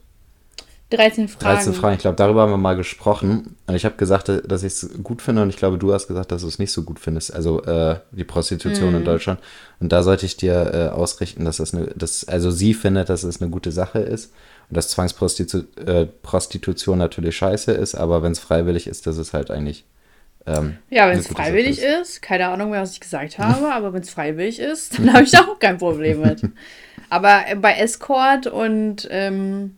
13 0.89 1.29
Fragen. 1.29 1.55
13 1.55 1.73
Fragen, 1.73 1.95
ich 1.95 2.01
glaube, 2.01 2.17
darüber 2.17 2.41
haben 2.41 2.51
wir 2.51 2.57
mal 2.57 2.75
gesprochen. 2.75 3.55
Und 3.65 3.75
ich 3.75 3.85
habe 3.85 3.95
gesagt, 3.95 4.29
dass 4.29 4.63
ich 4.63 4.73
es 4.73 4.89
gut 5.03 5.21
finde 5.21 5.41
und 5.41 5.49
ich 5.49 5.55
glaube, 5.55 5.77
du 5.77 5.93
hast 5.93 6.07
gesagt, 6.07 6.33
dass 6.33 6.41
du 6.41 6.49
es 6.49 6.59
nicht 6.59 6.73
so 6.73 6.83
gut 6.83 6.99
findest. 6.99 7.33
Also 7.33 7.63
äh, 7.63 7.99
die 8.11 8.25
Prostitution 8.25 8.91
mm. 8.91 8.97
in 8.97 9.05
Deutschland. 9.05 9.39
Und 9.79 9.93
da 9.93 10.03
sollte 10.03 10.25
ich 10.25 10.35
dir 10.35 10.73
äh, 10.73 10.89
ausrichten, 10.89 11.45
dass 11.45 11.57
das 11.57 11.73
eine, 11.73 11.85
dass, 11.95 12.27
also 12.27 12.51
sie 12.51 12.73
findet, 12.73 13.07
dass 13.07 13.23
es 13.23 13.41
eine 13.41 13.49
gute 13.49 13.71
Sache 13.71 13.99
ist 13.99 14.33
und 14.69 14.75
dass 14.75 14.89
Zwangsprostitution 14.89 16.95
äh, 16.95 16.99
natürlich 16.99 17.37
scheiße 17.37 17.71
ist, 17.71 17.95
aber 17.95 18.21
wenn 18.21 18.33
es 18.33 18.39
freiwillig 18.39 18.87
ist, 18.87 19.07
dass 19.07 19.15
es 19.17 19.33
halt 19.33 19.49
eigentlich. 19.49 19.85
Ähm, 20.45 20.77
ja, 20.89 21.09
wenn 21.09 21.19
es 21.19 21.27
freiwillig 21.27 21.79
ist. 21.79 22.15
ist, 22.15 22.21
keine 22.21 22.47
Ahnung 22.47 22.71
mehr, 22.71 22.81
was 22.81 22.93
ich 22.93 22.99
gesagt 22.99 23.37
habe, 23.37 23.73
aber 23.73 23.93
wenn 23.93 24.01
es 24.01 24.09
freiwillig 24.09 24.59
ist, 24.59 24.97
dann 24.97 25.13
habe 25.13 25.23
ich 25.23 25.31
da 25.31 25.41
auch 25.41 25.59
kein 25.59 25.77
Problem 25.77 26.21
mit. 26.21 26.41
Aber 27.09 27.43
bei 27.57 27.73
Escort 27.73 28.47
und 28.47 29.05
ähm, 29.11 29.75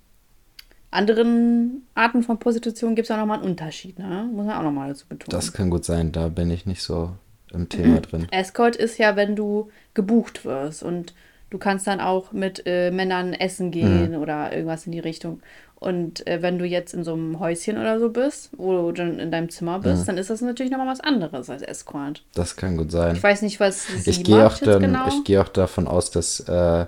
anderen 0.91 1.87
Arten 1.95 2.21
von 2.21 2.37
Prostitution 2.37 2.93
gibt 2.93 3.07
es 3.07 3.11
auch 3.11 3.17
nochmal 3.17 3.39
einen 3.39 3.49
Unterschied, 3.49 3.97
ne? 3.97 4.29
Muss 4.31 4.45
man 4.45 4.55
auch 4.55 4.61
nochmal 4.61 4.89
dazu 4.89 5.07
betonen. 5.07 5.31
Das 5.31 5.51
kann 5.51 5.71
gut 5.71 5.83
sein, 5.83 6.11
da 6.11 6.27
bin 6.27 6.51
ich 6.51 6.67
nicht 6.67 6.83
so 6.83 7.15
im 7.51 7.69
Thema 7.69 7.99
drin. 8.01 8.27
Escort 8.29 8.75
ist 8.75 8.99
ja, 8.99 9.15
wenn 9.15 9.35
du 9.35 9.71
gebucht 9.95 10.45
wirst 10.45 10.83
und 10.83 11.15
du 11.53 11.59
kannst 11.59 11.85
dann 11.85 11.99
auch 12.01 12.31
mit 12.31 12.63
äh, 12.65 12.89
Männern 12.89 13.33
essen 13.33 13.69
gehen 13.69 14.11
mhm. 14.11 14.17
oder 14.17 14.51
irgendwas 14.51 14.87
in 14.87 14.91
die 14.91 14.99
Richtung. 14.99 15.39
Und 15.75 16.25
äh, 16.25 16.41
wenn 16.41 16.57
du 16.57 16.65
jetzt 16.65 16.95
in 16.95 17.03
so 17.03 17.13
einem 17.13 17.39
Häuschen 17.39 17.77
oder 17.77 17.99
so 17.99 18.09
bist, 18.09 18.49
wo 18.57 18.73
du 18.73 18.91
dann 18.91 19.19
in 19.19 19.29
deinem 19.29 19.49
Zimmer 19.49 19.77
bist, 19.77 20.01
mhm. 20.01 20.05
dann 20.07 20.17
ist 20.17 20.31
das 20.31 20.41
natürlich 20.41 20.71
nochmal 20.71 20.87
was 20.87 20.99
anderes 20.99 21.51
als 21.51 21.61
Escort. 21.61 22.23
Das 22.33 22.55
kann 22.55 22.75
gut 22.75 22.91
sein. 22.91 23.15
Ich 23.15 23.21
weiß 23.21 23.43
nicht, 23.43 23.59
was 23.59 23.85
sie 23.85 24.09
ich 24.09 24.23
gehe 24.23 24.47
auch, 24.47 24.57
dann, 24.57 24.81
genau. 24.81 25.07
Ich 25.09 25.23
gehe 25.25 25.39
auch 25.39 25.47
davon 25.47 25.87
aus, 25.87 26.09
dass 26.09 26.39
äh, 26.39 26.87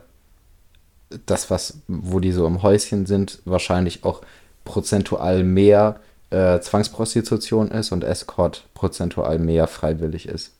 das, 1.27 1.51
was, 1.51 1.81
wo 1.87 2.19
die 2.19 2.31
so 2.31 2.47
im 2.47 2.63
Häuschen 2.63 3.05
sind, 3.05 3.43
wahrscheinlich 3.45 4.03
auch 4.03 4.21
prozentual 4.63 5.43
mehr 5.43 5.99
äh, 6.31 6.59
Zwangsprostitution 6.59 7.69
ist 7.69 7.91
und 7.91 8.03
Escort 8.03 8.65
prozentual 8.73 9.37
mehr 9.37 9.67
freiwillig 9.67 10.27
ist. 10.27 10.53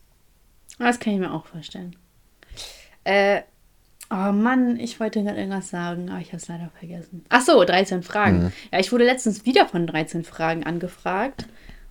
Das 0.78 1.00
kann 1.00 1.14
ich 1.14 1.18
mir 1.18 1.32
auch 1.32 1.46
vorstellen. 1.46 1.96
Äh, 3.02 3.42
oh 4.10 4.32
Mann, 4.32 4.78
ich 4.78 5.00
wollte 5.00 5.22
gerade 5.22 5.38
irgendwas 5.38 5.70
sagen, 5.70 6.08
aber 6.10 6.20
ich 6.20 6.28
habe 6.28 6.38
es 6.38 6.48
leider 6.48 6.70
vergessen. 6.78 7.24
Ach 7.28 7.42
so, 7.42 7.64
13 7.64 8.02
Fragen. 8.02 8.44
Mhm. 8.44 8.52
Ja, 8.72 8.78
ich 8.78 8.92
wurde 8.92 9.04
letztens 9.04 9.44
wieder 9.44 9.66
von 9.66 9.86
13 9.86 10.24
Fragen 10.24 10.64
angefragt. 10.64 11.46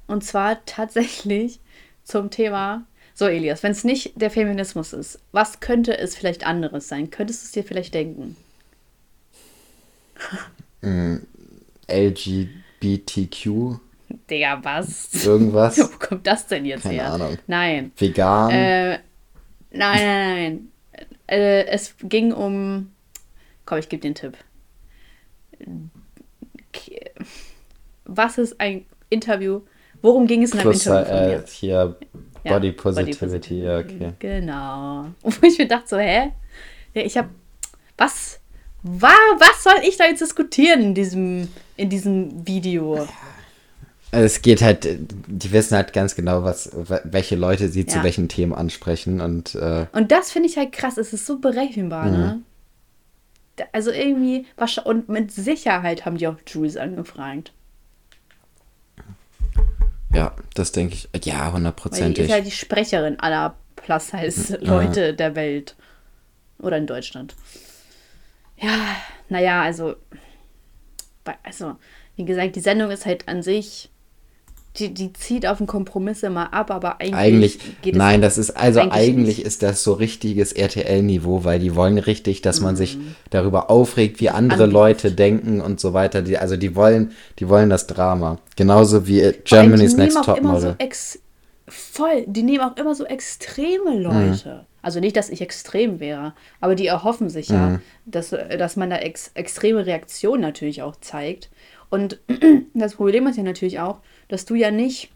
Und 0.08 0.24
zwar 0.24 0.64
tatsächlich 0.66 1.60
zum 2.04 2.30
Thema 2.30 2.86
so, 3.18 3.28
Elias, 3.28 3.64
wenn 3.64 3.72
es 3.72 3.86
nicht 3.86 4.12
der 4.22 4.30
Feminismus 4.30 4.92
ist, 4.92 5.20
was 5.32 5.62
könnte 5.62 5.98
es 5.98 6.18
vielleicht 6.18 6.46
anderes 6.46 6.90
sein? 6.90 7.10
Könntest 7.12 7.44
du 7.44 7.46
es 7.46 7.52
dir 7.54 7.64
vielleicht 7.64 7.94
denken? 7.94 8.36
mm, 10.82 11.16
LGBTQ. 11.88 13.80
Digga, 14.30 14.60
was? 14.62 15.26
Irgendwas? 15.26 15.78
Wo 15.80 15.98
kommt 15.98 16.28
das 16.28 16.48
denn 16.48 16.66
jetzt 16.66 16.84
Keine 16.84 16.96
her? 16.96 17.14
Ahnung. 17.14 17.38
Nein. 17.48 17.94
Vegan? 17.98 18.52
Äh, 18.52 18.90
nein, 18.92 19.00
nein, 19.72 20.36
nein. 20.36 20.72
Äh, 21.28 21.66
es 21.66 21.96
ging 22.04 22.32
um. 22.34 22.92
Komm, 23.66 23.80
ich 23.80 23.90
gebe 23.90 24.02
den 24.02 24.16
Tipp. 24.16 24.38
Was 28.06 28.38
ist 28.38 28.60
ein 28.60 28.86
Interview? 29.10 29.62
Worum 30.02 30.28
ging 30.28 30.44
es 30.44 30.52
in 30.52 30.60
einem 30.60 30.70
Plus, 30.70 30.86
Interview? 30.86 31.16
Von 31.16 31.44
äh, 31.44 31.48
hier 31.48 31.96
Body 32.44 32.72
Positivity, 32.72 33.64
ja, 33.64 33.80
okay. 33.80 34.14
Genau. 34.20 35.08
Wo 35.22 35.48
ich 35.48 35.58
mir 35.58 35.68
dachte 35.68 35.88
so, 35.88 35.98
hä? 35.98 36.32
Ja, 36.94 37.02
ich 37.02 37.18
habe 37.18 37.30
was 37.98 38.40
was 38.88 39.64
soll 39.64 39.82
ich 39.84 39.98
da 39.98 40.06
jetzt 40.06 40.22
diskutieren 40.22 40.82
in 40.82 40.94
diesem, 40.94 41.48
in 41.76 41.90
diesem 41.90 42.48
Video? 42.48 43.08
Es 44.16 44.42
geht 44.42 44.62
halt, 44.62 44.88
die 44.88 45.52
wissen 45.52 45.76
halt 45.76 45.94
ganz 45.94 46.16
genau, 46.16 46.44
was, 46.44 46.72
welche 47.04 47.36
Leute 47.36 47.70
sie 47.70 47.82
ja. 47.82 47.88
zu 47.88 48.04
welchen 48.04 48.30
Themen 48.30 48.54
ansprechen 48.54 49.22
und. 49.22 49.56
Äh, 49.56 49.88
und 49.92 50.12
das 50.12 50.32
finde 50.32 50.50
ich 50.50 50.58
halt 50.58 50.72
krass, 50.72 50.98
es 50.98 51.14
ist 51.14 51.26
so 51.26 51.40
berechenbar, 51.40 52.10
ne? 52.10 52.42
Mhm. 53.58 53.66
Also 53.72 53.92
irgendwie, 53.92 54.46
und 54.84 55.08
mit 55.08 55.32
Sicherheit 55.32 56.06
haben 56.06 56.18
die 56.18 56.28
auch 56.28 56.36
Jules 56.46 56.76
angefragt. 56.76 57.54
Ja, 60.14 60.34
das 60.54 60.72
denke 60.72 60.96
ich. 60.96 61.26
Ja, 61.26 61.52
hundertprozentig. 61.52 62.16
Die 62.16 62.22
ist 62.24 62.32
halt 62.32 62.46
die 62.46 62.52
Sprecherin 62.52 63.20
aller 63.20 63.56
Plus-Size-Leute 63.76 65.14
mhm. 65.14 65.18
der 65.18 65.36
Welt. 65.36 65.76
Oder 66.60 66.78
in 66.78 66.88
Deutschland. 66.88 67.36
Ja, 68.58 68.96
naja, 69.30 69.62
also, 69.62 69.96
also, 71.44 71.76
wie 72.16 72.26
gesagt, 72.26 72.56
die 72.56 72.62
Sendung 72.62 72.92
ist 72.92 73.06
halt 73.06 73.28
an 73.28 73.44
sich, 73.44 73.90
die, 74.80 74.94
die 74.94 75.14
zieht 75.14 75.48
auf 75.48 75.58
den 75.60 75.68
Kompromiss 75.68 76.24
immer 76.24 76.54
ab, 76.54 76.72
aber 76.72 77.00
eigentlich, 77.00 77.16
eigentlich 77.16 77.82
geht 77.82 77.96
Nein, 77.96 78.22
das 78.22 78.38
ist, 78.38 78.52
also 78.52 78.82
eigentlich, 78.82 78.94
eigentlich 78.94 79.46
ist 79.46 79.64
das 79.64 79.84
so 79.84 79.94
richtiges 79.94 80.52
RTL-Niveau, 80.52 81.44
weil 81.44 81.60
die 81.60 81.76
wollen 81.76 81.98
richtig, 81.98 82.42
dass 82.42 82.62
man 82.62 82.76
sich 82.76 82.98
mhm. 82.98 83.16
darüber 83.30 83.70
aufregt, 83.70 84.20
wie 84.20 84.30
andere 84.30 84.64
Anbiet. 84.64 84.74
Leute 84.74 85.12
denken 85.12 85.62
und 85.62 85.80
so 85.80 85.94
weiter. 85.94 86.22
Die, 86.22 86.38
also 86.38 86.58
die 86.58 86.76
wollen, 86.76 87.12
die 87.40 87.50
wollen 87.50 87.70
das 87.70 87.88
Drama. 87.88 88.40
Genauso 88.56 89.08
wie 89.08 89.34
Germany's 89.44 89.96
Next 89.96 90.24
Top 90.24 90.42
Model. 90.42 90.76
So 90.80 91.20
voll, 91.68 92.26
die 92.28 92.44
nehmen 92.44 92.64
auch 92.64 92.78
immer 92.78 92.96
so 92.96 93.06
extreme 93.06 93.98
Leute. 93.98 94.50
Mhm. 94.50 94.66
Also 94.82 95.00
nicht, 95.00 95.18
dass 95.18 95.30
ich 95.30 95.42
extrem 95.42 96.00
wäre, 96.00 96.36
aber 96.62 96.76
die 96.76 96.86
erhoffen 96.86 97.28
sich 97.30 97.50
ja, 97.50 97.70
mhm. 97.70 97.82
dass, 98.06 98.30
dass 98.30 98.76
man 98.76 98.92
da 98.92 98.98
ex 98.98 99.32
extreme 99.34 99.86
Reaktionen 99.86 100.42
natürlich 100.42 100.84
auch 100.84 100.96
zeigt. 100.98 101.50
Und 101.90 102.20
das 102.76 102.96
Problem 102.96 103.26
ist 103.26 103.38
ja 103.38 103.44
natürlich 103.44 103.80
auch, 103.80 104.00
dass 104.28 104.46
du 104.46 104.56
ja 104.56 104.72
nicht 104.72 105.12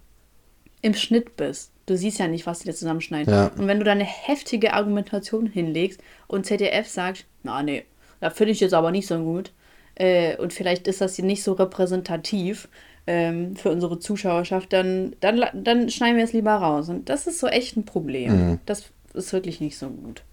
im 0.81 0.93
Schnitt 0.93 1.35
bist. 1.35 1.71
Du 1.85 1.97
siehst 1.97 2.19
ja 2.19 2.27
nicht, 2.27 2.45
was 2.45 2.59
die 2.59 2.67
da 2.67 2.73
zusammenschneiden. 2.73 3.33
Ja. 3.33 3.51
Und 3.57 3.67
wenn 3.67 3.79
du 3.79 3.85
da 3.85 3.91
eine 3.91 4.05
heftige 4.05 4.73
Argumentation 4.73 5.47
hinlegst 5.47 6.01
und 6.27 6.45
ZDF 6.45 6.87
sagt, 6.87 7.25
na 7.43 7.63
nee, 7.63 7.85
da 8.19 8.29
finde 8.29 8.51
ich 8.51 8.59
jetzt 8.59 8.73
aber 8.73 8.91
nicht 8.91 9.07
so 9.07 9.17
gut. 9.23 9.51
Äh, 9.95 10.37
und 10.37 10.53
vielleicht 10.53 10.87
ist 10.87 11.01
das 11.01 11.15
hier 11.15 11.25
nicht 11.25 11.43
so 11.43 11.53
repräsentativ 11.53 12.69
ähm, 13.07 13.55
für 13.55 13.71
unsere 13.71 13.99
Zuschauerschaft, 13.99 14.71
dann, 14.71 15.15
dann, 15.19 15.43
dann 15.53 15.89
schneiden 15.89 16.17
wir 16.17 16.23
es 16.23 16.33
lieber 16.33 16.53
raus. 16.53 16.89
Und 16.89 17.09
das 17.09 17.27
ist 17.27 17.39
so 17.39 17.47
echt 17.47 17.75
ein 17.75 17.85
Problem. 17.85 18.31
Mhm. 18.31 18.59
Das 18.65 18.91
ist 19.13 19.33
wirklich 19.33 19.59
nicht 19.59 19.77
so 19.77 19.89
gut. 19.89 20.23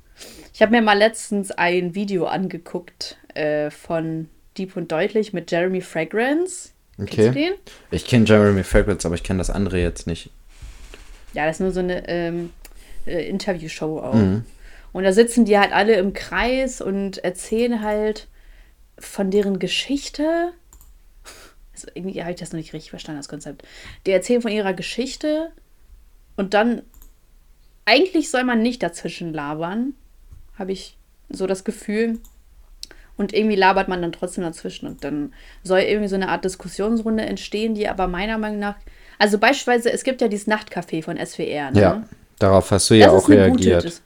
Ich 0.53 0.63
habe 0.63 0.73
mir 0.73 0.83
mal 0.83 0.97
letztens 0.97 1.51
ein 1.51 1.95
Video 1.95 2.27
angeguckt 2.27 3.19
äh, 3.35 3.71
von 3.71 4.29
Deep 4.57 4.77
und 4.77 4.93
Deutlich 4.93 5.33
mit 5.33 5.51
Jeremy 5.51 5.81
Fragrance. 5.81 6.71
Okay. 6.99 7.55
Ich 7.91 8.07
kenne 8.07 8.25
Jeremy 8.25 8.65
Fragrance, 8.65 9.07
aber 9.07 9.15
ich 9.15 9.23
kenne 9.23 9.39
das 9.39 9.51
andere 9.51 9.79
jetzt 9.79 10.07
nicht. 10.07 10.31
Ja, 11.35 11.47
das 11.47 11.57
ist 11.57 11.61
nur 11.61 11.73
so 11.73 11.81
eine 11.81 12.09
ähm, 12.09 12.51
äh, 13.07 13.29
Interviewshow 13.29 14.01
auch. 14.01 14.15
Mhm. 14.15 14.45
Und 14.93 15.05
da 15.05 15.13
sitzen 15.13 15.45
die 15.45 15.59
halt 15.59 15.73
alle 15.73 15.97
im 15.97 16.15
Kreis 16.15 16.81
und 16.81 17.19
erzählen 17.19 17.83
halt 17.83 18.29
von 18.99 19.31
deren 19.31 19.59
Geschichte. 19.59 20.53
Also 21.75 21.89
irgendwie 21.93 22.23
habe 22.23 22.33
ich 22.33 22.41
das 22.41 22.53
noch 22.53 22.59
nicht 22.59 22.73
richtig 22.73 22.91
verstanden, 22.91 23.19
das 23.19 23.29
Konzept. 23.29 23.67
Die 24.07 24.13
erzählen 24.13 24.41
von 24.41 24.51
ihrer 24.51 24.73
Geschichte 24.73 25.53
und 26.37 26.55
dann 26.55 26.81
eigentlich 27.85 28.31
soll 28.31 28.45
man 28.45 28.63
nicht 28.63 28.83
dazwischen 28.83 29.35
labern, 29.35 29.95
habe 30.59 30.73
ich 30.73 30.97
so 31.29 31.47
das 31.47 31.65
Gefühl. 31.65 32.19
Und 33.17 33.33
irgendwie 33.33 33.57
labert 33.57 33.89
man 33.89 34.03
dann 34.03 34.13
trotzdem 34.13 34.45
dazwischen. 34.45 34.87
Und 34.87 35.05
dann 35.05 35.33
soll 35.63 35.81
irgendwie 35.81 36.09
so 36.09 36.17
eine 36.17 36.29
Art 36.29 36.45
Diskussionsrunde 36.45 37.25
entstehen, 37.25 37.75
die 37.75 37.89
aber 37.89 38.09
meiner 38.09 38.39
Meinung 38.39 38.59
nach. 38.59 38.77
Also 39.19 39.39
beispielsweise, 39.39 39.91
es 39.91 40.05
gibt 40.05 40.21
ja 40.21 40.29
dieses 40.29 40.47
Nachtcafé 40.47 41.03
von 41.03 41.17
SWR. 41.17 41.71
Ne? 41.71 41.81
Ja, 41.81 42.05
darauf 42.39 42.71
hast 42.71 42.91
du 42.91 42.95
ja 42.95 43.11
auch 43.11 43.29
reagiert. 43.29 44.03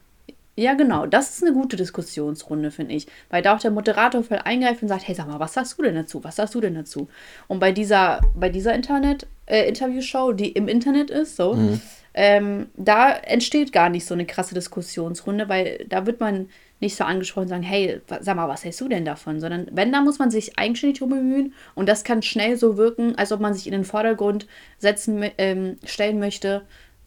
ja, 0.55 0.75
genau. 0.75 1.07
Das 1.07 1.31
ist 1.31 1.43
eine 1.43 1.53
gute 1.53 1.77
Diskussionsrunde, 1.77 2.71
finde 2.71 2.95
ich. 2.95 3.09
Weil 3.29 3.43
da 3.43 3.57
auch 3.57 3.61
der 3.61 3.73
Moderator 3.73 4.23
voll 4.23 4.39
eingreift 4.39 4.83
und 4.83 4.89
sagt, 4.89 5.09
hey, 5.09 5.15
sag 5.15 5.27
mal, 5.27 5.41
was 5.41 5.55
sagst 5.55 5.77
du 5.77 5.83
denn 5.83 5.97
dazu? 5.97 6.23
Was 6.23 6.37
sagst 6.37 6.55
du 6.55 6.61
denn 6.61 6.77
dazu? 6.77 7.09
Und 7.49 7.59
bei 7.59 7.73
dieser, 7.73 8.21
bei 8.37 8.49
dieser 8.49 8.75
Internet, 8.75 9.27
äh, 9.47 9.67
Interviewshow, 9.67 10.33
die 10.33 10.51
im 10.53 10.69
Internet 10.69 11.11
ist, 11.11 11.35
so, 11.35 11.55
mhm 11.55 11.81
ähm, 12.15 12.69
da 12.77 13.13
entsteht 13.13 13.73
gar 13.73 13.89
nicht 13.89 14.05
so 14.05 14.15
eine 14.15 14.27
krasse 14.27 14.55
Diskussionsrunde, 14.55 15.49
weil 15.49 15.87
da 15.89 16.07
wird 16.07 16.21
man 16.21 16.49
nicht 16.81 16.97
so 16.97 17.05
angesprochen 17.05 17.49
sagen, 17.49 17.63
hey, 17.63 18.01
sag 18.21 18.37
mal, 18.37 18.49
was 18.49 18.65
hältst 18.65 18.81
du 18.81 18.89
denn 18.89 19.05
davon? 19.05 19.39
Sondern 19.39 19.69
wenn, 19.71 19.93
da 19.93 20.01
muss 20.01 20.19
man 20.19 20.31
sich 20.31 20.59
eigenständig 20.59 20.99
drum 20.99 21.11
bemühen 21.11 21.55
und 21.75 21.89
das 21.89 22.05
kann 22.05 22.23
schnell 22.23 22.57
so 22.57 22.77
wirken, 22.77 23.17
als 23.17 23.33
ob 23.33 23.41
man 23.41 23.55
sich 23.55 23.67
in 23.67 23.73
den 23.73 23.85
Vordergrund 23.85 24.47
setzen, 24.79 25.25
ähm, 25.39 25.77
stellen 25.85 26.19
möchte 26.19 26.63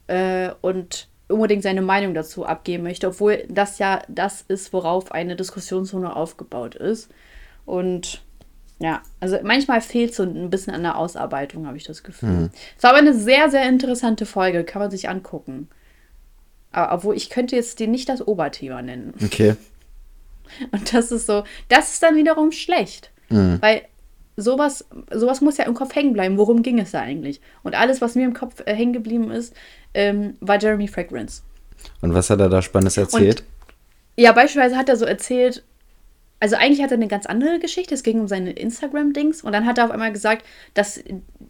äh, 0.08 0.52
und 0.62 1.08
unbedingt 1.28 1.64
seine 1.64 1.82
Meinung 1.82 2.14
dazu 2.14 2.46
abgeben 2.46 2.84
möchte, 2.84 3.08
obwohl 3.08 3.46
das 3.50 3.80
ja 3.80 4.02
das 4.08 4.42
ist, 4.42 4.74
worauf 4.74 5.12
eine 5.12 5.36
Diskussionsrunde 5.36 6.16
aufgebaut 6.16 6.76
ist. 6.76 7.10
Und 7.66 8.22
ja, 8.80 9.02
also 9.20 9.38
manchmal 9.44 9.82
fehlt 9.82 10.14
so 10.14 10.24
ein 10.24 10.50
bisschen 10.50 10.74
an 10.74 10.84
der 10.84 10.98
Ausarbeitung, 10.98 11.66
habe 11.66 11.78
ich 11.78 11.86
das 11.86 12.04
Gefühl. 12.04 12.30
Mhm. 12.30 12.50
Es 12.78 12.84
war 12.84 12.92
aber 12.92 13.00
eine 13.00 13.14
sehr, 13.14 13.50
sehr 13.50 13.68
interessante 13.68 14.26
Folge, 14.26 14.64
kann 14.64 14.82
man 14.82 14.92
sich 14.92 15.10
angucken. 15.10 15.70
Obwohl 16.74 17.16
ich 17.16 17.30
könnte 17.30 17.56
jetzt 17.56 17.80
den 17.80 17.92
nicht 17.92 18.10
das 18.10 18.26
Oberthema 18.26 18.82
nennen. 18.82 19.14
Okay. 19.24 19.56
Und 20.72 20.94
das 20.94 21.12
ist 21.12 21.28
so, 21.28 21.44
das 21.70 21.94
ist 21.94 22.04
dann 22.04 22.16
wiederum 22.16 22.52
schlecht. 22.52 23.12
Mhm. 23.30 23.58
Weil 23.62 23.84
sowas, 24.36 24.86
sowas 25.12 25.42
muss 25.42 25.58
ja 25.58 25.66
im 25.66 25.74
Kopf 25.74 25.96
hängen 25.96 26.14
bleiben. 26.14 26.38
Worum 26.38 26.64
ging 26.64 26.80
es 26.80 26.92
da 26.92 27.02
eigentlich? 27.02 27.42
Und 27.64 27.76
alles, 27.76 28.02
was 28.02 28.16
mir 28.16 28.26
im 28.26 28.34
Kopf 28.34 28.62
äh, 28.66 28.74
hängen 28.74 28.94
geblieben 28.94 29.32
ist, 29.32 29.54
ähm, 29.94 30.36
war 30.40 30.60
Jeremy 30.60 30.88
Fragrance. 30.88 31.44
Und 32.02 32.14
was 32.14 32.30
hat 32.30 32.40
er 32.40 32.50
da 32.50 32.62
Spannendes 32.62 32.98
erzählt? 32.98 33.42
Und, 33.42 34.24
ja, 34.24 34.32
beispielsweise 34.32 34.78
hat 34.78 34.90
er 34.90 34.96
so 34.96 35.06
erzählt, 35.06 35.64
also 36.40 36.56
eigentlich 36.56 36.82
hat 36.82 36.92
er 36.92 36.98
eine 36.98 37.08
ganz 37.08 37.26
andere 37.26 37.60
Geschichte. 37.60 37.96
Es 37.96 38.04
ging 38.04 38.20
um 38.20 38.28
seine 38.28 38.52
Instagram-Dings. 38.52 39.44
Und 39.44 39.54
dann 39.54 39.66
hat 39.66 39.78
er 39.78 39.86
auf 39.86 39.92
einmal 39.92 40.12
gesagt, 40.12 40.46
dass 40.74 41.02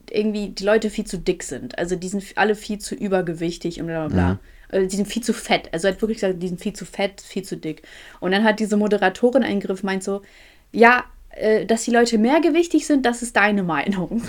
irgendwie 0.09 0.49
die 0.49 0.63
Leute 0.63 0.89
viel 0.89 1.05
zu 1.05 1.17
dick 1.17 1.43
sind. 1.43 1.77
Also 1.77 1.95
die 1.95 2.07
sind 2.09 2.23
alle 2.35 2.55
viel 2.55 2.77
zu 2.77 2.93
übergewichtig 2.95 3.81
und 3.81 3.87
bla 3.87 4.07
bla 4.07 4.13
bla. 4.13 4.33
Mhm. 4.33 4.39
Also 4.73 4.87
die 4.87 4.95
sind 4.95 5.07
viel 5.07 5.23
zu 5.23 5.33
fett. 5.33 5.69
Also 5.71 5.87
er 5.87 5.93
hat 5.93 6.01
wirklich 6.01 6.17
gesagt, 6.17 6.41
die 6.41 6.47
sind 6.47 6.61
viel 6.61 6.73
zu 6.73 6.85
fett, 6.85 7.21
viel 7.21 7.43
zu 7.43 7.57
dick. 7.57 7.83
Und 8.19 8.31
dann 8.31 8.43
hat 8.43 8.59
diese 8.59 8.77
Moderatorin 8.77 9.43
eingriff, 9.43 9.83
meint 9.83 10.03
so, 10.03 10.21
ja, 10.71 11.05
äh, 11.29 11.65
dass 11.65 11.83
die 11.83 11.91
Leute 11.91 12.17
mehrgewichtig 12.17 12.85
sind, 12.85 13.05
das 13.05 13.21
ist 13.21 13.35
deine 13.35 13.63
Meinung. 13.63 14.23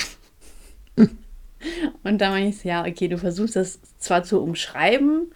und 0.96 2.20
da 2.20 2.30
meine 2.30 2.48
ich, 2.48 2.58
so, 2.58 2.68
ja, 2.68 2.86
okay, 2.86 3.08
du 3.08 3.18
versuchst 3.18 3.56
das 3.56 3.80
zwar 3.98 4.22
zu 4.22 4.40
umschreiben 4.42 5.32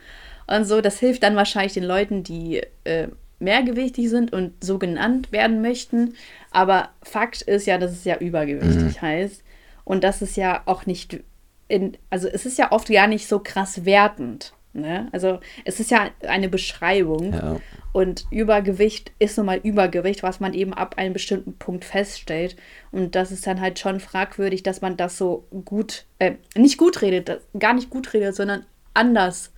und 0.47 0.65
so, 0.65 0.81
das 0.81 0.99
hilft 0.99 1.23
dann 1.23 1.37
wahrscheinlich 1.37 1.75
den 1.75 1.85
Leuten, 1.85 2.23
die 2.23 2.63
äh, 2.85 3.09
mehrgewichtig 3.39 4.09
sind 4.09 4.33
und 4.33 4.53
so 4.65 4.79
genannt 4.79 5.31
werden 5.31 5.61
möchten. 5.63 6.15
Aber 6.51 6.91
Fakt 7.03 7.43
ist 7.43 7.67
ja, 7.67 7.79
dass 7.79 7.93
es 7.93 8.05
ja 8.05 8.17
übergewichtig 8.17 8.97
mhm. 8.97 9.03
heißt. 9.03 9.45
Und 9.85 10.05
das 10.05 10.23
ist 10.23 10.37
ja 10.37 10.63
auch 10.67 10.87
nicht 10.87 11.21
in, 11.69 11.97
also 12.11 12.29
es 12.29 12.47
ist 12.47 12.59
ja 12.59 12.73
oft 12.73 12.89
gar 12.89 13.07
nicht 13.07 13.29
so 13.29 13.39
krass 13.39 13.85
wertend. 13.85 14.55
Ne? 14.81 15.09
Also 15.13 15.41
es 15.65 15.81
ist 15.81 15.91
ja 15.91 16.11
eine 16.27 16.49
Beschreibung. 16.49 17.33
Ja. 17.33 17.57
Und 17.93 18.27
Übergewicht 18.31 19.13
ist 19.19 19.37
nun 19.37 19.47
mal 19.47 19.59
Übergewicht, 19.63 20.23
was 20.23 20.41
man 20.41 20.55
eben 20.55 20.75
ab 20.75 20.97
einem 20.99 21.13
bestimmten 21.13 21.55
Punkt 21.55 21.85
feststellt. 21.85 22.57
Und 22.93 23.15
das 23.15 23.33
ist 23.33 23.47
dann 23.47 23.61
halt 23.61 23.79
schon 23.79 24.01
fragwürdig, 24.01 24.63
dass 24.63 24.81
man 24.81 24.97
das 24.97 25.17
so 25.19 25.47
gut, 25.65 26.05
äh, 26.19 26.35
nicht 26.55 26.79
gut 26.79 27.03
redet, 27.03 27.41
gar 27.59 27.75
nicht 27.75 27.91
gut 27.91 28.13
redet, 28.13 28.37
sondern 28.37 28.67
anders, 28.95 29.53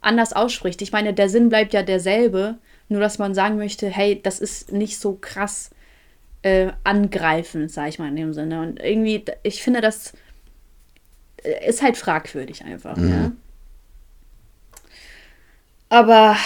anders 0.00 0.32
ausspricht. 0.32 0.82
Ich 0.82 0.92
meine, 0.92 1.14
der 1.14 1.28
Sinn 1.28 1.48
bleibt 1.48 1.72
ja 1.72 1.82
derselbe, 1.82 2.58
nur 2.88 3.00
dass 3.00 3.18
man 3.18 3.34
sagen 3.34 3.56
möchte, 3.56 3.88
hey, 3.88 4.20
das 4.22 4.40
ist 4.40 4.72
nicht 4.72 4.98
so 4.98 5.18
krass 5.20 5.70
äh, 6.42 6.72
angreifend, 6.84 7.70
sage 7.70 7.88
ich 7.90 7.98
mal 7.98 8.08
in 8.08 8.16
dem 8.16 8.32
Sinne. 8.32 8.60
Und 8.62 8.80
irgendwie, 8.82 9.24
ich 9.42 9.62
finde, 9.62 9.80
das 9.80 10.12
äh, 11.42 11.68
ist 11.68 11.82
halt 11.82 11.96
fragwürdig 11.96 12.64
einfach. 12.64 12.96
Mhm. 12.96 13.10
Ja? 13.10 13.32
Aber 15.90 16.36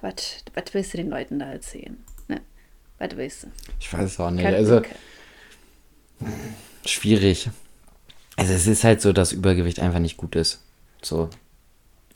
was 0.00 0.74
willst 0.74 0.92
du 0.92 0.98
den 0.98 1.10
Leuten 1.10 1.38
da 1.38 1.50
erzählen? 1.50 1.96
Ne? 2.26 2.40
Was 2.98 3.16
willst 3.16 3.44
du? 3.44 3.46
Ich 3.80 3.92
weiß 3.92 4.12
es 4.12 4.20
auch 4.20 4.30
nicht. 4.30 4.44
Kann 4.44 4.54
also, 4.54 4.82
schwierig. 6.84 7.50
Also, 8.36 8.52
es 8.52 8.66
ist 8.66 8.84
halt 8.84 9.00
so, 9.00 9.12
dass 9.12 9.32
Übergewicht 9.32 9.80
einfach 9.80 10.00
nicht 10.00 10.16
gut 10.16 10.34
ist. 10.36 10.60
So. 11.02 11.30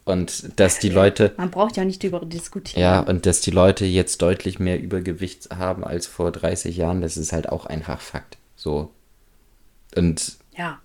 Und 0.04 0.58
dass 0.58 0.80
die 0.80 0.88
Leute. 0.88 1.32
Man 1.36 1.52
braucht 1.52 1.76
ja 1.76 1.84
nicht 1.84 2.02
darüber 2.02 2.26
diskutieren. 2.26 2.82
Ja, 2.82 3.00
und 3.00 3.24
dass 3.24 3.40
die 3.40 3.52
Leute 3.52 3.84
jetzt 3.84 4.20
deutlich 4.20 4.58
mehr 4.58 4.80
Übergewicht 4.80 5.50
haben 5.50 5.84
als 5.84 6.08
vor 6.08 6.32
30 6.32 6.76
Jahren, 6.76 7.02
das 7.02 7.16
ist 7.16 7.32
halt 7.32 7.48
auch 7.48 7.66
einfach 7.66 8.00
Fakt. 8.00 8.36
So. 8.56 8.90
Und. 9.94 10.38
Ja, 10.56 10.80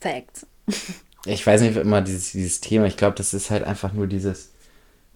Facts. 0.00 0.46
ich 1.26 1.44
weiß 1.44 1.62
nicht 1.62 1.76
immer 1.76 2.00
dieses, 2.00 2.30
dieses 2.30 2.60
Thema, 2.60 2.86
ich 2.86 2.96
glaube, 2.96 3.16
das 3.16 3.34
ist 3.34 3.50
halt 3.50 3.64
einfach 3.64 3.92
nur 3.92 4.06
dieses 4.06 4.53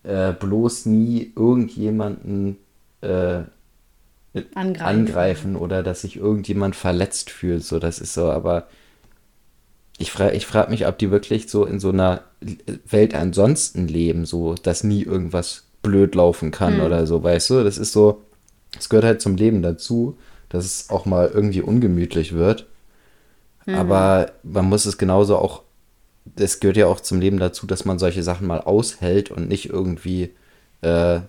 äh, 0.09 0.33
bloß 0.33 0.87
nie 0.87 1.33
irgendjemanden 1.37 2.57
äh, 3.03 3.43
angreifen. 4.55 4.83
angreifen. 4.83 5.57
oder 5.57 5.83
dass 5.83 6.01
sich 6.01 6.17
irgendjemand 6.17 6.77
verletzt 6.77 7.31
fühlt. 7.31 7.63
So, 7.63 7.79
das 7.79 7.99
ist 7.99 8.15
so, 8.15 8.31
aber 8.31 8.69
ich 9.99 10.11
frage 10.11 10.35
ich 10.35 10.47
frag 10.47 10.71
mich, 10.71 10.87
ob 10.87 10.97
die 10.97 11.11
wirklich 11.11 11.49
so 11.49 11.67
in 11.67 11.79
so 11.79 11.91
einer 11.91 12.23
Welt 12.89 13.15
ansonsten 13.15 13.87
leben, 13.87 14.25
so, 14.25 14.55
dass 14.55 14.83
nie 14.83 15.03
irgendwas 15.03 15.65
blöd 15.83 16.15
laufen 16.15 16.53
kann 16.53 16.79
hm. 16.79 16.85
oder 16.85 17.07
so, 17.07 17.23
weißt 17.23 17.51
du? 17.51 17.63
Das 17.63 17.77
ist 17.77 17.93
so, 17.93 18.23
es 18.79 18.89
gehört 18.89 19.05
halt 19.05 19.21
zum 19.21 19.37
Leben 19.37 19.61
dazu, 19.61 20.17
dass 20.49 20.65
es 20.65 20.89
auch 20.89 21.05
mal 21.05 21.31
irgendwie 21.33 21.61
ungemütlich 21.61 22.33
wird. 22.33 22.67
Mhm. 23.67 23.75
Aber 23.75 24.33
man 24.43 24.65
muss 24.65 24.87
es 24.87 24.97
genauso 24.97 25.37
auch 25.37 25.63
das 26.37 26.61
gehört 26.61 26.77
ja 26.77 26.87
auch 26.87 27.01
zum 27.01 27.21
Leben 27.21 27.39
dazu, 27.39 27.67
dass 27.67 27.85
man 27.85 27.99
solche 27.99 28.23
Sachen 28.23 28.47
mal 28.47 28.61
aushält 28.61 29.31
und 29.31 29.49
nicht 29.49 29.71
irgendwie 29.71 30.31
äh, 30.81 31.21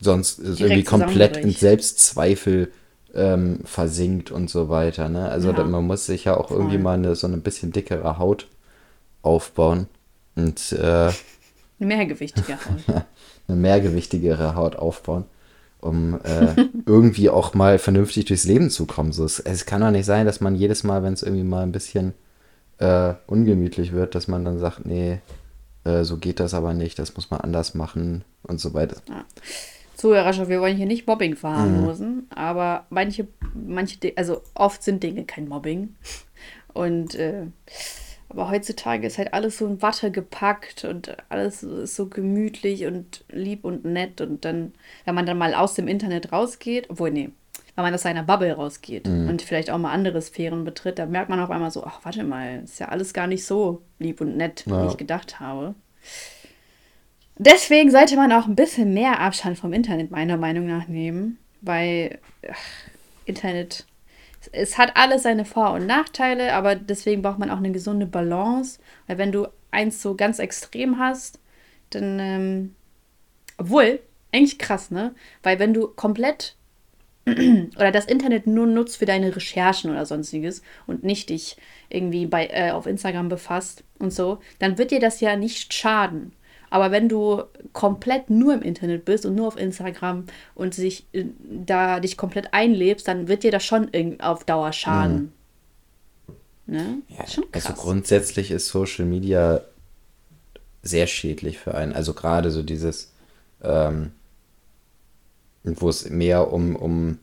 sonst 0.00 0.38
Direkt 0.38 0.60
irgendwie 0.60 0.84
komplett 0.84 1.36
in 1.36 1.50
Selbstzweifel 1.50 2.72
ähm, 3.14 3.60
versinkt 3.64 4.30
und 4.30 4.50
so 4.50 4.68
weiter. 4.68 5.08
Ne? 5.08 5.28
Also 5.28 5.48
ja. 5.48 5.54
da, 5.54 5.64
man 5.64 5.86
muss 5.86 6.06
sich 6.06 6.24
ja 6.24 6.36
auch 6.36 6.48
Voll. 6.48 6.58
irgendwie 6.58 6.78
mal 6.78 6.94
eine, 6.94 7.14
so 7.14 7.26
eine 7.26 7.38
bisschen 7.38 7.72
dickere 7.72 8.18
Haut 8.18 8.48
aufbauen 9.22 9.86
und 10.34 10.72
äh, 10.72 11.10
eine 11.82 11.96
mehrgewichtige 11.96 12.52
Haut. 12.52 13.04
eine 13.48 13.56
mehrgewichtigere 13.56 14.54
Haut 14.54 14.76
aufbauen, 14.76 15.24
um 15.80 16.20
äh, 16.22 16.54
irgendwie 16.86 17.28
auch 17.28 17.54
mal 17.54 17.78
vernünftig 17.78 18.26
durchs 18.26 18.44
Leben 18.44 18.70
zu 18.70 18.86
kommen. 18.86 19.12
So, 19.12 19.24
es, 19.24 19.40
es 19.40 19.66
kann 19.66 19.80
doch 19.80 19.90
nicht 19.90 20.06
sein, 20.06 20.26
dass 20.26 20.40
man 20.40 20.54
jedes 20.54 20.84
Mal, 20.84 21.02
wenn 21.02 21.12
es 21.12 21.22
irgendwie 21.22 21.44
mal 21.44 21.62
ein 21.62 21.72
bisschen 21.72 22.14
äh, 22.78 23.14
ungemütlich 23.26 23.92
wird, 23.92 24.14
dass 24.14 24.28
man 24.28 24.44
dann 24.44 24.58
sagt, 24.58 24.86
nee, 24.86 25.20
äh, 25.84 26.04
so 26.04 26.16
geht 26.16 26.40
das 26.40 26.54
aber 26.54 26.74
nicht, 26.74 26.98
das 26.98 27.14
muss 27.14 27.30
man 27.30 27.40
anders 27.40 27.74
machen 27.74 28.24
und 28.42 28.60
so 28.60 28.74
weiter. 28.74 28.96
Ja. 29.08 29.24
Zuhörerschaft, 29.96 30.48
wir 30.48 30.60
wollen 30.60 30.76
hier 30.76 30.86
nicht 30.86 31.06
Mobbing 31.06 31.36
verharmlosen, 31.36 32.14
mhm. 32.14 32.26
aber 32.30 32.86
manche, 32.90 33.28
manche, 33.54 34.12
also 34.16 34.42
oft 34.54 34.82
sind 34.82 35.02
Dinge 35.02 35.24
kein 35.24 35.46
Mobbing. 35.48 35.94
Und 36.74 37.14
äh, 37.14 37.46
aber 38.32 38.50
heutzutage 38.50 39.06
ist 39.06 39.18
halt 39.18 39.34
alles 39.34 39.58
so 39.58 39.66
in 39.66 39.82
Watte 39.82 40.10
gepackt 40.10 40.86
und 40.86 41.14
alles 41.28 41.62
ist 41.62 41.96
so 41.96 42.06
gemütlich 42.06 42.86
und 42.86 43.24
lieb 43.28 43.62
und 43.62 43.84
nett. 43.84 44.22
Und 44.22 44.46
dann, 44.46 44.72
wenn 45.04 45.14
man 45.14 45.26
dann 45.26 45.36
mal 45.36 45.54
aus 45.54 45.74
dem 45.74 45.86
Internet 45.86 46.32
rausgeht, 46.32 46.88
obwohl, 46.88 47.10
nee, 47.10 47.28
wenn 47.74 47.84
man 47.84 47.94
aus 47.94 48.02
seiner 48.02 48.22
Bubble 48.22 48.52
rausgeht 48.52 49.06
mhm. 49.06 49.28
und 49.28 49.42
vielleicht 49.42 49.70
auch 49.70 49.78
mal 49.78 49.92
andere 49.92 50.20
Sphären 50.20 50.64
betritt, 50.64 50.98
dann 50.98 51.10
merkt 51.10 51.30
man 51.30 51.40
auf 51.40 51.50
einmal 51.50 51.70
so, 51.70 51.84
ach, 51.84 52.00
warte 52.02 52.22
mal, 52.22 52.62
ist 52.64 52.80
ja 52.80 52.88
alles 52.88 53.14
gar 53.14 53.26
nicht 53.26 53.46
so 53.46 53.82
lieb 53.98 54.20
und 54.20 54.36
nett, 54.36 54.64
ja. 54.66 54.82
wie 54.82 54.88
ich 54.88 54.96
gedacht 54.96 55.40
habe. 55.40 55.74
Deswegen 57.38 57.90
sollte 57.90 58.16
man 58.16 58.30
auch 58.32 58.46
ein 58.46 58.56
bisschen 58.56 58.92
mehr 58.92 59.20
Abstand 59.20 59.58
vom 59.58 59.72
Internet 59.72 60.10
meiner 60.10 60.36
Meinung 60.36 60.66
nach 60.66 60.86
nehmen, 60.86 61.38
weil 61.62 62.18
ach, 62.48 62.56
Internet, 63.24 63.86
es 64.52 64.76
hat 64.76 64.96
alles 64.96 65.22
seine 65.22 65.44
Vor- 65.46 65.72
und 65.72 65.86
Nachteile, 65.86 66.52
aber 66.52 66.74
deswegen 66.74 67.22
braucht 67.22 67.38
man 67.38 67.50
auch 67.50 67.56
eine 67.56 67.72
gesunde 67.72 68.06
Balance, 68.06 68.80
weil 69.06 69.16
wenn 69.16 69.32
du 69.32 69.46
eins 69.70 70.02
so 70.02 70.14
ganz 70.14 70.38
extrem 70.38 70.98
hast, 70.98 71.40
dann, 71.90 72.18
ähm, 72.20 72.74
obwohl, 73.56 74.00
eigentlich 74.30 74.58
krass, 74.58 74.90
ne? 74.90 75.14
Weil 75.42 75.58
wenn 75.58 75.74
du 75.74 75.88
komplett 75.88 76.56
oder 77.76 77.92
das 77.92 78.06
Internet 78.06 78.46
nur 78.46 78.66
nutzt 78.66 78.96
für 78.96 79.06
deine 79.06 79.34
Recherchen 79.34 79.90
oder 79.90 80.06
sonstiges 80.06 80.62
und 80.86 81.04
nicht 81.04 81.30
dich 81.30 81.56
irgendwie 81.88 82.26
bei, 82.26 82.48
äh, 82.48 82.70
auf 82.72 82.86
Instagram 82.86 83.28
befasst 83.28 83.84
und 83.98 84.12
so, 84.12 84.38
dann 84.58 84.78
wird 84.78 84.90
dir 84.90 85.00
das 85.00 85.20
ja 85.20 85.36
nicht 85.36 85.72
schaden. 85.72 86.32
Aber 86.70 86.90
wenn 86.90 87.08
du 87.08 87.42
komplett 87.74 88.30
nur 88.30 88.54
im 88.54 88.62
Internet 88.62 89.04
bist 89.04 89.26
und 89.26 89.34
nur 89.34 89.48
auf 89.48 89.58
Instagram 89.58 90.24
und 90.54 90.74
sich 90.74 91.06
äh, 91.12 91.26
da 91.42 92.00
dich 92.00 92.16
komplett 92.16 92.54
einlebst, 92.54 93.06
dann 93.06 93.28
wird 93.28 93.42
dir 93.42 93.52
das 93.52 93.64
schon 93.64 93.90
auf 94.20 94.44
Dauer 94.44 94.72
schaden. 94.72 95.32
Mhm. 96.66 96.74
Ne? 96.74 97.02
Ja, 97.08 97.26
schon 97.26 97.50
krass. 97.52 97.66
Also 97.66 97.80
grundsätzlich 97.80 98.50
ist 98.50 98.68
Social 98.68 99.04
Media 99.04 99.60
sehr 100.82 101.06
schädlich 101.06 101.58
für 101.58 101.74
einen. 101.74 101.92
Also 101.92 102.14
gerade 102.14 102.50
so 102.50 102.62
dieses 102.62 103.12
ähm, 103.62 104.12
wo 105.64 105.88
es 105.88 106.08
mehr 106.10 106.52
um, 106.52 106.76
um 106.76 107.18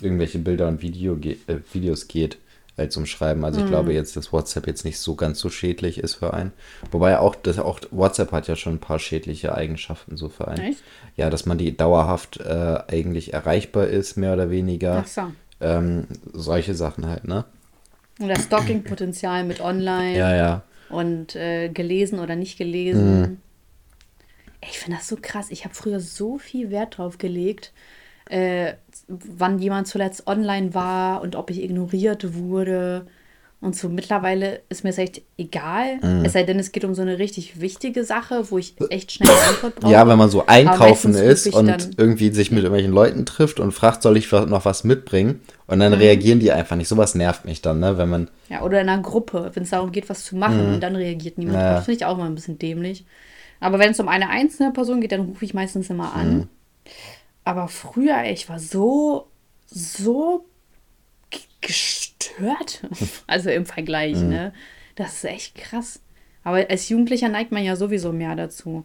irgendwelche 0.00 0.38
Bilder 0.38 0.68
und 0.68 0.82
Video 0.82 1.16
ge 1.16 1.36
äh, 1.46 1.58
Videos 1.72 2.08
geht 2.08 2.38
als 2.76 2.96
um 2.96 3.06
Schreiben. 3.06 3.44
Also 3.44 3.60
ich 3.60 3.66
mhm. 3.66 3.70
glaube 3.70 3.92
jetzt, 3.92 4.16
dass 4.16 4.32
WhatsApp 4.32 4.66
jetzt 4.66 4.84
nicht 4.84 4.98
so 4.98 5.14
ganz 5.14 5.38
so 5.38 5.50
schädlich 5.50 5.98
ist 5.98 6.14
für 6.14 6.32
einen. 6.32 6.52
Wobei 6.90 7.18
auch, 7.18 7.34
das, 7.34 7.58
auch 7.58 7.80
WhatsApp 7.90 8.32
hat 8.32 8.48
ja 8.48 8.56
schon 8.56 8.74
ein 8.74 8.80
paar 8.80 8.98
schädliche 8.98 9.54
Eigenschaften 9.54 10.16
so 10.16 10.28
für 10.28 10.48
einen. 10.48 10.70
Echt? 10.70 10.82
Ja, 11.16 11.28
dass 11.28 11.44
man 11.44 11.58
die 11.58 11.76
dauerhaft 11.76 12.40
äh, 12.40 12.78
eigentlich 12.88 13.34
erreichbar 13.34 13.88
ist, 13.88 14.16
mehr 14.16 14.32
oder 14.32 14.50
weniger. 14.50 15.04
Ach 15.04 15.06
so. 15.06 15.22
Ähm, 15.60 16.06
solche 16.32 16.74
Sachen 16.74 17.06
halt, 17.06 17.24
ne? 17.24 17.44
Und 18.18 18.28
das 18.28 18.44
Stalking-Potenzial 18.44 19.44
mit 19.44 19.60
online. 19.60 20.16
Ja, 20.16 20.34
ja. 20.34 20.62
Und 20.88 21.36
äh, 21.36 21.68
gelesen 21.68 22.18
oder 22.18 22.36
nicht 22.36 22.58
gelesen. 22.58 23.20
Mhm. 23.20 23.36
Ich 24.70 24.78
finde 24.78 24.98
das 24.98 25.08
so 25.08 25.16
krass. 25.20 25.46
Ich 25.50 25.64
habe 25.64 25.74
früher 25.74 26.00
so 26.00 26.38
viel 26.38 26.70
Wert 26.70 26.98
drauf 26.98 27.18
gelegt, 27.18 27.72
äh, 28.30 28.74
wann 29.08 29.58
jemand 29.58 29.88
zuletzt 29.88 30.26
online 30.26 30.74
war 30.74 31.22
und 31.22 31.34
ob 31.36 31.50
ich 31.50 31.62
ignoriert 31.62 32.34
wurde 32.34 33.06
Und 33.62 33.76
so 33.76 33.88
mittlerweile 33.88 34.60
ist 34.70 34.82
mir 34.82 34.90
es 34.90 34.98
echt 34.98 35.22
egal. 35.38 35.98
Mhm. 36.02 36.24
Es 36.24 36.32
sei 36.32 36.42
denn, 36.42 36.58
es 36.58 36.72
geht 36.72 36.84
um 36.84 36.96
so 36.96 37.02
eine 37.02 37.20
richtig 37.20 37.60
wichtige 37.60 38.02
Sache, 38.02 38.50
wo 38.50 38.58
ich 38.58 38.74
echt 38.90 39.12
schnell 39.12 39.30
eine 39.30 39.50
Antwort 39.50 39.76
brauche. 39.76 39.92
Ja, 39.92 40.08
wenn 40.08 40.18
man 40.18 40.30
so 40.30 40.44
einkaufen 40.46 41.14
ist 41.14 41.46
und 41.54 41.90
irgendwie 41.96 42.32
sich 42.32 42.50
mit 42.50 42.64
irgendwelchen 42.64 42.92
Leuten 42.92 43.24
trifft 43.24 43.60
und 43.60 43.70
fragt, 43.70 44.02
soll 44.02 44.16
ich 44.16 44.32
noch 44.32 44.64
was 44.64 44.82
mitbringen? 44.82 45.42
Und 45.68 45.78
dann 45.78 45.92
mhm. 45.92 45.98
reagieren 45.98 46.40
die 46.40 46.50
einfach 46.50 46.74
nicht. 46.74 46.88
Sowas 46.88 47.14
nervt 47.14 47.44
mich 47.44 47.62
dann, 47.62 47.78
ne? 47.78 47.96
Wenn 47.98 48.08
man. 48.08 48.30
Ja, 48.48 48.62
oder 48.62 48.80
in 48.80 48.88
einer 48.88 49.00
Gruppe, 49.00 49.52
wenn 49.54 49.62
es 49.62 49.70
darum 49.70 49.92
geht, 49.92 50.10
was 50.10 50.24
zu 50.24 50.34
machen 50.34 50.66
mhm. 50.66 50.74
und 50.74 50.80
dann 50.80 50.96
reagiert 50.96 51.38
niemand. 51.38 51.58
Ja. 51.58 51.74
Das 51.74 51.84
finde 51.84 51.98
ich 51.98 52.04
auch 52.04 52.16
mal 52.16 52.26
ein 52.26 52.34
bisschen 52.34 52.58
dämlich. 52.58 53.04
Aber 53.62 53.78
wenn 53.78 53.92
es 53.92 54.00
um 54.00 54.08
eine 54.08 54.28
einzelne 54.28 54.72
Person 54.72 55.00
geht, 55.00 55.12
dann 55.12 55.20
rufe 55.20 55.44
ich 55.44 55.54
meistens 55.54 55.88
immer 55.88 56.14
an. 56.14 56.34
Mhm. 56.34 56.48
Aber 57.44 57.68
früher, 57.68 58.24
ich 58.24 58.48
war 58.48 58.58
so, 58.58 59.28
so 59.66 60.44
gestört. 61.60 62.82
also 63.28 63.50
im 63.50 63.64
Vergleich, 63.64 64.16
mhm. 64.16 64.28
ne? 64.28 64.52
Das 64.96 65.14
ist 65.14 65.24
echt 65.24 65.54
krass. 65.54 66.00
Aber 66.42 66.68
als 66.68 66.88
Jugendlicher 66.88 67.28
neigt 67.28 67.52
man 67.52 67.62
ja 67.62 67.76
sowieso 67.76 68.12
mehr 68.12 68.34
dazu, 68.34 68.84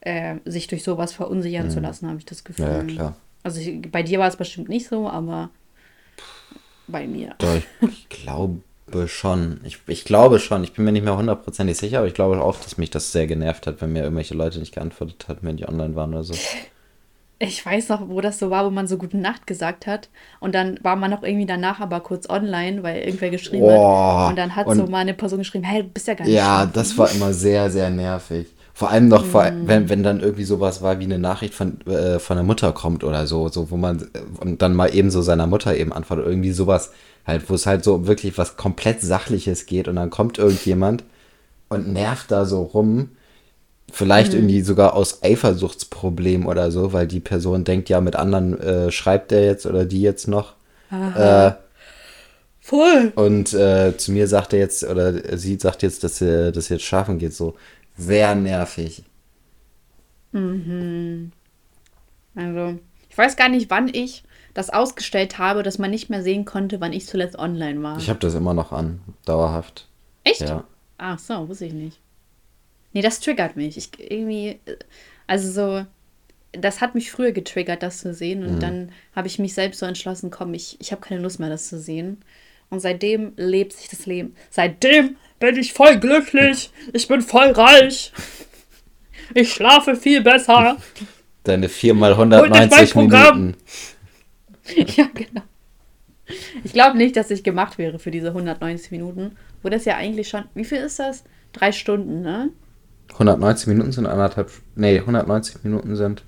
äh, 0.00 0.36
sich 0.44 0.66
durch 0.66 0.82
sowas 0.82 1.12
verunsichern 1.12 1.66
mhm. 1.66 1.70
zu 1.70 1.78
lassen, 1.78 2.08
habe 2.08 2.18
ich 2.18 2.26
das 2.26 2.42
Gefühl. 2.42 2.66
Ja, 2.66 2.82
klar. 2.82 3.16
Also 3.44 3.60
ich, 3.60 3.80
bei 3.92 4.02
dir 4.02 4.18
war 4.18 4.26
es 4.26 4.36
bestimmt 4.36 4.68
nicht 4.68 4.88
so, 4.88 5.08
aber 5.08 5.50
bei 6.88 7.06
mir. 7.06 7.36
Doch, 7.38 7.60
ich 7.80 8.08
glaube 8.08 8.60
schon. 9.06 9.60
Ich, 9.64 9.78
ich 9.86 10.04
glaube 10.04 10.38
schon. 10.38 10.64
Ich 10.64 10.72
bin 10.72 10.84
mir 10.84 10.92
nicht 10.92 11.04
mehr 11.04 11.16
hundertprozentig 11.16 11.76
sicher, 11.76 11.98
aber 11.98 12.06
ich 12.06 12.14
glaube 12.14 12.40
auch, 12.40 12.56
dass 12.58 12.78
mich 12.78 12.90
das 12.90 13.12
sehr 13.12 13.26
genervt 13.26 13.66
hat, 13.66 13.80
wenn 13.80 13.92
mir 13.92 14.02
irgendwelche 14.02 14.34
Leute 14.34 14.58
nicht 14.58 14.74
geantwortet 14.74 15.26
haben, 15.28 15.40
wenn 15.42 15.56
die 15.56 15.68
online 15.68 15.94
waren 15.94 16.12
oder 16.12 16.24
so 16.24 16.34
ich 17.38 17.64
weiß 17.64 17.90
noch, 17.90 18.08
wo 18.08 18.20
das 18.20 18.38
so 18.38 18.50
war, 18.50 18.64
wo 18.64 18.70
man 18.70 18.86
so 18.86 18.96
gute 18.96 19.18
Nacht 19.18 19.46
gesagt 19.46 19.86
hat. 19.86 20.08
Und 20.40 20.54
dann 20.54 20.78
war 20.82 20.96
man 20.96 21.10
noch 21.10 21.22
irgendwie 21.22 21.46
danach 21.46 21.80
aber 21.80 22.00
kurz 22.00 22.28
online, 22.28 22.82
weil 22.82 23.02
irgendwer 23.02 23.30
geschrieben 23.30 23.64
oh, 23.64 24.18
hat. 24.18 24.30
Und 24.30 24.36
dann 24.36 24.56
hat 24.56 24.66
so 24.74 24.86
mal 24.86 25.00
eine 25.00 25.14
Person 25.14 25.40
geschrieben, 25.40 25.64
hey, 25.64 25.82
du 25.82 25.88
bist 25.88 26.08
ja 26.08 26.14
gar 26.14 26.24
nicht 26.24 26.34
Ja, 26.34 26.44
schlafen. 26.44 26.70
das 26.74 26.96
war 26.96 27.10
immer 27.10 27.32
sehr, 27.34 27.70
sehr 27.70 27.90
nervig. 27.90 28.46
Vor 28.72 28.90
allem 28.90 29.08
noch, 29.08 29.24
mm. 29.24 29.66
wenn, 29.66 29.88
wenn 29.88 30.02
dann 30.02 30.20
irgendwie 30.20 30.44
sowas 30.44 30.82
war 30.82 30.98
wie 30.98 31.04
eine 31.04 31.18
Nachricht 31.18 31.54
von, 31.54 31.80
äh, 31.86 32.18
von 32.18 32.36
der 32.36 32.44
Mutter 32.44 32.72
kommt 32.72 33.04
oder 33.04 33.26
so, 33.26 33.48
so, 33.48 33.70
wo 33.70 33.76
man 33.76 34.06
und 34.40 34.60
dann 34.60 34.74
mal 34.74 34.94
eben 34.94 35.10
so 35.10 35.22
seiner 35.22 35.46
Mutter 35.46 35.76
eben 35.76 35.92
antwortet, 35.92 36.26
irgendwie 36.26 36.52
sowas, 36.52 36.92
halt, 37.26 37.48
wo 37.50 37.54
es 37.54 37.66
halt 37.66 37.84
so 37.84 38.06
wirklich 38.06 38.38
was 38.38 38.56
komplett 38.56 39.02
Sachliches 39.02 39.66
geht 39.66 39.88
und 39.88 39.96
dann 39.96 40.10
kommt 40.10 40.38
irgendjemand 40.38 41.04
und 41.68 41.92
nervt 41.92 42.30
da 42.30 42.44
so 42.44 42.62
rum 42.62 43.10
Vielleicht 43.92 44.32
mhm. 44.32 44.38
irgendwie 44.38 44.60
sogar 44.62 44.94
aus 44.94 45.22
Eifersuchtsproblem 45.22 46.46
oder 46.46 46.70
so, 46.70 46.92
weil 46.92 47.06
die 47.06 47.20
Person 47.20 47.64
denkt, 47.64 47.88
ja, 47.88 48.00
mit 48.00 48.16
anderen 48.16 48.60
äh, 48.60 48.90
schreibt 48.90 49.32
er 49.32 49.44
jetzt 49.44 49.64
oder 49.66 49.84
die 49.84 50.02
jetzt 50.02 50.26
noch. 50.26 50.54
Äh, 50.90 51.52
Voll. 52.60 53.12
Und 53.14 53.54
äh, 53.54 53.96
zu 53.96 54.10
mir 54.10 54.26
sagt 54.26 54.52
er 54.52 54.58
jetzt, 54.58 54.82
oder 54.82 55.38
sie 55.38 55.56
sagt 55.56 55.82
jetzt, 55.82 56.02
dass 56.02 56.18
sie 56.18 56.50
das 56.50 56.68
jetzt 56.68 56.84
schaffen 56.84 57.18
geht, 57.18 57.32
so 57.32 57.54
sehr 57.96 58.34
nervig. 58.34 59.04
Mhm. 60.32 61.30
Also, 62.34 62.78
ich 63.08 63.16
weiß 63.16 63.36
gar 63.36 63.48
nicht, 63.48 63.70
wann 63.70 63.88
ich 63.88 64.24
das 64.56 64.70
ausgestellt 64.70 65.36
habe, 65.36 65.62
dass 65.62 65.78
man 65.78 65.90
nicht 65.90 66.08
mehr 66.08 66.22
sehen 66.22 66.46
konnte, 66.46 66.80
wann 66.80 66.94
ich 66.94 67.06
zuletzt 67.06 67.38
online 67.38 67.82
war. 67.82 67.98
Ich 67.98 68.08
habe 68.08 68.18
das 68.20 68.34
immer 68.34 68.54
noch 68.54 68.72
an, 68.72 69.00
dauerhaft. 69.26 69.86
Echt? 70.24 70.40
Ja. 70.40 70.64
Ach 70.96 71.18
so, 71.18 71.46
wusste 71.46 71.66
ich 71.66 71.74
nicht. 71.74 72.00
Nee, 72.94 73.02
das 73.02 73.20
triggert 73.20 73.56
mich. 73.56 73.76
Ich 73.76 73.90
irgendwie, 73.98 74.58
also 75.26 75.52
so, 75.52 75.86
das 76.52 76.80
hat 76.80 76.94
mich 76.94 77.10
früher 77.10 77.32
getriggert, 77.32 77.82
das 77.82 77.98
zu 77.98 78.14
sehen. 78.14 78.46
Und 78.46 78.54
mhm. 78.54 78.60
dann 78.60 78.92
habe 79.14 79.28
ich 79.28 79.38
mich 79.38 79.52
selbst 79.52 79.80
so 79.80 79.84
entschlossen, 79.84 80.30
komm, 80.30 80.54
ich, 80.54 80.80
ich 80.80 80.90
habe 80.90 81.02
keine 81.02 81.20
Lust 81.20 81.38
mehr, 81.38 81.50
das 81.50 81.68
zu 81.68 81.78
sehen. 81.78 82.22
Und 82.70 82.80
seitdem 82.80 83.34
lebt 83.36 83.74
sich 83.74 83.90
das 83.90 84.06
Leben. 84.06 84.34
Seitdem 84.50 85.16
bin 85.38 85.56
ich 85.58 85.74
voll 85.74 85.98
glücklich. 85.98 86.70
Ich 86.94 87.06
bin 87.08 87.20
voll 87.20 87.50
reich. 87.50 88.10
Ich 89.34 89.52
schlafe 89.52 89.96
viel 89.96 90.22
besser. 90.22 90.78
Deine 91.44 91.68
4 91.68 91.92
mal 91.92 92.12
190 92.12 92.94
Minuten. 92.94 93.56
Ja, 94.96 95.06
genau. 95.14 95.42
Ich 96.64 96.72
glaube 96.72 96.96
nicht, 96.98 97.16
dass 97.16 97.30
ich 97.30 97.44
gemacht 97.44 97.78
wäre 97.78 97.98
für 97.98 98.10
diese 98.10 98.28
190 98.28 98.90
Minuten. 98.90 99.36
Wo 99.62 99.68
das 99.68 99.84
ja 99.84 99.96
eigentlich 99.96 100.28
schon. 100.28 100.44
Wie 100.54 100.64
viel 100.64 100.78
ist 100.78 100.98
das? 100.98 101.24
Drei 101.52 101.72
Stunden, 101.72 102.22
ne? 102.22 102.50
190 103.12 103.68
Minuten 103.68 103.92
sind 103.92 104.06
anderthalb. 104.06 104.50
Nee, 104.74 104.98
190 104.98 105.62
Minuten 105.62 105.94
sind 105.94 106.24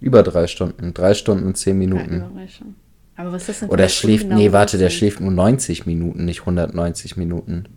über 0.00 0.22
drei 0.22 0.46
Stunden. 0.46 0.92
Drei 0.92 1.14
Stunden 1.14 1.46
und 1.46 1.56
zehn 1.56 1.78
Minuten. 1.78 2.18
Ja, 2.18 2.66
Aber 3.16 3.32
was 3.32 3.42
ist 3.42 3.48
das 3.48 3.60
denn? 3.60 3.68
Oder 3.70 3.88
schläft. 3.88 4.24
Genau 4.24 4.36
nee, 4.36 4.52
warte, 4.52 4.78
der 4.78 4.90
schläft 4.90 5.20
nur 5.20 5.30
90 5.30 5.86
Minuten, 5.86 6.24
nicht 6.24 6.40
190 6.40 7.16
Minuten. 7.16 7.68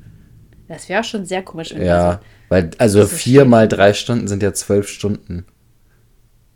Das 0.67 0.89
wäre 0.89 1.03
schon 1.03 1.25
sehr 1.25 1.41
komisch. 1.43 1.71
Ja, 1.71 2.21
weil, 2.49 2.71
also 2.77 3.05
vier 3.05 3.45
mal 3.45 3.67
drei 3.67 3.93
Stunden 3.93 4.27
sind 4.27 4.43
ja 4.43 4.53
zwölf 4.53 4.87
Stunden. 4.87 5.45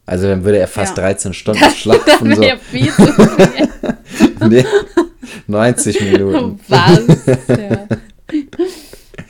Also 0.06 0.28
dann 0.28 0.44
würde 0.44 0.60
er 0.60 0.68
fast 0.68 0.98
ja. 0.98 1.04
13 1.04 1.34
Stunden 1.34 1.62
das 1.62 1.78
schlafen. 1.78 2.36
So. 2.36 2.42
Ja 2.42 2.58
viel 2.58 2.92
zu 2.92 3.06
viel. 3.14 4.48
nee, 4.50 4.66
90 5.48 6.02
Minuten. 6.02 6.60
Was? 6.68 7.00
Ja. 7.48 7.88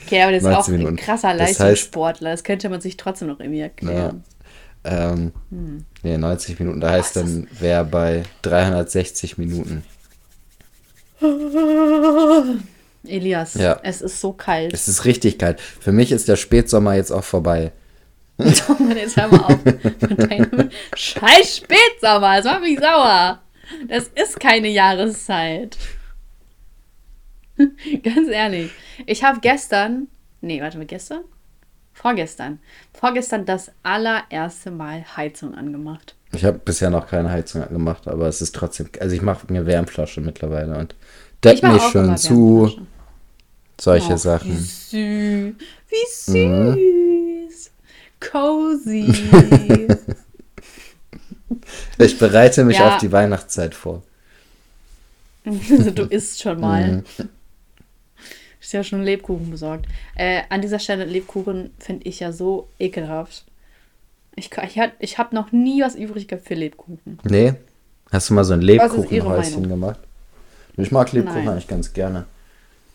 Okay, 0.06 0.22
aber 0.22 0.32
das 0.32 0.44
ist 0.44 0.48
auch 0.48 0.68
Minuten. 0.68 0.94
ein 0.94 0.96
krasser 0.96 1.34
Leistungssportler. 1.34 2.30
Das, 2.30 2.38
heißt, 2.38 2.40
das, 2.40 2.44
könnte 2.44 2.68
man 2.68 2.80
sich 2.80 2.96
trotzdem 2.96 3.28
noch 3.28 3.40
irgendwie 3.40 3.60
erklären. 3.60 4.22
Ja, 4.84 5.10
ähm, 5.14 5.32
hm. 5.50 5.84
Nee, 6.02 6.16
90 6.16 6.58
Minuten. 6.60 6.80
Da 6.80 6.90
heißt 6.90 7.16
dann, 7.16 7.48
wer 7.58 7.84
bei 7.84 8.22
360 8.42 9.38
Minuten. 9.38 9.82
Elias, 13.06 13.54
ja. 13.54 13.80
es 13.82 14.00
ist 14.02 14.20
so 14.20 14.32
kalt. 14.32 14.72
Es 14.72 14.88
ist 14.88 15.04
richtig 15.04 15.38
kalt. 15.38 15.60
Für 15.60 15.92
mich 15.92 16.12
ist 16.12 16.28
der 16.28 16.36
Spätsommer 16.36 16.94
jetzt 16.94 17.10
auch 17.10 17.24
vorbei. 17.24 17.72
Mann, 18.78 18.96
jetzt 18.96 19.16
hör 19.16 19.28
mal 19.28 19.40
auf. 19.40 19.58
Scheiß 20.96 21.56
Spätsommer, 21.58 22.36
das 22.36 22.44
macht 22.44 22.62
mich 22.62 22.80
sauer. 22.80 23.40
Das 23.88 24.08
ist 24.14 24.40
keine 24.40 24.68
Jahreszeit. 24.68 25.76
Ganz 28.02 28.28
ehrlich. 28.28 28.70
Ich 29.06 29.22
habe 29.22 29.40
gestern, 29.40 30.08
nee, 30.40 30.60
warte 30.60 30.78
mal, 30.78 30.86
gestern? 30.86 31.20
Vorgestern. 31.92 32.58
Vorgestern 32.92 33.46
das 33.46 33.70
allererste 33.84 34.72
Mal 34.72 35.04
Heizung 35.16 35.54
angemacht. 35.54 36.16
Ich 36.32 36.44
habe 36.44 36.58
bisher 36.58 36.90
noch 36.90 37.06
keine 37.06 37.30
Heizung 37.30 37.62
angemacht, 37.62 38.08
aber 38.08 38.26
es 38.26 38.42
ist 38.42 38.54
trotzdem, 38.54 38.88
also 38.98 39.14
ich 39.14 39.22
mache 39.22 39.52
mir 39.52 39.64
Wärmflasche 39.64 40.20
mittlerweile 40.20 40.76
und 40.76 40.96
deck 41.44 41.62
mich 41.62 41.82
schön 41.82 42.16
zu. 42.16 42.80
Solche 43.80 44.14
oh, 44.14 44.16
Sachen. 44.16 44.50
Wie 44.50 44.56
süß. 44.56 45.54
Wie 45.88 46.06
süß. 46.10 46.34
Mhm. 46.34 47.23
Cozy. 48.30 49.12
ich 51.98 52.18
bereite 52.18 52.64
mich 52.64 52.78
ja. 52.78 52.94
auf 52.94 53.00
die 53.00 53.12
Weihnachtszeit 53.12 53.74
vor. 53.74 54.02
Also 55.44 55.90
du 55.90 56.04
isst 56.04 56.42
schon 56.42 56.60
mal. 56.60 56.92
Mhm. 56.92 57.04
Ist 58.60 58.72
ja 58.72 58.82
schon 58.82 59.02
Lebkuchen 59.02 59.50
besorgt. 59.50 59.86
Äh, 60.14 60.42
an 60.48 60.62
dieser 60.62 60.78
Stelle, 60.78 61.04
Lebkuchen 61.04 61.74
finde 61.78 62.08
ich 62.08 62.20
ja 62.20 62.32
so 62.32 62.68
ekelhaft. 62.78 63.44
Ich, 64.36 64.50
ich, 64.52 64.80
ich 64.98 65.18
habe 65.18 65.34
noch 65.34 65.52
nie 65.52 65.82
was 65.82 65.94
übrig 65.94 66.28
gehabt 66.28 66.46
für 66.46 66.54
Lebkuchen. 66.54 67.18
Nee? 67.24 67.54
Hast 68.10 68.30
du 68.30 68.34
mal 68.34 68.44
so 68.44 68.54
ein 68.54 68.62
Lebkuchenhäuschen 68.62 69.68
gemacht? 69.68 70.00
Ich 70.76 70.90
mag 70.90 71.12
Lebkuchen 71.12 71.44
Nein. 71.44 71.48
eigentlich 71.50 71.68
ganz 71.68 71.92
gerne. 71.92 72.24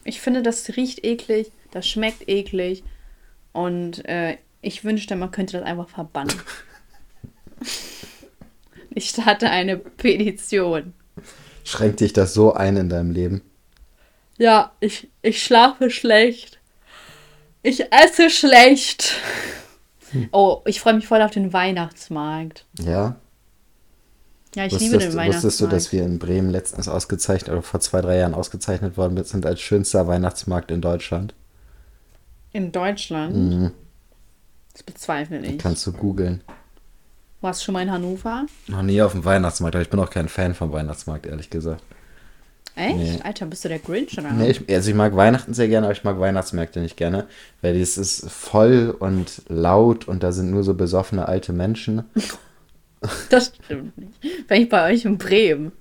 Ich 0.03 0.21
finde, 0.21 0.41
das 0.41 0.75
riecht 0.75 1.05
eklig, 1.05 1.51
das 1.71 1.88
schmeckt 1.88 2.27
eklig. 2.27 2.84
Und 3.51 4.03
äh, 4.05 4.38
ich 4.62 4.84
wünschte, 4.84 5.16
man 5.16 5.32
könnte 5.32 5.57
das 5.57 5.66
einfach 5.66 5.89
verbannen. 5.89 6.36
ich 8.93 9.10
starte 9.10 9.49
eine 9.49 9.78
Petition. 9.78 10.93
Schränkt 11.64 11.99
dich 11.99 12.14
das 12.14 12.34
so 12.34 12.53
ein 12.53 12.78
in 12.78 12.89
deinem 12.89 13.12
Leben? 13.12 13.41
Ja, 14.38 14.72
ich, 14.80 15.10
ich 15.22 15.43
schlafe 15.43 15.89
schlecht. 15.89 16.60
Ich 17.62 17.91
esse 17.91 18.30
schlecht. 18.30 19.16
Hm. 20.12 20.30
Oh, 20.32 20.62
ich 20.66 20.80
freue 20.80 20.93
mich 20.93 21.07
voll 21.07 21.22
auf 21.22 21.32
den 21.32 21.53
Weihnachtsmarkt. 21.53 22.66
Ja. 22.80 23.18
Ja, 24.55 24.66
ich 24.66 24.72
wusstest, 24.72 24.91
liebe 24.91 24.97
den 24.97 25.16
Weihnachtsmarkt. 25.16 25.43
Wusstest 25.43 25.62
du, 25.62 25.68
dass 25.68 25.91
wir 25.91 26.03
in 26.03 26.18
Bremen 26.18 26.49
letztens 26.49 26.88
ausgezeichnet, 26.88 27.51
oder 27.51 27.62
vor 27.62 27.82
zwei, 27.82 28.01
drei 28.01 28.18
Jahren 28.18 28.34
ausgezeichnet 28.34 28.97
worden 28.97 29.24
sind 29.24 29.45
als 29.45 29.60
schönster 29.60 30.07
Weihnachtsmarkt 30.07 30.72
in 30.72 30.82
Deutschland? 30.82 31.36
In 32.51 32.72
Deutschland? 32.72 33.36
Mhm. 33.36 33.72
Das 34.74 34.84
bezweifle 34.84 35.39
ich. 35.39 35.57
Kannst 35.57 35.86
du 35.88 35.91
googeln. 35.91 36.41
Warst 37.41 37.61
du 37.61 37.65
schon 37.65 37.74
mal 37.74 37.84
in 37.84 37.91
Hannover? 37.91 38.45
Noch 38.67 38.82
nie 38.82 39.01
auf 39.01 39.13
dem 39.13 39.24
Weihnachtsmarkt, 39.24 39.76
aber 39.76 39.82
ich 39.82 39.89
bin 39.89 39.99
auch 39.99 40.09
kein 40.09 40.28
Fan 40.28 40.53
vom 40.53 40.72
Weihnachtsmarkt, 40.72 41.26
ehrlich 41.26 41.49
gesagt. 41.49 41.82
Echt? 42.76 42.95
Nee. 42.97 43.20
Alter, 43.24 43.45
bist 43.45 43.65
du 43.65 43.70
der 43.70 43.80
Grinch 43.80 44.17
oder? 44.17 44.32
Nee, 44.32 44.51
ich, 44.51 44.70
also 44.74 44.89
ich 44.89 44.95
mag 44.95 45.15
Weihnachten 45.15 45.53
sehr 45.53 45.67
gerne, 45.67 45.88
aber 45.88 45.93
ich 45.93 46.03
mag 46.03 46.20
Weihnachtsmärkte 46.20 46.80
nicht 46.80 46.97
gerne, 46.97 47.28
weil 47.61 47.76
es 47.76 47.97
ist 47.97 48.30
voll 48.30 48.95
und 48.97 49.41
laut 49.47 50.07
und 50.07 50.24
da 50.24 50.32
sind 50.32 50.51
nur 50.51 50.63
so 50.63 50.74
besoffene 50.74 51.28
alte 51.28 51.53
Menschen. 51.53 52.03
Das 53.30 53.53
stimmt 53.63 53.97
nicht. 53.97 54.47
Bin 54.49 54.63
ich 54.63 54.67
bei 54.67 54.91
euch 54.91 55.05
in 55.05 55.17
Bremen. 55.17 55.72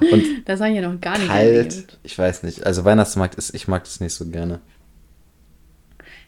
Und 0.00 0.24
das 0.44 0.60
habe 0.60 0.70
ich 0.70 0.76
ja 0.76 0.88
noch 0.88 1.00
gar 1.00 1.18
nicht 1.18 1.26
kalt, 1.26 1.72
erlebt. 1.72 1.98
ich 2.04 2.16
weiß 2.16 2.44
nicht. 2.44 2.64
Also 2.64 2.84
Weihnachtsmarkt 2.84 3.34
ist, 3.34 3.52
ich 3.52 3.66
mag 3.66 3.82
das 3.82 3.98
nicht 3.98 4.14
so 4.14 4.24
gerne. 4.26 4.60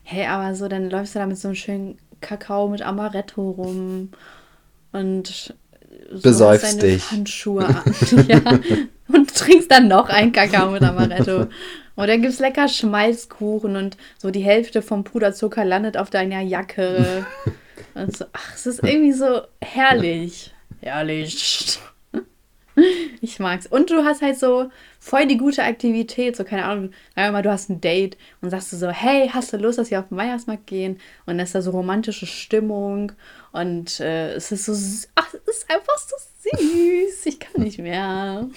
Hey, 0.04 0.26
aber 0.26 0.54
so, 0.54 0.68
dann 0.68 0.90
läufst 0.90 1.14
du 1.14 1.18
da 1.18 1.26
mit 1.26 1.38
so 1.38 1.48
einem 1.48 1.54
schönen 1.56 1.98
Kakao 2.20 2.68
mit 2.68 2.82
Amaretto 2.82 3.50
rum 3.50 4.10
und 4.92 5.54
so 6.12 6.22
besäufst 6.22 6.82
dich. 6.82 7.10
Handschuhe 7.10 7.66
an. 7.66 7.82
ja. 8.28 8.40
Und 9.08 9.34
trinkst 9.34 9.70
dann 9.70 9.88
noch 9.88 10.08
einen 10.08 10.32
Kakao 10.32 10.70
mit 10.70 10.82
Amaretto. 10.82 11.46
Und 11.96 12.08
dann 12.08 12.22
gibt 12.22 12.34
es 12.34 12.40
lecker 12.40 12.68
Schmalzkuchen 12.68 13.76
und 13.76 13.96
so 14.18 14.30
die 14.30 14.42
Hälfte 14.42 14.82
vom 14.82 15.04
Puderzucker 15.04 15.64
landet 15.64 15.96
auf 15.96 16.10
deiner 16.10 16.40
Jacke. 16.40 17.26
und 17.94 18.16
so, 18.16 18.24
ach, 18.32 18.54
es 18.54 18.66
ist 18.66 18.82
irgendwie 18.82 19.12
so 19.12 19.42
herrlich. 19.60 20.52
Herrlich. 20.80 21.78
Ich 23.20 23.38
mag's. 23.38 23.66
Und 23.66 23.90
du 23.90 24.04
hast 24.04 24.20
halt 24.20 24.38
so 24.38 24.70
voll 24.98 25.26
die 25.26 25.38
gute 25.38 25.62
Aktivität. 25.62 26.36
So, 26.36 26.44
keine 26.44 26.64
Ahnung, 26.64 26.90
einmal 27.14 27.42
du 27.42 27.50
hast 27.50 27.70
ein 27.70 27.80
Date 27.80 28.16
und 28.42 28.50
sagst 28.50 28.72
du 28.72 28.76
so, 28.76 28.90
hey, 28.90 29.30
hast 29.32 29.52
du 29.52 29.56
Lust, 29.56 29.78
dass 29.78 29.90
wir 29.90 30.00
auf 30.00 30.08
den 30.08 30.18
Weihnachtsmarkt 30.18 30.66
gehen? 30.66 30.94
Und 31.26 31.38
dann 31.38 31.40
ist 31.40 31.54
da 31.54 31.62
so 31.62 31.70
romantische 31.70 32.26
Stimmung. 32.26 33.12
Und 33.52 34.00
äh, 34.00 34.34
es 34.34 34.52
ist 34.52 34.66
so, 34.66 34.72
ach, 35.14 35.32
es 35.32 35.56
ist 35.56 35.70
einfach 35.70 35.96
so 35.98 36.16
süß. 36.50 37.26
Ich 37.26 37.40
kann 37.40 37.62
nicht 37.62 37.78
mehr. 37.78 38.48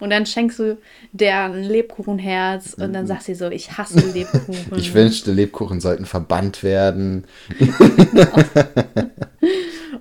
Und 0.00 0.10
dann 0.10 0.26
schenkst 0.26 0.58
du 0.58 0.78
der 1.12 1.44
ein 1.44 1.62
Lebkuchenherz 1.62 2.74
und 2.74 2.92
dann 2.92 3.06
sagst 3.06 3.28
du 3.28 3.34
so, 3.36 3.48
ich 3.48 3.78
hasse 3.78 4.00
Lebkuchen. 4.00 4.76
Ich 4.76 4.92
wünschte, 4.92 5.30
Lebkuchen 5.30 5.80
sollten 5.80 6.04
verbannt 6.04 6.64
werden. 6.64 7.24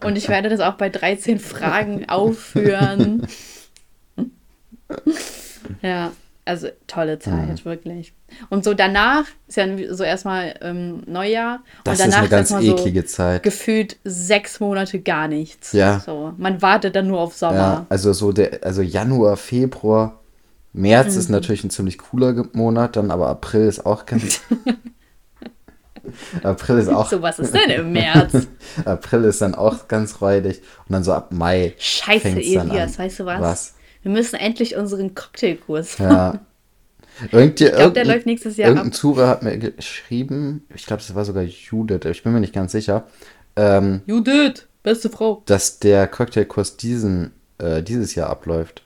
und 0.04 0.18
ich 0.18 0.30
werde 0.30 0.49
das 0.49 0.60
auch 0.60 0.74
bei 0.74 0.89
13 0.89 1.39
Fragen 1.39 2.10
aufführen. 2.10 3.28
ja, 5.82 6.12
also 6.43 6.68
tolle 6.88 7.20
Zeit, 7.20 7.49
mhm. 7.49 7.66
wirklich. 7.66 8.14
Und 8.49 8.64
so 8.64 8.74
danach 8.74 9.26
ist 9.47 9.58
ja 9.58 9.68
so 9.93 10.04
erstmal 10.04 10.56
ähm, 10.62 11.04
Neujahr. 11.06 11.60
Das 11.84 11.99
und 11.99 12.08
danach 12.08 12.24
ist 12.24 12.34
eine 12.34 12.43
ganz 12.43 12.52
eklige 12.52 13.02
so 13.02 13.08
Zeit. 13.08 13.43
Gefühlt 13.43 13.97
sechs 14.04 14.60
Monate 14.60 14.99
gar 14.99 15.28
nichts. 15.28 15.72
Ja. 15.74 15.99
So, 15.99 16.34
man 16.38 16.62
wartet 16.62 16.95
dann 16.95 17.08
nur 17.08 17.20
auf 17.20 17.36
Sommer. 17.36 17.56
Ja, 17.56 17.86
also 17.89 18.14
so 18.14 18.32
der, 18.32 18.60
also 18.64 18.82
Januar, 18.82 19.38
Februar, 19.38 20.20
März 20.74 21.14
mhm. 21.14 21.20
ist 21.20 21.30
natürlich 21.30 21.64
ein 21.64 21.70
ziemlich 21.70 21.97
cooler 21.97 22.45
Monat, 22.54 22.95
dann 22.95 23.12
aber 23.12 23.28
April 23.28 23.68
ist 23.68 23.86
auch 23.86 24.06
ganz. 24.06 24.41
April 26.43 26.80
ist 26.80 26.89
auch. 26.89 27.10
So, 27.10 27.22
was 27.22 27.39
ist 27.39 27.54
denn 27.54 27.70
im 27.70 27.91
März? 27.93 28.47
April 28.86 29.24
ist 29.26 29.41
dann 29.41 29.56
auch 29.56 29.88
ganz 29.88 30.22
räudig. 30.22 30.62
Und 30.88 30.93
dann 30.93 31.04
so 31.04 31.14
ab 31.14 31.32
Mai. 31.32 31.74
Scheiße, 31.78 32.30
Elias, 32.30 32.99
weißt 32.99 33.20
du 33.20 33.26
was? 33.26 33.41
Was? 33.41 33.74
Wir 34.04 34.12
müssen 34.12 34.36
endlich 34.36 34.76
unseren 34.76 35.14
Cocktailkurs 35.14 35.99
machen. 35.99 36.12
Ja. 36.12 36.39
Irgend, 37.32 37.62
ich 37.62 37.72
glaube, 37.72 37.91
der 37.91 38.06
läuft 38.06 38.26
nächstes 38.26 38.58
Jahr 38.58 38.70
irgendein 38.70 38.91
ab. 38.91 38.95
Zuhörer 38.95 39.28
hat 39.28 39.43
mir 39.43 39.58
geschrieben, 39.58 40.66
ich 40.74 40.86
glaube, 40.86 41.02
es 41.02 41.14
war 41.14 41.26
sogar 41.26 41.43
Judith, 41.43 42.06
ich 42.06 42.24
bin 42.24 42.34
mir 42.34 42.39
nicht 42.39 42.54
ganz 42.54 42.72
sicher. 42.72 43.06
Ähm, 43.56 44.02
Judith, 44.08 44.68
beste 44.82 45.10
Frau. 45.10 45.43
Dass 45.45 45.80
der 45.80 46.08
Cocktailkurs 46.08 46.78
diesen, 46.78 47.32
äh, 47.60 47.84
dieses 47.84 48.16
Jahr 48.16 48.30
abläuft. 48.30 48.84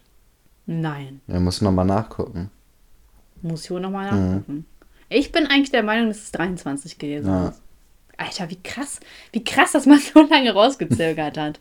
Nein. 0.65 1.21
Er 1.27 1.39
muss 1.39 1.61
nochmal 1.61 1.85
nachgucken. 1.85 2.49
Muss 3.41 3.65
ich 3.65 3.71
wohl 3.71 3.79
nochmal 3.79 4.05
nachgucken. 4.05 4.43
Mhm. 4.47 4.65
Ich 5.09 5.31
bin 5.31 5.47
eigentlich 5.47 5.71
der 5.71 5.83
Meinung, 5.83 6.07
dass 6.07 6.17
es 6.17 6.31
23 6.31 6.97
gewesen 6.97 7.27
ja. 7.27 7.49
ist. 7.49 7.61
Alter, 8.17 8.49
wie 8.49 8.61
krass, 8.61 8.99
wie 9.33 9.43
krass, 9.43 9.73
dass 9.73 9.85
man 9.85 9.99
so 10.13 10.21
lange 10.21 10.53
rausgezögert 10.53 11.37
hat. 11.37 11.59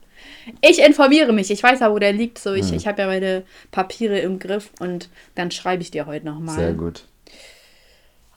Ich 0.60 0.80
informiere 0.80 1.32
mich. 1.32 1.50
Ich 1.50 1.62
weiß 1.62 1.80
ja, 1.80 1.90
wo 1.90 1.98
der 1.98 2.12
liegt. 2.12 2.38
So, 2.38 2.54
ich, 2.54 2.68
hm. 2.68 2.76
ich 2.76 2.86
habe 2.86 3.02
ja 3.02 3.08
meine 3.08 3.42
Papiere 3.70 4.18
im 4.20 4.38
Griff 4.38 4.70
und 4.78 5.08
dann 5.34 5.50
schreibe 5.50 5.82
ich 5.82 5.90
dir 5.90 6.06
heute 6.06 6.26
nochmal. 6.26 6.56
Sehr 6.56 6.72
gut. 6.72 7.04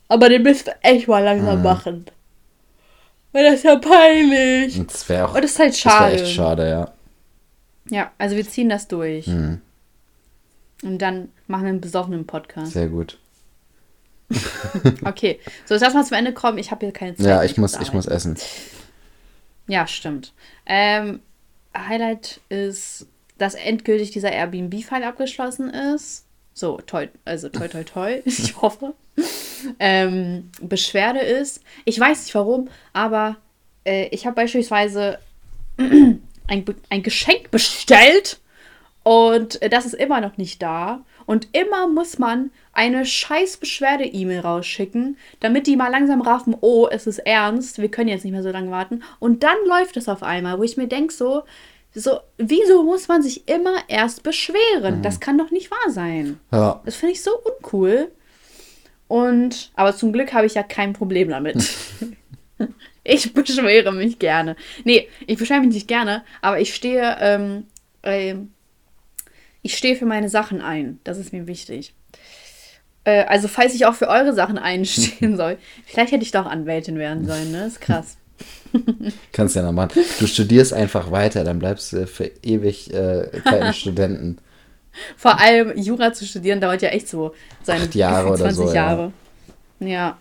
Aber 0.08 0.30
den 0.30 0.44
müsst 0.44 0.68
ihr 0.68 0.76
echt 0.82 1.08
mal 1.08 1.24
langsam 1.24 1.58
hm. 1.58 1.64
machen. 1.64 2.06
Weil 3.34 3.44
das 3.44 3.56
ist 3.56 3.66
ja 3.66 3.76
peinlich. 3.76 4.80
Und 4.80 4.92
das 4.92 5.08
wäre 5.10 5.28
auch. 5.28 5.36
Und 5.36 5.44
das 5.44 5.52
ist 5.52 5.60
halt 5.60 5.78
schade. 5.78 6.14
Das 6.14 6.22
echt 6.24 6.34
schade, 6.34 6.70
ja. 6.70 6.92
Ja, 7.90 8.12
also 8.18 8.36
wir 8.36 8.48
ziehen 8.48 8.70
das 8.70 8.88
durch. 8.88 9.28
Hm. 9.28 9.62
Und 10.84 11.00
dann 11.00 11.30
machen 11.48 11.64
wir 11.64 11.70
einen 11.70 11.82
besoffenen 11.82 12.26
Podcast. 12.26 12.74
Sehr 12.74 12.88
gut. 12.88 13.18
okay, 15.06 15.40
so 15.66 15.74
jetzt 15.74 15.82
lass 15.82 15.94
mal 15.94 16.06
zum 16.06 16.18
Ende 16.18 16.34
kommen. 16.34 16.58
Ich 16.58 16.72
habe 16.72 16.86
hier 16.86 16.94
keine 16.94 17.16
Zeit. 17.16 17.26
Ja, 17.26 17.44
ich 17.44 17.58
muss, 17.58 17.80
ich 17.80 17.94
muss 17.94 18.06
essen. 18.06 18.38
Ja, 19.68 19.88
stimmt. 19.88 20.34
Ähm, 20.66 21.22
Highlight 21.76 22.42
ist, 22.50 23.08
dass 23.38 23.54
endgültig 23.54 24.12
dieser 24.12 24.32
Airbnb-Fall 24.32 25.04
abgeschlossen 25.04 25.70
ist. 25.70 26.26
So, 26.54 26.80
toi, 26.86 27.08
also 27.24 27.50
toi, 27.50 27.68
toi, 27.68 27.84
toi, 27.84 28.22
ich 28.26 28.60
hoffe. 28.62 28.94
Ähm, 29.80 30.52
Beschwerde 30.62 31.20
ist, 31.20 31.62
ich 31.86 32.00
weiß 32.00 32.24
nicht 32.24 32.36
warum, 32.36 32.70
aber 32.94 33.38
äh, 33.86 34.08
ich 34.08 34.26
habe 34.26 34.36
beispielsweise 34.36 35.20
ein, 35.78 36.20
ein 36.90 37.04
Geschenk 37.04 37.52
bestellt 37.52 38.40
und 39.04 39.60
das 39.72 39.86
ist 39.86 39.94
immer 39.94 40.20
noch 40.20 40.38
nicht 40.38 40.62
da. 40.62 41.02
Und 41.28 41.50
immer 41.52 41.88
muss 41.88 42.18
man 42.18 42.52
eine 42.72 43.06
scheiß 43.06 43.58
Beschwerde-E-Mail 43.58 44.40
rausschicken, 44.40 45.18
damit 45.42 45.68
die 45.68 45.76
mal 45.76 45.90
langsam 45.90 46.22
raffen, 46.22 46.56
oh, 46.62 46.88
es 46.90 47.06
ist 47.06 47.20
ernst, 47.20 47.80
wir 47.80 47.92
können 47.92 48.08
jetzt 48.08 48.24
nicht 48.24 48.32
mehr 48.32 48.44
so 48.44 48.50
lange 48.50 48.72
warten. 48.72 49.04
Und 49.20 49.44
dann 49.44 49.58
läuft 49.68 49.98
es 49.98 50.08
auf 50.08 50.24
einmal, 50.24 50.58
wo 50.58 50.64
ich 50.64 50.78
mir 50.78 50.88
denke, 50.88 51.14
so, 51.14 51.44
so, 51.94 52.20
wieso 52.38 52.84
muss 52.84 53.10
man 53.10 53.22
sich 53.22 53.48
immer 53.48 53.76
erst 53.90 54.24
beschweren? 54.24 55.00
Mhm. 55.00 55.02
Das 55.02 55.20
kann 55.20 55.38
doch 55.38 55.52
nicht 55.52 55.70
wahr 55.70 55.92
sein. 55.92 56.40
Ja. 56.52 56.82
Das 56.86 56.96
finde 56.96 57.14
ich 57.14 57.22
so 57.22 57.32
uncool. 57.38 58.10
Und, 59.10 59.72
aber 59.76 59.96
zum 59.96 60.14
Glück 60.14 60.34
habe 60.34 60.46
ich 60.46 60.54
ja 60.54 60.64
kein 60.64 60.94
Problem 60.94 61.30
damit. 61.30 61.58
ich 63.04 63.34
beschwere 63.34 63.92
mich 63.92 64.18
gerne. 64.18 64.56
Nee, 64.86 65.10
ich 65.26 65.38
beschwere 65.38 65.60
mich 65.60 65.74
nicht 65.74 65.88
gerne, 65.90 66.24
aber 66.42 66.62
ich 66.62 66.74
stehe, 66.74 67.18
ähm, 67.20 67.66
äh, 68.02 68.36
ich 69.68 69.76
stehe 69.76 69.98
für 69.98 70.06
meine 70.06 70.30
Sachen 70.30 70.62
ein. 70.62 70.98
Das 71.04 71.18
ist 71.18 71.34
mir 71.34 71.46
wichtig. 71.46 71.94
Äh, 73.04 73.26
also, 73.26 73.50
falls 73.50 73.76
ich 73.76 73.86
auch 73.86 73.96
für 73.96 74.08
eure 74.08 74.34
Sachen 74.34 74.58
einstehen 74.58 75.36
soll, 75.38 75.58
vielleicht 75.86 76.14
hätte 76.14 76.24
ich 76.24 76.32
doch 76.32 76.46
Anwältin 76.46 76.98
werden 76.98 77.28
sollen, 77.28 77.52
ne? 77.52 77.66
Ist 77.66 77.82
krass. 77.82 78.16
Kannst 79.34 79.58
ja 79.58 79.64
noch 79.64 79.74
machen. 79.74 79.92
Du 80.20 80.28
studierst 80.28 80.72
einfach 80.72 81.12
weiter, 81.12 81.44
dann 81.44 81.60
bleibst 81.60 81.92
du 81.92 82.08
für 82.08 82.32
ewig 82.44 82.94
äh, 82.94 83.28
Studenten. 83.74 84.38
Vor 85.18 85.38
allem 85.38 85.78
Jura 85.78 86.14
zu 86.14 86.26
studieren 86.26 86.62
dauert 86.62 86.82
ja 86.82 86.88
echt 86.90 87.10
so 87.10 87.34
seine 87.62 87.84
Acht 87.84 87.96
Jahre 87.96 88.36
20 88.36 88.42
oder 88.42 88.54
so, 88.54 88.74
Jahre. 88.74 89.12
Ja. 89.82 89.88
ja. 89.88 90.18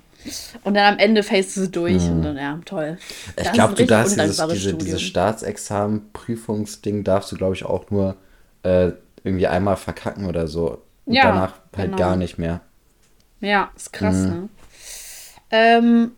Und 0.65 0.75
dann 0.75 0.95
am 0.95 0.99
Ende 0.99 1.23
fällst 1.23 1.57
du 1.57 1.69
durch 1.69 2.03
mhm. 2.03 2.11
und 2.11 2.23
dann, 2.23 2.37
ja, 2.37 2.59
toll. 2.65 2.99
Ich 3.41 3.53
glaube, 3.53 3.75
du 3.75 3.87
darfst 3.87 4.21
dieses, 4.21 4.45
diese, 4.49 4.75
diese 4.75 4.99
Staatsexamen-Prüfungsding 4.99 7.05
darfst 7.05 7.31
du, 7.31 7.37
glaube 7.37 7.55
ich, 7.55 7.65
auch 7.65 7.93
nur 7.93 8.17
äh, 8.67 8.93
irgendwie 9.27 9.47
einmal 9.47 9.77
verkacken 9.77 10.27
oder 10.27 10.47
so. 10.47 10.83
Und 11.05 11.15
ja, 11.15 11.25
danach 11.25 11.55
halt 11.77 11.89
genau. 11.89 11.97
gar 11.97 12.17
nicht 12.17 12.39
mehr. 12.39 12.61
Ja, 13.41 13.71
ist 13.77 13.93
krass, 13.93 14.17
mhm. 14.17 14.29
ne? 14.29 14.49
Ähm, 15.51 16.13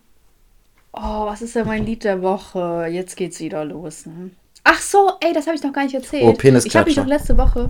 Oh, 0.91 1.25
was 1.25 1.41
ist 1.41 1.55
denn 1.55 1.67
mein 1.67 1.85
Lied 1.85 2.03
der 2.03 2.21
Woche? 2.21 2.87
Jetzt 2.89 3.15
geht's 3.15 3.39
wieder 3.39 3.63
los. 3.63 4.05
Ne? 4.05 4.31
Ach 4.63 4.81
so, 4.81 5.13
ey, 5.21 5.33
das 5.33 5.45
habe 5.45 5.55
ich 5.55 5.63
noch 5.63 5.73
gar 5.73 5.83
nicht 5.83 5.95
erzählt. 5.95 6.23
Oh, 6.23 6.33
Penis 6.33 6.65
Ich 6.65 6.75
habe 6.75 6.87
mich 6.87 6.95
doch 6.95 7.05
letzte 7.05 7.37
Woche. 7.37 7.69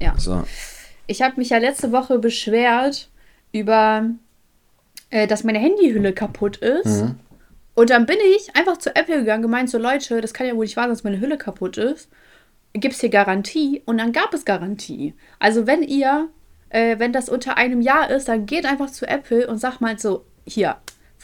Ja. 0.00 0.14
So. 0.16 0.44
Ich 1.06 1.22
habe 1.22 1.34
mich 1.36 1.50
ja 1.50 1.58
letzte 1.58 1.92
Woche 1.92 2.18
beschwert 2.18 3.08
über, 3.52 4.08
äh, 5.10 5.26
dass 5.26 5.44
meine 5.44 5.58
Handyhülle 5.58 6.12
kaputt 6.12 6.58
ist. 6.58 7.02
Mhm. 7.02 7.16
Und 7.74 7.90
dann 7.90 8.06
bin 8.06 8.18
ich 8.36 8.54
einfach 8.56 8.78
zu 8.78 8.94
Apple 8.94 9.18
gegangen, 9.18 9.42
gemeint 9.42 9.68
so, 9.68 9.78
Leute, 9.78 10.20
das 10.20 10.32
kann 10.32 10.46
ja 10.46 10.54
wohl 10.54 10.64
nicht 10.64 10.76
wahr 10.76 10.84
sein, 10.84 10.92
dass 10.92 11.04
meine 11.04 11.20
Hülle 11.20 11.36
kaputt 11.36 11.76
ist. 11.76 12.08
Gibt 12.76 12.94
es 12.94 13.00
hier 13.00 13.10
Garantie? 13.10 13.82
Und 13.86 13.98
dann 13.98 14.12
gab 14.12 14.34
es 14.34 14.44
Garantie. 14.44 15.14
Also 15.38 15.66
wenn 15.66 15.82
ihr, 15.82 16.28
äh, 16.68 16.98
wenn 16.98 17.12
das 17.12 17.28
unter 17.28 17.56
einem 17.56 17.80
Jahr 17.80 18.10
ist, 18.10 18.28
dann 18.28 18.46
geht 18.46 18.66
einfach 18.66 18.90
zu 18.90 19.06
Apple 19.06 19.46
und 19.46 19.58
sagt 19.58 19.80
mal 19.80 19.98
so, 19.98 20.24
hier, 20.46 20.76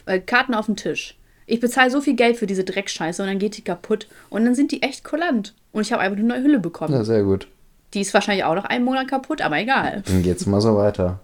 äh, 0.06 0.18
Karten 0.18 0.54
auf 0.54 0.66
den 0.66 0.76
Tisch. 0.76 1.18
Ich 1.46 1.60
bezahle 1.60 1.90
so 1.90 2.00
viel 2.00 2.14
Geld 2.14 2.36
für 2.36 2.46
diese 2.46 2.64
Dreckscheiße 2.64 3.22
und 3.22 3.28
dann 3.28 3.38
geht 3.38 3.56
die 3.56 3.62
kaputt. 3.62 4.08
Und 4.30 4.44
dann 4.44 4.54
sind 4.54 4.72
die 4.72 4.82
echt 4.82 5.04
kulant. 5.04 5.54
Und 5.72 5.82
ich 5.82 5.92
habe 5.92 6.02
einfach 6.02 6.18
eine 6.18 6.26
neue 6.26 6.42
Hülle 6.42 6.58
bekommen. 6.58 6.94
Ja, 6.94 7.04
sehr 7.04 7.24
gut. 7.24 7.48
Die 7.94 8.00
ist 8.00 8.14
wahrscheinlich 8.14 8.44
auch 8.44 8.54
noch 8.54 8.64
einen 8.64 8.84
Monat 8.84 9.08
kaputt, 9.08 9.42
aber 9.42 9.58
egal. 9.58 10.02
Dann 10.06 10.22
geht's 10.22 10.46
mal 10.46 10.60
so 10.60 10.76
weiter. 10.76 11.20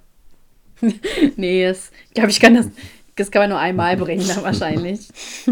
nee, 1.36 1.66
das, 1.66 1.90
ich 2.08 2.14
glaube, 2.14 2.30
ich 2.30 2.40
kann 2.40 2.54
das, 2.54 2.68
das 3.16 3.30
kann 3.30 3.42
man 3.42 3.50
nur 3.50 3.58
einmal 3.58 3.96
bringen, 3.96 4.26
dann 4.26 4.42
wahrscheinlich. 4.42 5.08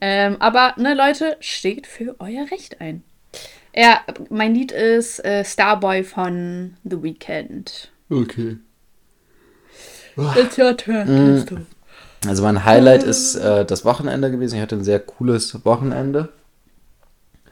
ähm, 0.00 0.36
aber, 0.40 0.74
ne, 0.76 0.94
Leute, 0.94 1.36
steht 1.40 1.86
für 1.86 2.16
euer 2.18 2.50
Recht 2.50 2.80
ein. 2.80 3.02
Ja, 3.74 4.00
mein 4.28 4.54
Lied 4.54 4.72
ist 4.72 5.24
äh, 5.24 5.44
Starboy 5.44 6.02
von 6.02 6.76
The 6.84 7.02
Weeknd. 7.02 7.90
Okay. 8.10 8.56
It's 10.16 10.58
your 10.58 10.76
turn. 10.76 11.38
Mm. 11.38 11.66
Also 12.26 12.42
mein 12.42 12.64
Highlight 12.64 13.04
ist 13.04 13.36
äh, 13.36 13.64
das 13.64 13.84
Wochenende 13.84 14.30
gewesen. 14.30 14.56
Ich 14.56 14.62
hatte 14.62 14.76
ein 14.76 14.84
sehr 14.84 15.00
cooles 15.00 15.64
Wochenende. 15.64 16.30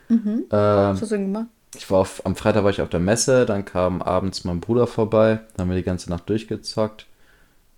Mhm. 0.09 0.45
Äh, 0.49 0.55
Was 0.55 1.01
hast 1.01 1.11
du 1.11 1.15
denn 1.15 1.33
gemacht? 1.33 1.47
ich 1.75 1.89
war 1.89 1.99
auf, 1.99 2.25
am 2.25 2.35
Freitag 2.35 2.63
war 2.63 2.71
ich 2.71 2.81
auf 2.81 2.89
der 2.89 2.99
Messe, 2.99 3.45
dann 3.45 3.65
kam 3.65 4.01
abends 4.01 4.43
mein 4.43 4.59
Bruder 4.59 4.87
vorbei, 4.87 5.39
dann 5.55 5.65
haben 5.65 5.69
wir 5.69 5.77
die 5.77 5.83
ganze 5.83 6.09
Nacht 6.09 6.29
durchgezockt. 6.29 7.05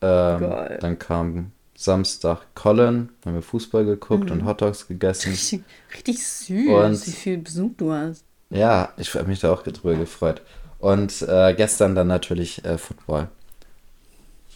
Ähm, 0.01 0.39
Geil. 0.39 0.77
dann 0.81 0.97
kam 0.97 1.51
Samstag 1.83 2.39
Colin, 2.55 3.09
haben 3.25 3.33
wir 3.35 3.41
Fußball 3.41 3.85
geguckt 3.85 4.25
Mhm. 4.25 4.31
und 4.31 4.45
Hotdogs 4.45 4.87
gegessen. 4.87 5.31
Richtig, 5.31 5.63
richtig 5.93 6.25
süß, 6.27 6.67
Und- 6.69 7.07
wie 7.07 7.11
viel 7.11 7.37
Besuch 7.39 7.71
du 7.77 7.91
hast. 7.91 8.23
Ja, 8.49 8.93
ich 8.97 9.13
habe 9.15 9.27
mich 9.27 9.39
da 9.39 9.51
auch 9.53 9.63
drüber 9.63 9.95
gefreut. 9.95 10.41
Und 10.79 11.21
äh, 11.21 11.53
gestern 11.55 11.95
dann 11.95 12.07
natürlich 12.07 12.63
äh, 12.65 12.77
Football. 12.77 13.29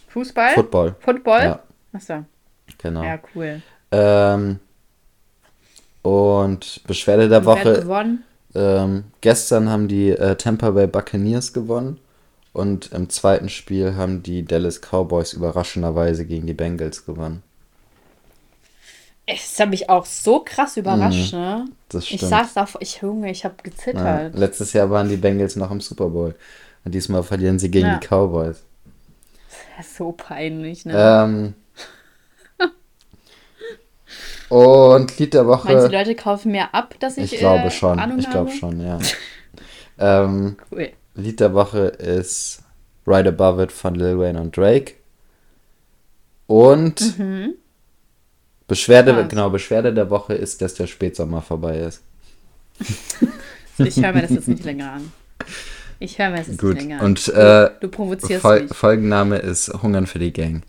Fußball? 0.08 0.54
Football, 0.54 0.94
Football? 1.00 1.42
ja, 1.42 1.60
Achso, 1.92 2.24
genau. 2.78 3.02
ja, 3.04 3.18
cool. 3.34 3.62
Ähm, 3.92 4.58
und 6.02 6.82
Beschwerde 6.86 7.28
der 7.28 7.40
Und 7.40 7.46
Woche. 7.46 7.80
gewonnen? 7.80 8.24
Ähm, 8.54 9.04
gestern 9.20 9.68
haben 9.68 9.88
die 9.88 10.10
äh, 10.10 10.36
Tampa 10.36 10.70
Bay 10.70 10.86
Buccaneers 10.86 11.52
gewonnen. 11.52 11.98
Und 12.56 12.90
im 12.92 13.08
zweiten 13.10 13.48
Spiel 13.50 13.96
haben 13.96 14.22
die 14.22 14.44
Dallas 14.44 14.80
Cowboys 14.80 15.32
überraschenderweise 15.34 16.24
gegen 16.26 16.46
die 16.46 16.54
Bengals 16.54 17.04
gewonnen. 17.04 17.42
Das 19.26 19.58
hat 19.58 19.70
mich 19.70 19.90
auch 19.90 20.06
so 20.06 20.40
krass 20.40 20.76
überrascht, 20.76 21.32
ne? 21.32 21.64
Das 21.88 22.04
Ich 22.04 22.12
Mhm. 22.12 22.16
stimmt. 22.18 22.30
saß 22.30 22.54
da, 22.54 22.68
ich 22.80 23.00
Junge, 23.02 23.30
ich 23.30 23.44
habe 23.44 23.56
Ja, 23.56 23.62
gezittert. 23.64 24.32
letztes 24.32 24.72
Jahr 24.72 24.90
waren 24.90 25.08
die 25.08 25.16
Bengals 25.16 25.56
noch 25.56 25.70
im 25.70 25.80
Super 25.80 26.08
Bowl. 26.10 26.34
Und 26.84 26.94
diesmal 26.94 27.22
verlieren 27.24 27.58
sie 27.58 27.70
gegen 27.70 27.88
Ja. 27.88 27.98
die 27.98 28.06
Cowboys. 28.06 28.62
Das 29.76 29.86
ist 29.86 29.96
so 29.96 30.12
peinlich, 30.12 30.84
ne? 30.86 30.94
Ähm, 30.96 31.54
und 34.48 35.18
Lied 35.18 35.34
der 35.34 35.46
Meinst 35.62 35.84
du, 35.84 35.88
Woche. 35.88 35.88
die 35.88 35.96
Leute 35.96 36.14
kaufen 36.14 36.52
mehr 36.52 36.74
ab, 36.74 36.94
dass 37.00 37.16
ich 37.16 37.32
Ich 37.32 37.38
glaube 37.38 37.66
äh, 37.66 37.70
schon. 37.70 37.98
Ahnung 37.98 38.18
Ich 38.18 38.30
glaube 38.30 38.50
schon, 38.50 38.80
ja. 38.80 38.98
ähm, 39.98 40.56
Cool. 40.70 40.92
Lied 41.16 41.40
der 41.40 41.54
Woche 41.54 41.78
ist 41.86 42.62
Right 43.06 43.26
Above 43.26 43.64
It 43.64 43.72
von 43.72 43.94
Lil 43.94 44.18
Wayne 44.18 44.40
und 44.40 44.56
Drake. 44.56 44.94
Und 46.46 47.18
Mhm. 47.18 47.54
Beschwerde, 48.68 49.12
Krass. 49.12 49.28
genau, 49.28 49.50
Beschwerde 49.50 49.94
der 49.94 50.10
Woche 50.10 50.34
ist, 50.34 50.60
dass 50.60 50.74
der 50.74 50.86
Spätsommer 50.86 51.42
vorbei 51.42 51.78
ist. 51.80 52.02
Ich 53.78 54.02
höre 54.02 54.14
mir 54.14 54.22
das 54.22 54.30
jetzt 54.30 54.48
nicht 54.48 54.64
länger 54.64 54.92
an. 54.92 55.12
Ich 55.98 56.18
höre 56.18 56.30
mir 56.30 56.38
das 56.38 56.46
jetzt 56.46 56.58
Gut. 56.58 56.76
nicht 56.76 56.84
länger 56.84 57.00
an. 57.00 57.04
Und 57.04 57.26
du, 57.28 57.32
äh, 57.32 57.70
du 57.78 57.88
provozierst 57.88 58.40
Fol 58.40 58.62
mich. 58.62 58.72
Folgenname 58.74 59.36
ist 59.36 59.68
Hungern 59.82 60.06
für 60.06 60.18
die 60.18 60.32
Gang. 60.32 60.62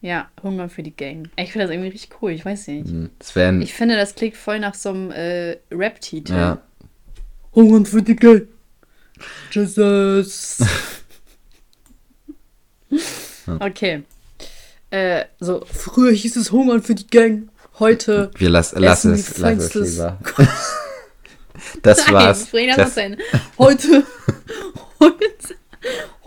Ja, 0.00 0.28
Hunger 0.42 0.68
für 0.68 0.82
die 0.82 0.96
Gang. 0.96 1.28
Ich 1.36 1.52
finde 1.52 1.66
das 1.68 1.72
irgendwie 1.74 1.90
richtig 1.90 2.20
cool, 2.20 2.32
ich 2.32 2.44
weiß 2.44 2.66
nicht. 2.68 2.88
Hm, 2.88 3.10
wären. 3.34 3.62
Ich 3.62 3.72
finde, 3.72 3.94
das 3.96 4.16
klingt 4.16 4.36
voll 4.36 4.58
nach 4.58 4.74
so 4.74 4.88
einem 4.88 5.12
äh, 5.12 5.58
Rap-Titel. 5.70 6.32
Ja. 6.32 6.58
Hungern 7.54 7.86
für 7.86 8.02
die 8.02 8.16
Gang. 8.16 8.48
Jesus. 9.50 10.58
okay. 13.60 14.02
Äh, 14.90 15.24
so, 15.38 15.64
früher 15.70 16.12
hieß 16.12 16.36
es 16.36 16.50
Hungern 16.50 16.82
für 16.82 16.94
die 16.94 17.06
Gang. 17.06 17.50
Heute. 17.78 18.30
Wir 18.36 18.50
lass, 18.50 18.72
lass 18.72 19.04
es, 19.04 19.38
lass 19.38 19.74
es 19.74 19.74
lieber. 19.74 20.18
das 21.82 22.06
Nein, 22.06 22.14
war's. 22.14 22.46
bring 22.46 22.74
das 22.74 22.96
Ende. 22.96 23.18
Heute. 23.58 24.04
heute. 25.00 25.28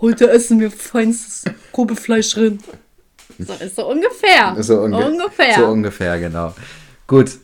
Heute 0.00 0.30
essen 0.30 0.58
wir 0.60 0.70
feinstes 0.70 1.44
Kobelfleischrind. 1.72 2.62
So, 3.38 3.52
ist 3.54 3.76
so 3.76 3.88
ungefähr. 3.88 4.56
so, 4.62 4.80
unge 4.80 5.06
ungefähr. 5.06 5.54
so 5.56 5.66
ungefähr, 5.66 6.18
genau. 6.18 6.54
Gut. 7.06 7.38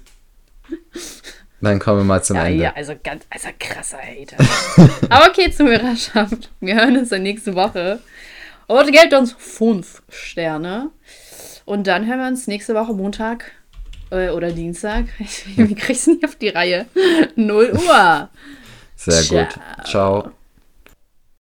Dann 1.61 1.79
kommen 1.79 1.99
wir 2.01 2.05
mal 2.05 2.23
zum 2.23 2.37
Ja, 2.37 2.47
Ende. 2.47 2.63
ja, 2.63 2.73
also 2.75 2.95
ganz, 3.03 3.25
also 3.31 3.49
krasser 3.59 3.99
Hater. 3.99 4.37
Aber 5.11 5.27
okay, 5.29 5.51
Zuhörerschaft. 5.51 6.51
Wir 6.61 6.77
hören 6.77 6.97
uns 6.97 7.09
dann 7.09 7.23
nächste 7.23 7.55
Woche. 7.55 7.99
Und 8.69 8.93
gebt 8.93 9.13
uns 9.15 9.33
fünf 9.37 10.03
Sterne. 10.09 10.91
Und 11.65 11.87
dann 11.87 12.07
hören 12.07 12.21
wir 12.21 12.29
uns 12.29 12.47
nächste 12.47 12.75
Woche 12.75 12.93
Montag 12.93 13.51
äh, 14.11 14.29
oder 14.31 14.53
Dienstag. 14.53 15.07
Wir 15.57 15.67
kriegen 15.67 15.93
es 15.93 16.07
nicht 16.07 16.25
auf 16.25 16.37
die 16.37 16.49
Reihe. 16.49 16.87
0 17.37 17.73
Uhr. 17.73 18.29
Sehr 18.97 19.23
gut. 19.45 19.53
Ciao. 19.85 20.23
Ciao. 20.23 20.33